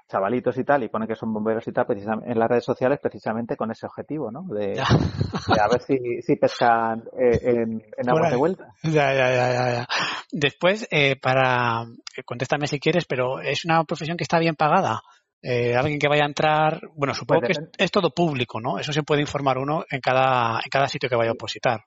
chavalitos 0.07 0.57
y 0.57 0.63
tal, 0.63 0.83
y 0.83 0.89
pone 0.89 1.07
que 1.07 1.15
son 1.15 1.33
bomberos 1.33 1.67
y 1.67 1.71
tal, 1.71 1.85
precisamente, 1.85 2.31
en 2.31 2.39
las 2.39 2.49
redes 2.49 2.65
sociales 2.65 2.99
precisamente 3.01 3.55
con 3.55 3.71
ese 3.71 3.85
objetivo, 3.85 4.31
¿no? 4.31 4.43
De, 4.53 4.79
a 4.79 5.67
ver 5.67 5.81
si, 5.81 6.21
si 6.21 6.35
pescan 6.35 7.03
eh, 7.19 7.39
en, 7.41 7.81
en 7.97 8.09
aguas 8.09 8.31
de 8.31 8.37
vuelta. 8.37 8.73
Ya, 8.83 9.13
ya, 9.13 9.29
ya, 9.29 9.71
ya. 9.71 9.87
Después, 10.31 10.87
eh, 10.91 11.15
para, 11.19 11.83
eh, 12.17 12.23
contéstame 12.23 12.67
si 12.67 12.79
quieres, 12.79 13.05
pero 13.05 13.39
es 13.39 13.65
una 13.65 13.83
profesión 13.83 14.17
que 14.17 14.23
está 14.23 14.39
bien 14.39 14.55
pagada. 14.55 15.01
Eh, 15.41 15.75
alguien 15.75 15.99
que 15.99 16.07
vaya 16.07 16.23
a 16.23 16.27
entrar, 16.27 16.81
bueno, 16.95 17.13
supongo 17.13 17.41
pues 17.41 17.59
que 17.59 17.83
es, 17.83 17.91
todo 17.91 18.09
público, 18.09 18.59
¿no? 18.59 18.79
Eso 18.79 18.91
se 18.91 19.03
puede 19.03 19.21
informar 19.21 19.59
uno 19.59 19.85
en 19.91 20.01
cada, 20.01 20.55
en 20.55 20.69
cada 20.71 20.87
sitio 20.87 21.07
que 21.07 21.15
vaya 21.15 21.29
a 21.29 21.33
opositar. 21.33 21.81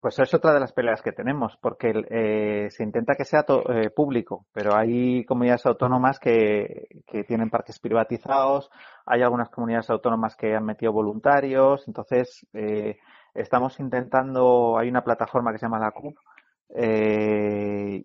Pues 0.00 0.18
es 0.18 0.32
otra 0.34 0.52
de 0.52 0.60
las 0.60 0.72
peleas 0.72 1.00
que 1.02 1.12
tenemos, 1.12 1.56
porque 1.60 1.92
eh, 2.10 2.70
se 2.70 2.82
intenta 2.82 3.14
que 3.16 3.24
sea 3.24 3.44
eh, 3.48 3.90
público, 3.90 4.46
pero 4.52 4.74
hay 4.74 5.24
comunidades 5.24 5.66
autónomas 5.66 6.18
que, 6.18 6.88
tienen 7.26 7.50
parques 7.50 7.78
privatizados, 7.78 8.70
hay 9.06 9.22
algunas 9.22 9.50
comunidades 9.50 9.90
autónomas 9.90 10.36
que 10.36 10.54
han 10.54 10.64
metido 10.64 10.92
voluntarios, 10.92 11.86
entonces 11.86 12.46
eh, 12.52 12.98
estamos 13.34 13.78
intentando, 13.80 14.78
hay 14.78 14.88
una 14.88 15.02
plataforma 15.02 15.52
que 15.52 15.58
se 15.58 15.66
llama 15.66 15.78
la 15.78 15.90
CUP 15.92 16.16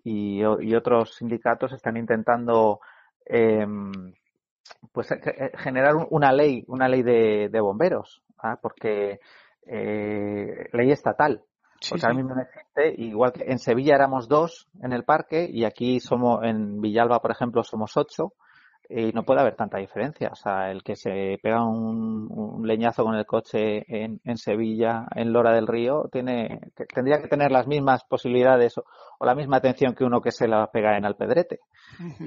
y, 0.04 0.44
otros 0.74 1.14
sindicatos 1.14 1.72
están 1.72 1.96
intentando 1.96 2.80
em, 3.24 3.92
pues 4.92 5.08
generar 5.58 5.94
una 6.10 6.32
ley, 6.32 6.64
una 6.66 6.88
ley 6.88 7.02
de, 7.02 7.60
bomberos, 7.60 8.22
¿ah? 8.38 8.58
porque 8.60 9.20
ley 9.64 10.90
estatal 10.90 11.44
porque 11.88 12.06
ahora 12.06 12.16
mismo 12.16 12.34
no 12.34 12.42
existe, 12.42 13.02
igual 13.02 13.32
que 13.32 13.44
en 13.44 13.58
Sevilla 13.58 13.94
éramos 13.94 14.28
dos 14.28 14.68
en 14.82 14.92
el 14.92 15.04
parque 15.04 15.48
y 15.50 15.64
aquí 15.64 16.00
somos, 16.00 16.42
en 16.42 16.80
Villalba, 16.80 17.20
por 17.20 17.30
ejemplo, 17.30 17.62
somos 17.62 17.96
ocho 17.96 18.32
y 18.88 19.12
no 19.12 19.24
puede 19.24 19.40
haber 19.40 19.56
tanta 19.56 19.78
diferencia. 19.78 20.30
O 20.32 20.36
sea, 20.36 20.70
el 20.70 20.82
que 20.82 20.96
se 20.96 21.38
pega 21.42 21.64
un, 21.64 22.62
leñazo 22.66 23.04
con 23.04 23.14
el 23.14 23.26
coche 23.26 23.84
en, 23.88 24.20
en, 24.24 24.36
Sevilla, 24.36 25.06
en 25.14 25.32
Lora 25.32 25.52
del 25.52 25.66
Río, 25.66 26.08
tiene, 26.10 26.60
tendría 26.94 27.20
que 27.20 27.28
tener 27.28 27.50
las 27.50 27.66
mismas 27.66 28.04
posibilidades 28.04 28.78
o, 28.78 28.84
la 29.24 29.34
misma 29.34 29.58
atención 29.58 29.94
que 29.94 30.04
uno 30.04 30.20
que 30.20 30.30
se 30.30 30.46
la 30.46 30.66
pega 30.70 30.96
en 30.96 31.04
Alpedrete 31.04 31.60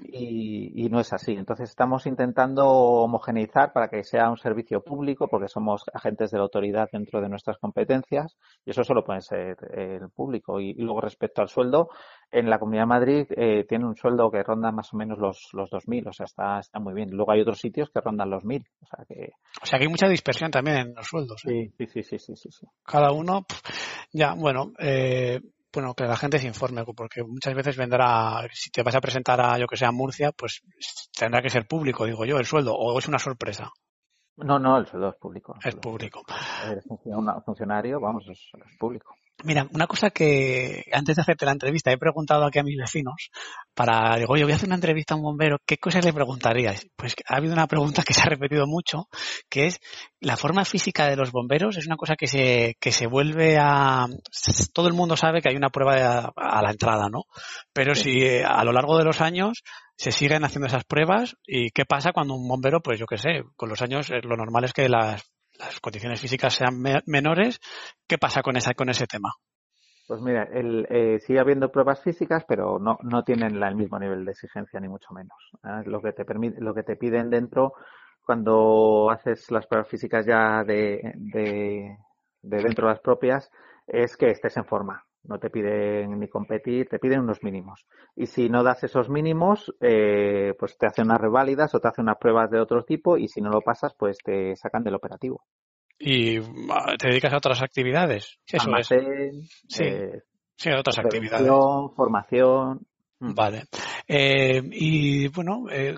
y, 0.03 0.89
no 0.89 0.99
es 0.99 1.13
así. 1.13 1.33
Entonces 1.33 1.69
estamos 1.69 2.05
intentando 2.07 2.67
homogeneizar 2.67 3.73
para 3.73 3.89
que 3.89 4.03
sea 4.03 4.29
un 4.29 4.37
servicio 4.37 4.81
público, 4.81 5.27
porque 5.29 5.47
somos 5.47 5.83
agentes 5.93 6.31
de 6.31 6.37
la 6.37 6.43
autoridad 6.43 6.89
dentro 6.91 7.21
de 7.21 7.29
nuestras 7.29 7.57
competencias, 7.57 8.37
y 8.65 8.71
eso 8.71 8.83
solo 8.83 9.03
puede 9.03 9.21
ser 9.21 9.57
el 9.71 10.09
público. 10.09 10.59
Y, 10.59 10.73
luego 10.73 11.01
respecto 11.01 11.41
al 11.41 11.49
sueldo, 11.49 11.89
en 12.31 12.49
la 12.49 12.59
Comunidad 12.59 12.83
de 12.83 12.87
Madrid 12.87 13.25
eh, 13.35 13.65
tiene 13.67 13.85
un 13.85 13.95
sueldo 13.95 14.29
que 14.29 14.43
ronda 14.43 14.71
más 14.71 14.93
o 14.93 14.97
menos 14.97 15.17
los, 15.17 15.49
los 15.53 15.69
2.000, 15.69 16.09
o 16.09 16.13
sea, 16.13 16.25
está, 16.25 16.59
está 16.59 16.79
muy 16.79 16.93
bien. 16.93 17.09
Luego 17.11 17.31
hay 17.31 17.41
otros 17.41 17.59
sitios 17.59 17.89
que 17.89 18.01
rondan 18.01 18.29
los 18.29 18.43
1.000. 18.43 18.65
O 18.81 18.85
sea, 18.85 19.05
que... 19.05 19.31
o 19.61 19.65
sea, 19.65 19.79
que 19.79 19.85
hay 19.85 19.89
mucha 19.89 20.07
dispersión 20.07 20.51
también 20.51 20.77
en 20.77 20.93
los 20.95 21.07
sueldos. 21.07 21.41
¿eh? 21.45 21.71
Sí, 21.77 21.85
sí, 21.87 22.03
sí, 22.03 22.19
sí, 22.19 22.35
sí, 22.35 22.49
sí, 22.51 22.67
Cada 22.83 23.11
uno, 23.11 23.45
ya, 24.13 24.33
bueno, 24.35 24.73
eh, 24.79 25.39
bueno, 25.73 25.93
que 25.93 26.05
la 26.05 26.17
gente 26.17 26.39
se 26.39 26.47
informe, 26.47 26.83
porque 26.95 27.23
muchas 27.23 27.53
veces 27.53 27.77
vendrá, 27.77 28.47
si 28.51 28.71
te 28.71 28.83
vas 28.83 28.95
a 28.95 29.01
presentar 29.01 29.39
a, 29.41 29.57
yo 29.59 29.67
que 29.67 29.77
sea, 29.77 29.91
Murcia, 29.91 30.31
pues 30.31 30.61
tendrá 31.17 31.41
que 31.41 31.49
ser 31.49 31.67
público, 31.67 32.05
digo 32.05 32.25
yo, 32.25 32.37
el 32.37 32.45
sueldo, 32.45 32.73
o 32.73 32.97
es 32.97 33.07
una 33.07 33.19
sorpresa. 33.19 33.71
No, 34.37 34.57
no, 34.57 34.77
el 34.77 34.85
sueldo 34.87 35.09
es 35.09 35.15
público. 35.17 35.55
Es 35.63 35.75
público. 35.75 36.23
Eres 36.65 36.85
un 36.87 37.43
funcionario, 37.43 37.99
vamos, 37.99 38.25
es, 38.29 38.49
público. 38.79 39.15
Mira, 39.43 39.67
una 39.71 39.87
cosa 39.87 40.09
que 40.09 40.83
antes 40.91 41.15
de 41.15 41.21
hacerte 41.21 41.45
la 41.45 41.53
entrevista 41.53 41.91
he 41.91 41.97
preguntado 41.97 42.45
aquí 42.45 42.59
a 42.59 42.63
mis 42.63 42.77
vecinos 42.77 43.29
para, 43.73 44.17
digo, 44.17 44.33
oye, 44.33 44.43
voy 44.43 44.51
a 44.51 44.55
hacer 44.55 44.67
una 44.67 44.75
entrevista 44.75 45.13
a 45.13 45.17
un 45.17 45.23
bombero, 45.23 45.57
¿qué 45.65 45.77
cosas 45.77 46.03
le 46.03 46.11
preguntarías? 46.11 46.85
Pues 46.97 47.15
ha 47.25 47.37
habido 47.37 47.53
una 47.53 47.67
pregunta 47.67 48.03
que 48.03 48.13
se 48.13 48.21
ha 48.21 48.25
repetido 48.25 48.67
mucho, 48.67 49.07
que 49.49 49.67
es 49.67 49.79
la 50.19 50.35
forma 50.35 50.65
física 50.65 51.07
de 51.07 51.15
los 51.15 51.31
bomberos 51.31 51.77
es 51.77 51.87
una 51.87 51.95
cosa 51.95 52.15
que 52.17 52.27
se, 52.27 52.75
que 52.81 52.91
se 52.91 53.07
vuelve 53.07 53.57
a, 53.57 54.07
todo 54.73 54.87
el 54.89 54.93
mundo 54.93 55.15
sabe 55.15 55.41
que 55.41 55.49
hay 55.49 55.55
una 55.55 55.69
prueba 55.69 55.95
a, 55.95 56.33
a 56.35 56.61
la 56.61 56.71
entrada, 56.71 57.07
¿no? 57.09 57.23
Pero 57.71 57.95
si 57.95 58.21
eh, 58.21 58.43
a 58.43 58.63
lo 58.65 58.73
largo 58.73 58.97
de 58.97 59.05
los 59.05 59.21
años 59.21 59.63
se 59.95 60.11
siguen 60.11 60.43
haciendo 60.43 60.67
esas 60.67 60.83
pruebas 60.83 61.37
y 61.45 61.71
qué 61.71 61.85
pasa 61.85 62.11
cuando 62.11 62.33
un 62.33 62.47
bombero, 62.47 62.81
pues 62.81 62.99
yo 62.99 63.05
qué 63.05 63.17
sé, 63.17 63.43
con 63.55 63.69
los 63.69 63.81
años 63.81 64.09
eh, 64.09 64.19
lo 64.21 64.35
normal 64.35 64.65
es 64.65 64.73
que 64.73 64.89
las 64.89 65.29
las 65.59 65.79
condiciones 65.79 66.21
físicas 66.21 66.53
sean 66.55 66.81
menores, 67.05 67.59
¿qué 68.07 68.17
pasa 68.17 68.41
con, 68.41 68.57
esa, 68.57 68.73
con 68.73 68.89
ese 68.89 69.05
tema? 69.05 69.29
Pues 70.07 70.21
mira, 70.21 70.43
el, 70.51 70.87
eh, 70.89 71.19
sigue 71.19 71.39
habiendo 71.39 71.71
pruebas 71.71 72.01
físicas, 72.01 72.43
pero 72.47 72.79
no, 72.79 72.97
no 73.03 73.23
tienen 73.23 73.61
el 73.61 73.75
mismo 73.75 73.99
nivel 73.99 74.25
de 74.25 74.31
exigencia, 74.31 74.79
ni 74.79 74.87
mucho 74.87 75.13
menos. 75.13 75.37
¿eh? 75.63 75.83
Lo, 75.85 76.01
que 76.01 76.13
te 76.13 76.25
permite, 76.25 76.59
lo 76.61 76.73
que 76.73 76.83
te 76.83 76.95
piden 76.95 77.29
dentro, 77.29 77.73
cuando 78.25 79.11
haces 79.11 79.51
las 79.51 79.67
pruebas 79.67 79.89
físicas 79.89 80.25
ya 80.25 80.63
de, 80.63 81.13
de, 81.15 81.95
de 82.41 82.57
dentro 82.63 82.87
de 82.87 82.93
las 82.93 83.01
propias, 83.01 83.51
es 83.85 84.17
que 84.17 84.31
estés 84.31 84.57
en 84.57 84.65
forma 84.65 85.05
no 85.29 85.39
te 85.39 85.49
piden 85.49 86.19
ni 86.19 86.27
competir, 86.27 86.89
te 86.89 86.99
piden 86.99 87.21
unos 87.21 87.43
mínimos. 87.43 87.85
Y 88.15 88.25
si 88.25 88.49
no 88.49 88.63
das 88.63 88.83
esos 88.83 89.09
mínimos, 89.09 89.73
eh, 89.79 90.53
pues 90.57 90.77
te 90.77 90.87
hacen 90.87 91.05
unas 91.05 91.21
reválidas 91.21 91.73
o 91.75 91.79
te 91.79 91.87
hacen 91.87 92.03
unas 92.03 92.17
pruebas 92.17 92.49
de 92.49 92.59
otro 92.59 92.83
tipo 92.83 93.17
y 93.17 93.27
si 93.27 93.39
no 93.39 93.49
lo 93.49 93.61
pasas, 93.61 93.93
pues 93.97 94.17
te 94.17 94.55
sacan 94.55 94.83
del 94.83 94.95
operativo. 94.95 95.43
¿Y 95.99 96.37
ah, 96.71 96.95
te 96.97 97.09
dedicas 97.09 97.33
a 97.33 97.37
otras 97.37 97.61
actividades? 97.61 98.39
Eso 98.47 98.69
es. 98.77 98.87
Sí, 99.67 99.83
eh, 99.83 100.21
sí, 100.55 100.69
a 100.69 100.79
otras 100.79 100.97
actividades. 100.97 101.47
Formación. 101.95 102.87
Mm. 103.19 103.33
Vale. 103.33 103.63
Eh, 104.07 104.61
y 104.71 105.27
bueno, 105.27 105.65
eh, 105.69 105.95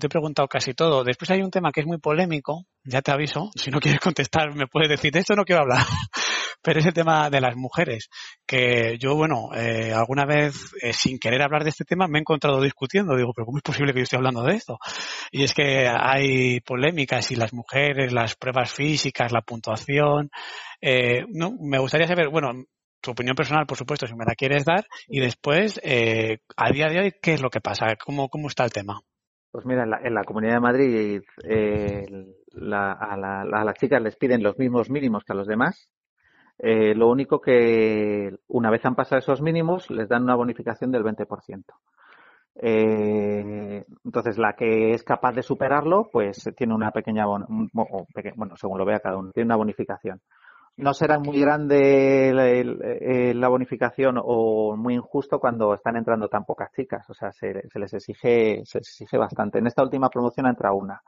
te 0.00 0.06
he 0.06 0.10
preguntado 0.10 0.48
casi 0.48 0.74
todo. 0.74 1.04
Después 1.04 1.30
hay 1.30 1.42
un 1.42 1.50
tema 1.50 1.70
que 1.72 1.80
es 1.80 1.86
muy 1.86 1.98
polémico, 1.98 2.66
ya 2.82 3.00
te 3.00 3.12
aviso, 3.12 3.50
si 3.54 3.70
no 3.70 3.80
quieres 3.80 4.00
contestar 4.00 4.54
me 4.54 4.66
puedes 4.66 4.88
decir, 4.88 5.12
de 5.12 5.20
esto 5.20 5.34
no 5.34 5.44
quiero 5.44 5.62
hablar. 5.62 5.84
Pero 6.64 6.80
es 6.80 6.86
el 6.86 6.94
tema 6.94 7.28
de 7.28 7.40
las 7.42 7.56
mujeres, 7.56 8.08
que 8.46 8.96
yo, 8.98 9.14
bueno, 9.14 9.50
eh, 9.54 9.92
alguna 9.92 10.24
vez, 10.24 10.72
eh, 10.80 10.94
sin 10.94 11.18
querer 11.18 11.42
hablar 11.42 11.62
de 11.62 11.70
este 11.70 11.84
tema, 11.84 12.08
me 12.08 12.18
he 12.18 12.22
encontrado 12.22 12.60
discutiendo. 12.62 13.14
Digo, 13.16 13.32
pero 13.34 13.44
¿cómo 13.44 13.58
es 13.58 13.62
posible 13.62 13.92
que 13.92 14.00
yo 14.00 14.04
esté 14.04 14.16
hablando 14.16 14.42
de 14.42 14.54
esto? 14.54 14.78
Y 15.30 15.44
es 15.44 15.52
que 15.52 15.86
hay 15.86 16.60
polémicas 16.60 17.30
y 17.30 17.36
las 17.36 17.52
mujeres, 17.52 18.12
las 18.12 18.34
pruebas 18.34 18.72
físicas, 18.72 19.30
la 19.30 19.42
puntuación. 19.42 20.30
Eh, 20.80 21.26
no, 21.28 21.52
me 21.60 21.78
gustaría 21.78 22.06
saber, 22.06 22.30
bueno, 22.30 22.64
tu 23.04 23.10
opinión 23.10 23.36
personal, 23.36 23.66
por 23.66 23.76
supuesto, 23.76 24.06
si 24.06 24.14
me 24.14 24.24
la 24.24 24.34
quieres 24.34 24.64
dar, 24.64 24.86
y 25.08 25.20
después, 25.20 25.78
eh, 25.84 26.38
a 26.56 26.70
día 26.70 26.88
de 26.88 27.00
hoy, 27.00 27.12
¿qué 27.20 27.34
es 27.34 27.42
lo 27.42 27.50
que 27.50 27.60
pasa? 27.60 27.94
¿Cómo, 28.02 28.30
cómo 28.30 28.48
está 28.48 28.64
el 28.64 28.72
tema? 28.72 28.98
Pues 29.54 29.66
mira, 29.66 29.84
en 29.84 30.14
la, 30.14 30.24
Comunidad 30.24 30.54
de 30.54 30.60
Madrid 30.60 31.22
eh, 31.48 32.06
a, 32.72 33.64
las 33.64 33.78
chicas 33.78 34.02
les 34.02 34.16
piden 34.16 34.42
los 34.42 34.58
mismos 34.58 34.90
mínimos 34.90 35.22
que 35.22 35.32
a 35.32 35.36
los 35.36 35.46
demás. 35.46 35.88
Eh, 36.58 36.94
lo 36.94 37.10
único 37.10 37.40
que 37.40 38.36
una 38.48 38.70
vez 38.70 38.84
han 38.84 38.94
pasado 38.94 39.18
esos 39.18 39.42
mínimos 39.42 39.90
les 39.90 40.08
dan 40.08 40.22
una 40.22 40.36
bonificación 40.36 40.90
del 40.92 41.02
20%. 41.02 41.64
Eh, 42.56 43.84
entonces, 44.04 44.38
la 44.38 44.54
que 44.54 44.92
es 44.92 45.02
capaz 45.02 45.32
de 45.32 45.42
superarlo, 45.42 46.08
pues 46.12 46.48
tiene 46.56 46.74
una 46.74 46.92
pequeña, 46.92 47.26
bueno, 47.26 48.56
según 48.56 48.78
lo 48.78 48.84
vea 48.84 49.00
cada 49.00 49.16
uno, 49.16 49.32
tiene 49.32 49.46
una 49.46 49.56
bonificación 49.56 50.20
no 50.76 50.92
será 50.92 51.18
muy 51.18 51.40
grande 51.40 52.32
la, 53.34 53.48
bonificación 53.48 54.16
o 54.20 54.76
muy 54.76 54.94
injusto 54.94 55.38
cuando 55.38 55.74
están 55.74 55.96
entrando 55.96 56.28
tan 56.28 56.44
pocas 56.44 56.72
chicas. 56.72 57.08
O 57.10 57.14
sea, 57.14 57.30
se, 57.32 57.52
les 57.74 57.94
exige, 57.94 58.62
se 58.64 58.78
exige 58.78 59.16
bastante. 59.16 59.58
En 59.58 59.66
esta 59.66 59.82
última 59.82 60.08
promoción 60.08 60.46
entra 60.46 60.72
una. 60.72 61.02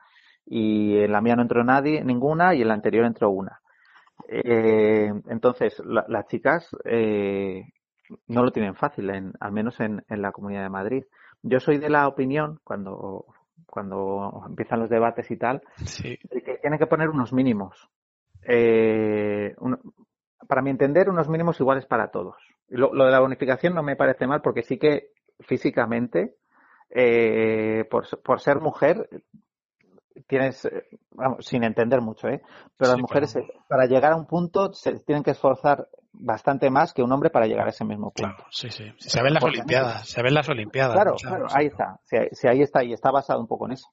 Y 0.44 0.99
en 0.99 1.11
la 1.11 1.20
mía 1.20 1.34
no 1.34 1.42
entró 1.42 1.64
nadie, 1.64 2.05
ninguna, 2.05 2.55
y 2.55 2.62
en 2.62 2.68
la 2.68 2.74
anterior 2.74 3.05
entró 3.05 3.30
una. 3.30 3.61
Eh, 4.28 5.12
entonces, 5.28 5.80
las 5.84 6.26
chicas 6.26 6.68
eh, 6.84 7.64
no 8.28 8.42
lo 8.42 8.50
tienen 8.50 8.74
fácil, 8.74 9.10
en, 9.10 9.32
al 9.40 9.52
menos 9.52 9.78
en, 9.80 10.04
en, 10.08 10.22
la 10.22 10.32
Comunidad 10.32 10.62
de 10.62 10.70
Madrid. 10.70 11.04
Yo 11.42 11.60
soy 11.60 11.78
de 11.78 11.90
la 11.90 12.08
opinión, 12.08 12.60
cuando, 12.64 13.26
cuando 13.66 14.44
empiezan 14.48 14.80
los 14.80 14.90
debates 14.90 15.30
y 15.30 15.36
tal, 15.36 15.62
que 16.02 16.58
tiene 16.60 16.78
que 16.78 16.86
poner 16.86 17.08
unos 17.08 17.32
mínimos 17.32 17.88
eh, 18.46 19.54
para 20.48 20.62
mi 20.62 20.70
entender, 20.70 21.10
unos 21.10 21.28
mínimos 21.28 21.58
iguales 21.60 21.86
para 21.86 22.10
todos. 22.10 22.36
Lo, 22.68 22.90
de 22.90 23.10
la 23.10 23.20
bonificación 23.20 23.74
no 23.74 23.82
me 23.82 23.96
parece 23.96 24.26
mal 24.26 24.40
porque 24.42 24.62
sí 24.62 24.78
que 24.78 25.10
físicamente, 25.40 26.36
eh, 26.90 27.84
por, 27.90 28.06
por, 28.22 28.40
ser 28.40 28.60
mujer, 28.60 29.08
tienes, 30.26 30.68
vamos, 31.10 31.44
sin 31.44 31.64
entender 31.64 32.00
mucho, 32.00 32.28
¿eh? 32.28 32.42
Pero 32.76 32.92
las 32.92 33.00
mujeres, 33.00 33.36
para 33.68 33.86
llegar 33.86 34.12
a 34.12 34.16
un 34.16 34.26
punto, 34.26 34.72
se 34.72 34.98
tienen 35.00 35.22
que 35.22 35.32
esforzar 35.32 35.88
bastante 36.12 36.70
más 36.70 36.92
que 36.92 37.02
un 37.02 37.12
hombre 37.12 37.30
para 37.30 37.46
llegar 37.46 37.66
a 37.66 37.70
ese 37.70 37.84
mismo 37.84 38.10
punto. 38.10 38.34
Claro, 38.34 38.48
sí, 38.50 38.70
sí. 38.70 38.84
Se 38.98 39.22
ven 39.22 39.34
las 39.34 39.42
Olimpiadas, 39.42 40.08
se 40.08 40.22
ven 40.22 40.34
las 40.34 40.48
Olimpiadas. 40.48 40.94
Claro, 40.94 41.14
claro, 41.14 41.46
ahí 41.54 41.66
está. 41.66 42.00
Si, 42.04 42.48
ahí 42.48 42.62
está, 42.62 42.82
y 42.84 42.92
está 42.92 43.10
basado 43.10 43.40
un 43.40 43.46
poco 43.46 43.66
en 43.66 43.72
eso. 43.72 43.88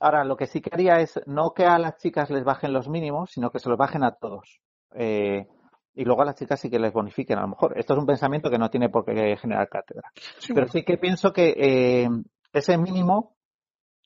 Ahora, 0.00 0.24
lo 0.24 0.36
que 0.36 0.46
sí 0.46 0.60
quería 0.60 0.96
es 0.96 1.20
no 1.26 1.52
que 1.54 1.64
a 1.64 1.78
las 1.78 1.96
chicas 1.98 2.30
les 2.30 2.44
bajen 2.44 2.72
los 2.72 2.88
mínimos, 2.88 3.30
sino 3.30 3.50
que 3.50 3.60
se 3.60 3.68
los 3.68 3.78
bajen 3.78 4.02
a 4.02 4.12
todos. 4.12 4.60
Eh, 4.94 5.46
y 5.94 6.04
luego 6.04 6.22
a 6.22 6.24
las 6.24 6.36
chicas 6.36 6.58
sí 6.58 6.70
que 6.70 6.78
les 6.78 6.92
bonifiquen. 6.92 7.38
A 7.38 7.42
lo 7.42 7.48
mejor 7.48 7.78
esto 7.78 7.92
es 7.92 8.00
un 8.00 8.06
pensamiento 8.06 8.50
que 8.50 8.58
no 8.58 8.70
tiene 8.70 8.88
por 8.88 9.04
qué 9.04 9.36
generar 9.36 9.68
cátedra. 9.68 10.10
Pero 10.52 10.66
sí 10.68 10.84
que 10.84 10.98
pienso 10.98 11.32
que 11.32 11.54
eh, 11.56 12.08
ese 12.52 12.78
mínimo, 12.78 13.36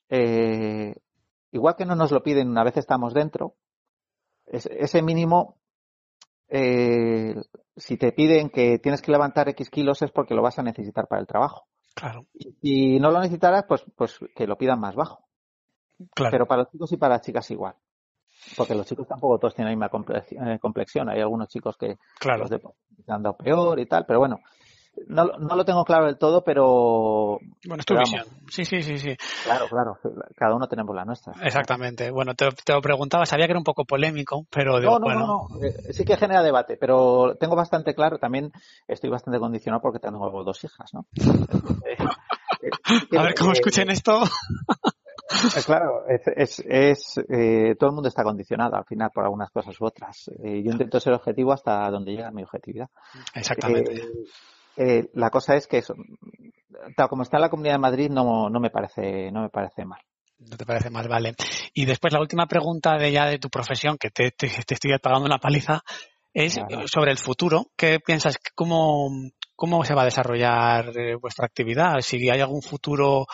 eh, 0.09 0.95
igual 1.57 1.75
que 1.75 1.85
no 1.85 1.95
nos 1.95 2.11
lo 2.11 2.23
piden 2.23 2.49
una 2.49 2.63
vez 2.63 2.77
estamos 2.77 3.13
dentro, 3.13 3.55
ese 4.45 5.01
mínimo, 5.01 5.57
si 6.49 7.97
te 7.97 8.11
piden 8.13 8.49
que 8.49 8.79
tienes 8.79 9.01
que 9.01 9.11
levantar 9.11 9.49
X 9.49 9.69
kilos 9.69 10.01
es 10.01 10.11
porque 10.11 10.33
lo 10.33 10.41
vas 10.41 10.57
a 10.57 10.63
necesitar 10.63 11.07
para 11.07 11.21
el 11.21 11.27
trabajo. 11.27 11.67
Claro. 11.93 12.27
Y 12.33 12.53
si 12.61 12.99
no 12.99 13.09
lo 13.09 13.19
necesitarás, 13.19 13.65
pues, 13.67 13.83
pues 13.95 14.19
que 14.35 14.45
lo 14.45 14.57
pidan 14.57 14.79
más 14.79 14.95
bajo. 14.95 15.27
Pero 16.15 16.45
para 16.45 16.61
los 16.61 16.71
chicos 16.71 16.91
y 16.91 16.97
para 16.97 17.15
las 17.15 17.21
chicas 17.21 17.49
igual. 17.49 17.75
Porque 18.55 18.75
los 18.75 18.85
chicos 18.85 19.07
tampoco 19.07 19.39
todos 19.39 19.55
tienen 19.55 19.79
la 19.79 19.89
misma 19.89 20.15
eh, 20.29 20.59
complexión. 20.59 21.09
Hay 21.09 21.19
algunos 21.19 21.49
chicos 21.49 21.75
que 21.75 21.97
claro. 22.19 22.41
los 22.41 22.49
de, 22.51 22.61
han 23.07 23.23
dado 23.23 23.35
peor 23.35 23.79
y 23.79 23.87
tal, 23.87 24.05
pero 24.05 24.19
bueno. 24.19 24.39
No, 25.07 25.25
no 25.25 25.55
lo 25.55 25.65
tengo 25.65 25.83
claro 25.85 26.05
del 26.05 26.17
todo, 26.17 26.43
pero. 26.43 27.39
Bueno, 27.65 27.79
es 27.79 27.85
tu 27.85 27.97
visión. 27.97 28.25
Sí, 28.49 28.65
sí, 28.65 28.81
sí, 28.81 28.97
sí. 28.97 29.15
Claro, 29.43 29.67
claro. 29.69 29.97
Cada 30.35 30.55
uno 30.55 30.67
tenemos 30.67 30.95
la 30.95 31.05
nuestra. 31.05 31.33
Exactamente. 31.41 32.11
Bueno, 32.11 32.33
te, 32.33 32.49
te, 32.51 32.73
lo 32.73 32.81
preguntaba, 32.81 33.25
sabía 33.25 33.45
que 33.45 33.51
era 33.51 33.59
un 33.59 33.63
poco 33.63 33.85
polémico, 33.85 34.45
pero 34.49 34.79
digo, 34.79 34.93
no, 34.93 34.99
no, 34.99 35.05
bueno. 35.05 35.19
No, 35.19 35.47
no, 35.49 35.65
eh, 35.65 35.93
Sí 35.93 36.05
que 36.05 36.17
genera 36.17 36.41
debate, 36.41 36.77
pero 36.77 37.35
tengo 37.39 37.55
bastante 37.55 37.93
claro. 37.93 38.17
También 38.17 38.51
estoy 38.87 39.09
bastante 39.09 39.39
condicionado 39.39 39.81
porque 39.81 39.99
tengo 39.99 40.43
dos 40.43 40.63
hijas, 40.63 40.93
¿no? 40.93 41.05
A 43.17 43.23
ver 43.23 43.35
cómo 43.35 43.51
escuchen 43.51 43.89
esto. 43.89 44.21
Eh, 45.55 45.61
claro, 45.65 46.05
es, 46.07 46.59
es, 46.59 47.17
eh, 47.29 47.75
todo 47.77 47.89
el 47.89 47.93
mundo 47.93 48.07
está 48.07 48.23
condicionado 48.23 48.75
al 48.75 48.85
final 48.85 49.11
por 49.13 49.25
algunas 49.25 49.51
cosas 49.51 49.79
u 49.79 49.85
otras. 49.85 50.29
Eh, 50.43 50.63
yo 50.63 50.71
intento 50.71 50.99
ser 50.99 51.13
objetivo 51.13 51.51
hasta 51.51 51.89
donde 51.91 52.13
llega 52.13 52.31
mi 52.31 52.43
objetividad. 52.43 52.89
Exactamente. 53.35 54.01
La 55.13 55.29
cosa 55.29 55.55
es 55.55 55.67
que 55.67 55.79
eso, 55.79 55.95
tal 56.95 57.09
como 57.09 57.23
está 57.23 57.39
la 57.39 57.49
Comunidad 57.49 57.75
de 57.75 57.79
Madrid, 57.79 58.09
no, 58.09 58.49
no 58.49 58.59
me 58.59 58.69
parece, 58.69 59.31
no 59.31 59.41
me 59.41 59.49
parece 59.49 59.85
mal. 59.85 60.01
No 60.39 60.55
te 60.55 60.65
parece 60.65 60.89
mal, 60.89 61.07
vale. 61.07 61.33
Y 61.73 61.85
después 61.85 62.13
la 62.13 62.19
última 62.19 62.45
pregunta 62.47 62.95
de 62.97 63.11
ya 63.11 63.25
de 63.25 63.39
tu 63.39 63.49
profesión, 63.49 63.97
que 63.97 64.11
te, 64.11 64.31
te, 64.31 64.47
estoy 64.47 64.97
pagando 64.99 65.25
una 65.25 65.39
paliza, 65.39 65.81
es 66.33 66.59
sobre 66.85 67.11
el 67.11 67.17
futuro. 67.17 67.71
¿Qué 67.75 67.99
piensas? 67.99 68.37
¿Cómo, 68.53 69.09
cómo 69.55 69.83
se 69.83 69.95
va 69.95 70.03
a 70.03 70.05
desarrollar 70.05 70.91
vuestra 71.19 71.47
actividad? 71.47 71.99
Si 72.01 72.29
hay 72.29 72.39
algún 72.39 72.61
futuro 72.61 73.25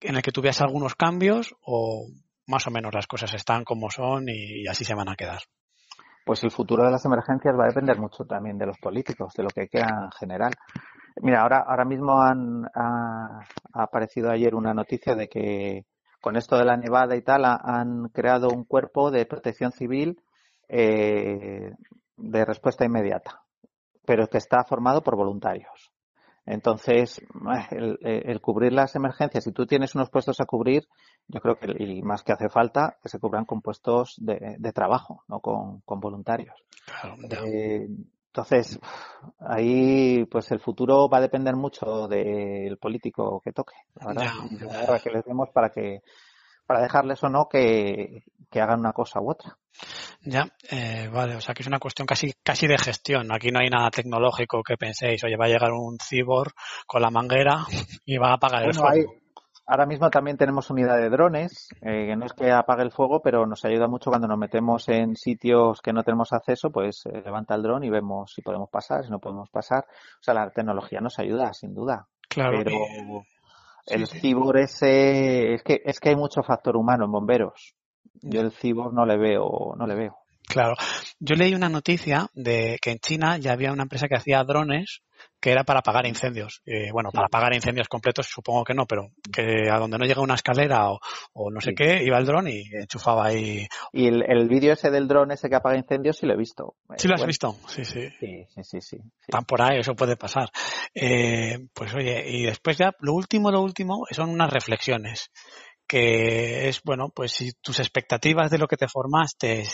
en 0.00 0.16
el 0.16 0.22
que 0.22 0.30
tuviese 0.30 0.62
algunos 0.62 0.94
cambios 0.94 1.54
o 1.62 2.06
más 2.46 2.66
o 2.66 2.70
menos 2.70 2.94
las 2.94 3.08
cosas 3.08 3.34
están 3.34 3.64
como 3.64 3.90
son 3.90 4.28
y 4.28 4.66
así 4.68 4.84
se 4.84 4.94
van 4.94 5.08
a 5.08 5.16
quedar? 5.16 5.42
Pues 6.26 6.42
el 6.42 6.50
futuro 6.50 6.82
de 6.84 6.90
las 6.90 7.04
emergencias 7.04 7.54
va 7.56 7.66
a 7.66 7.68
depender 7.68 8.00
mucho 8.00 8.24
también 8.24 8.58
de 8.58 8.66
los 8.66 8.76
políticos, 8.78 9.32
de 9.36 9.44
lo 9.44 9.48
que 9.48 9.68
queda 9.68 10.06
en 10.06 10.10
general. 10.10 10.52
Mira, 11.22 11.42
ahora, 11.42 11.60
ahora 11.60 11.84
mismo 11.84 12.20
han, 12.20 12.64
ha, 12.74 13.46
aparecido 13.72 14.32
ayer 14.32 14.56
una 14.56 14.74
noticia 14.74 15.14
de 15.14 15.28
que 15.28 15.86
con 16.20 16.34
esto 16.34 16.58
de 16.58 16.64
la 16.64 16.76
nevada 16.76 17.14
y 17.14 17.22
tal 17.22 17.44
han 17.44 18.08
creado 18.08 18.48
un 18.48 18.64
cuerpo 18.64 19.12
de 19.12 19.24
protección 19.24 19.70
civil 19.70 20.20
eh, 20.68 21.70
de 22.16 22.44
respuesta 22.44 22.84
inmediata, 22.84 23.44
pero 24.04 24.26
que 24.26 24.38
está 24.38 24.64
formado 24.64 25.02
por 25.02 25.14
voluntarios. 25.14 25.92
Entonces, 26.46 27.20
el, 27.72 27.98
el, 28.00 28.40
cubrir 28.40 28.72
las 28.72 28.94
emergencias, 28.94 29.42
si 29.42 29.50
tú 29.50 29.66
tienes 29.66 29.96
unos 29.96 30.10
puestos 30.10 30.40
a 30.40 30.44
cubrir, 30.44 30.86
yo 31.26 31.40
creo 31.40 31.58
que 31.58 31.72
y 31.82 32.02
más 32.02 32.22
que 32.22 32.32
hace 32.32 32.48
falta 32.48 32.96
que 33.02 33.08
se 33.08 33.18
cubran 33.18 33.44
con 33.44 33.60
puestos 33.60 34.14
de, 34.18 34.54
de 34.56 34.72
trabajo, 34.72 35.24
no 35.26 35.40
con, 35.40 35.80
con 35.80 35.98
voluntarios. 35.98 36.54
Claro, 36.84 37.16
eh, 37.44 37.88
Entonces, 38.28 38.78
ahí 39.40 40.24
pues 40.26 40.48
el 40.52 40.60
futuro 40.60 41.08
va 41.08 41.18
a 41.18 41.22
depender 41.22 41.56
mucho 41.56 42.06
del 42.06 42.78
político 42.78 43.40
que 43.44 43.52
toque, 43.52 43.74
la 43.96 44.06
verdad, 44.06 45.02
que 45.02 45.10
les 45.10 45.24
demos 45.24 45.48
para 45.50 45.70
que 45.70 46.02
para 46.64 46.82
dejarles 46.82 47.22
o 47.24 47.28
no 47.28 47.48
que, 47.48 48.22
hagan 48.52 48.80
una 48.80 48.92
cosa 48.92 49.20
u 49.20 49.30
otra. 49.30 49.58
Ya, 50.22 50.48
eh, 50.70 51.08
vale, 51.12 51.36
o 51.36 51.40
sea 51.40 51.54
que 51.54 51.62
es 51.62 51.68
una 51.68 51.78
cuestión 51.78 52.06
casi 52.06 52.32
casi 52.42 52.66
de 52.66 52.78
gestión. 52.78 53.32
Aquí 53.32 53.50
no 53.50 53.60
hay 53.60 53.68
nada 53.68 53.90
tecnológico 53.90 54.62
que 54.62 54.76
penséis, 54.76 55.22
oye, 55.24 55.36
va 55.36 55.46
a 55.46 55.48
llegar 55.48 55.72
un 55.72 55.98
cibor 55.98 56.52
con 56.86 57.02
la 57.02 57.10
manguera 57.10 57.64
y 58.04 58.16
va 58.18 58.30
a 58.30 58.34
apagar 58.34 58.64
el 58.64 58.74
fuego. 58.74 59.14
Ahora 59.68 59.84
mismo 59.84 60.10
también 60.10 60.36
tenemos 60.36 60.70
unidad 60.70 60.96
de 60.96 61.10
drones, 61.10 61.68
eh, 61.80 62.06
que 62.06 62.16
no 62.16 62.24
es 62.24 62.32
que 62.32 62.52
apague 62.52 62.84
el 62.84 62.92
fuego, 62.92 63.20
pero 63.20 63.46
nos 63.46 63.64
ayuda 63.64 63.88
mucho 63.88 64.10
cuando 64.10 64.28
nos 64.28 64.38
metemos 64.38 64.88
en 64.88 65.16
sitios 65.16 65.82
que 65.82 65.92
no 65.92 66.04
tenemos 66.04 66.32
acceso, 66.32 66.70
pues 66.70 67.04
eh, 67.06 67.20
levanta 67.24 67.56
el 67.56 67.62
dron 67.62 67.82
y 67.82 67.90
vemos 67.90 68.32
si 68.32 68.42
podemos 68.42 68.70
pasar, 68.70 69.04
si 69.04 69.10
no 69.10 69.18
podemos 69.18 69.50
pasar. 69.50 69.84
O 69.88 70.22
sea, 70.22 70.34
la 70.34 70.50
tecnología 70.50 71.00
nos 71.00 71.18
ayuda, 71.18 71.52
sin 71.52 71.74
duda. 71.74 72.06
Claro. 72.28 72.58
Pero 72.62 73.24
el 73.86 74.06
cibor 74.06 74.56
ese, 74.58 75.54
es 75.54 75.64
que, 75.64 75.82
es 75.84 75.98
que 75.98 76.10
hay 76.10 76.16
mucho 76.16 76.44
factor 76.44 76.76
humano 76.76 77.06
en 77.06 77.10
bomberos. 77.10 77.74
Yo 78.28 78.40
el 78.40 78.52
cibor 78.52 78.92
no 78.92 79.06
le 79.06 79.16
veo, 79.16 79.74
no 79.76 79.86
le 79.86 79.94
veo. 79.94 80.16
Claro. 80.46 80.74
Yo 81.18 81.34
leí 81.34 81.54
una 81.54 81.68
noticia 81.68 82.28
de 82.34 82.78
que 82.80 82.92
en 82.92 82.98
China 82.98 83.36
ya 83.36 83.52
había 83.52 83.72
una 83.72 83.82
empresa 83.82 84.06
que 84.08 84.16
hacía 84.16 84.44
drones 84.44 85.02
que 85.40 85.50
era 85.50 85.64
para 85.64 85.80
apagar 85.80 86.06
incendios. 86.06 86.62
Eh, 86.66 86.90
bueno, 86.92 87.10
para 87.10 87.26
apagar 87.26 87.54
incendios 87.54 87.88
completos 87.88 88.26
supongo 88.26 88.64
que 88.64 88.74
no, 88.74 88.86
pero 88.86 89.10
que 89.32 89.70
a 89.70 89.78
donde 89.78 89.98
no 89.98 90.04
llega 90.04 90.20
una 90.20 90.34
escalera 90.34 90.88
o, 90.90 91.50
no 91.50 91.60
sé 91.60 91.74
qué, 91.74 92.02
iba 92.02 92.18
el 92.18 92.26
dron 92.26 92.48
y 92.48 92.64
enchufaba 92.72 93.26
ahí. 93.26 93.66
Y 93.92 94.06
el, 94.06 94.48
vídeo 94.48 94.72
ese 94.72 94.90
del 94.90 95.08
dron 95.08 95.32
ese 95.32 95.48
que 95.48 95.56
apaga 95.56 95.76
incendios 95.76 96.18
sí 96.18 96.26
lo 96.26 96.34
he 96.34 96.36
visto. 96.36 96.76
Sí 96.96 97.08
lo 97.08 97.14
has 97.14 97.26
visto, 97.26 97.56
sí, 97.68 97.84
sí. 97.84 98.08
Sí, 98.18 98.46
sí, 98.62 98.80
sí. 98.80 98.98
Van 99.30 99.44
por 99.44 99.62
ahí, 99.62 99.78
eso 99.80 99.94
puede 99.94 100.16
pasar. 100.16 100.50
Eh, 100.94 101.66
pues 101.72 101.94
oye, 101.94 102.24
y 102.26 102.44
después 102.44 102.78
ya, 102.78 102.94
lo 103.00 103.14
último, 103.14 103.50
lo 103.50 103.60
último, 103.60 104.04
son 104.10 104.30
unas 104.30 104.52
reflexiones 104.52 105.30
que 105.86 106.68
es, 106.68 106.82
bueno, 106.82 107.10
pues 107.14 107.32
si 107.32 107.52
tus 107.60 107.78
expectativas 107.78 108.50
de 108.50 108.58
lo 108.58 108.66
que 108.66 108.76
te 108.76 108.88
formaste 108.88 109.64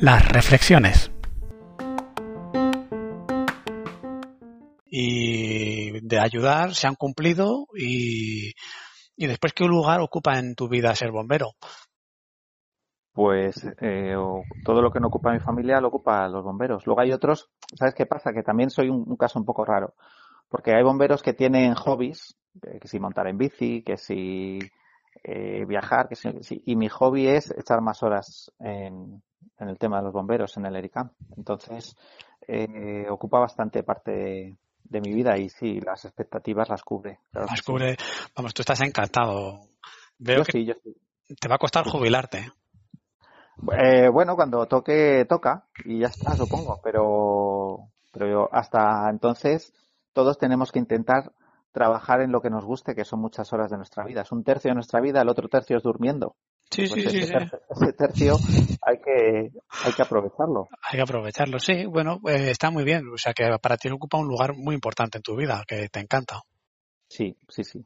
Las 0.00 0.26
reflexiones. 0.32 1.12
Y 4.86 6.00
de 6.00 6.18
ayudar 6.18 6.74
se 6.74 6.86
han 6.86 6.94
cumplido 6.94 7.66
y, 7.74 8.54
y 9.14 9.26
después 9.26 9.52
qué 9.52 9.66
lugar 9.66 10.00
ocupa 10.00 10.38
en 10.38 10.54
tu 10.54 10.70
vida 10.70 10.94
ser 10.94 11.10
bombero. 11.10 11.52
Pues 13.12 13.62
eh, 13.82 14.14
todo 14.64 14.80
lo 14.80 14.90
que 14.90 15.00
no 15.00 15.08
ocupa 15.08 15.32
mi 15.32 15.40
familia 15.40 15.82
lo 15.82 15.88
ocupa 15.88 16.26
los 16.28 16.44
bomberos. 16.44 16.86
Luego 16.86 17.02
hay 17.02 17.12
otros, 17.12 17.50
¿sabes 17.74 17.94
qué 17.94 18.06
pasa? 18.06 18.32
Que 18.32 18.42
también 18.42 18.70
soy 18.70 18.88
un, 18.88 19.16
caso 19.18 19.38
un 19.38 19.44
poco 19.44 19.66
raro, 19.66 19.92
porque 20.50 20.74
hay 20.74 20.82
bomberos 20.82 21.22
que 21.22 21.32
tienen 21.32 21.74
hobbies, 21.74 22.36
que 22.60 22.86
si 22.88 22.98
montar 22.98 23.28
en 23.28 23.38
bici, 23.38 23.82
que 23.82 23.96
si 23.96 24.58
eh, 25.22 25.64
viajar, 25.64 26.08
que 26.08 26.16
si, 26.16 26.62
y 26.66 26.76
mi 26.76 26.88
hobby 26.88 27.28
es 27.28 27.50
echar 27.56 27.80
más 27.80 28.02
horas 28.02 28.52
en, 28.58 29.22
en 29.58 29.68
el 29.68 29.78
tema 29.78 29.98
de 29.98 30.04
los 30.04 30.12
bomberos 30.12 30.56
en 30.56 30.66
el 30.66 30.76
ERICAM. 30.76 31.10
Entonces, 31.36 31.96
eh, 32.46 33.06
ocupa 33.08 33.38
bastante 33.38 33.82
parte 33.82 34.58
de, 34.82 35.00
mi 35.00 35.12
vida 35.14 35.38
y 35.38 35.48
sí, 35.48 35.80
las 35.80 36.04
expectativas 36.04 36.68
las 36.68 36.82
cubre. 36.82 37.20
las 37.32 37.62
cubre. 37.62 37.96
Vamos, 38.34 38.52
tú 38.52 38.62
estás 38.62 38.80
encantado. 38.80 39.60
Veo 40.18 40.42
que 40.44 40.76
te 41.38 41.48
va 41.48 41.54
a 41.54 41.58
costar 41.58 41.86
jubilarte. 41.86 42.50
Eh, 43.78 44.08
bueno, 44.08 44.34
cuando 44.34 44.66
toque, 44.66 45.26
toca 45.28 45.66
y 45.84 46.00
ya 46.00 46.08
está, 46.08 46.34
supongo. 46.34 46.80
Pero, 46.82 47.90
pero 48.12 48.48
hasta 48.52 49.08
entonces 49.10 49.72
todos 50.12 50.38
tenemos 50.38 50.72
que 50.72 50.78
intentar 50.78 51.32
trabajar 51.72 52.20
en 52.20 52.32
lo 52.32 52.40
que 52.40 52.50
nos 52.50 52.64
guste, 52.64 52.94
que 52.94 53.04
son 53.04 53.20
muchas 53.20 53.52
horas 53.52 53.70
de 53.70 53.76
nuestra 53.76 54.04
vida. 54.04 54.22
Es 54.22 54.32
un 54.32 54.42
tercio 54.42 54.70
de 54.70 54.74
nuestra 54.74 55.00
vida, 55.00 55.22
el 55.22 55.28
otro 55.28 55.48
tercio 55.48 55.76
es 55.76 55.82
durmiendo. 55.82 56.36
Sí, 56.70 56.86
sí, 56.86 57.02
pues 57.02 57.10
sí, 57.10 57.18
ese, 57.18 57.92
tercio 57.94 58.36
hay 58.82 58.98
que, 58.98 59.50
hay 59.84 59.92
que 59.92 60.02
aprovecharlo. 60.02 60.68
Hay 60.88 60.98
que 60.98 61.02
aprovecharlo, 61.02 61.58
sí. 61.58 61.84
Bueno, 61.86 62.20
eh, 62.28 62.50
está 62.50 62.70
muy 62.70 62.84
bien. 62.84 63.08
O 63.12 63.18
sea, 63.18 63.32
que 63.32 63.44
para 63.60 63.76
ti 63.76 63.88
ocupa 63.90 64.18
un 64.18 64.28
lugar 64.28 64.54
muy 64.56 64.74
importante 64.76 65.18
en 65.18 65.22
tu 65.22 65.34
vida, 65.34 65.64
que 65.66 65.88
te 65.88 65.98
encanta. 65.98 66.42
Sí, 67.08 67.36
sí, 67.48 67.64
sí. 67.64 67.84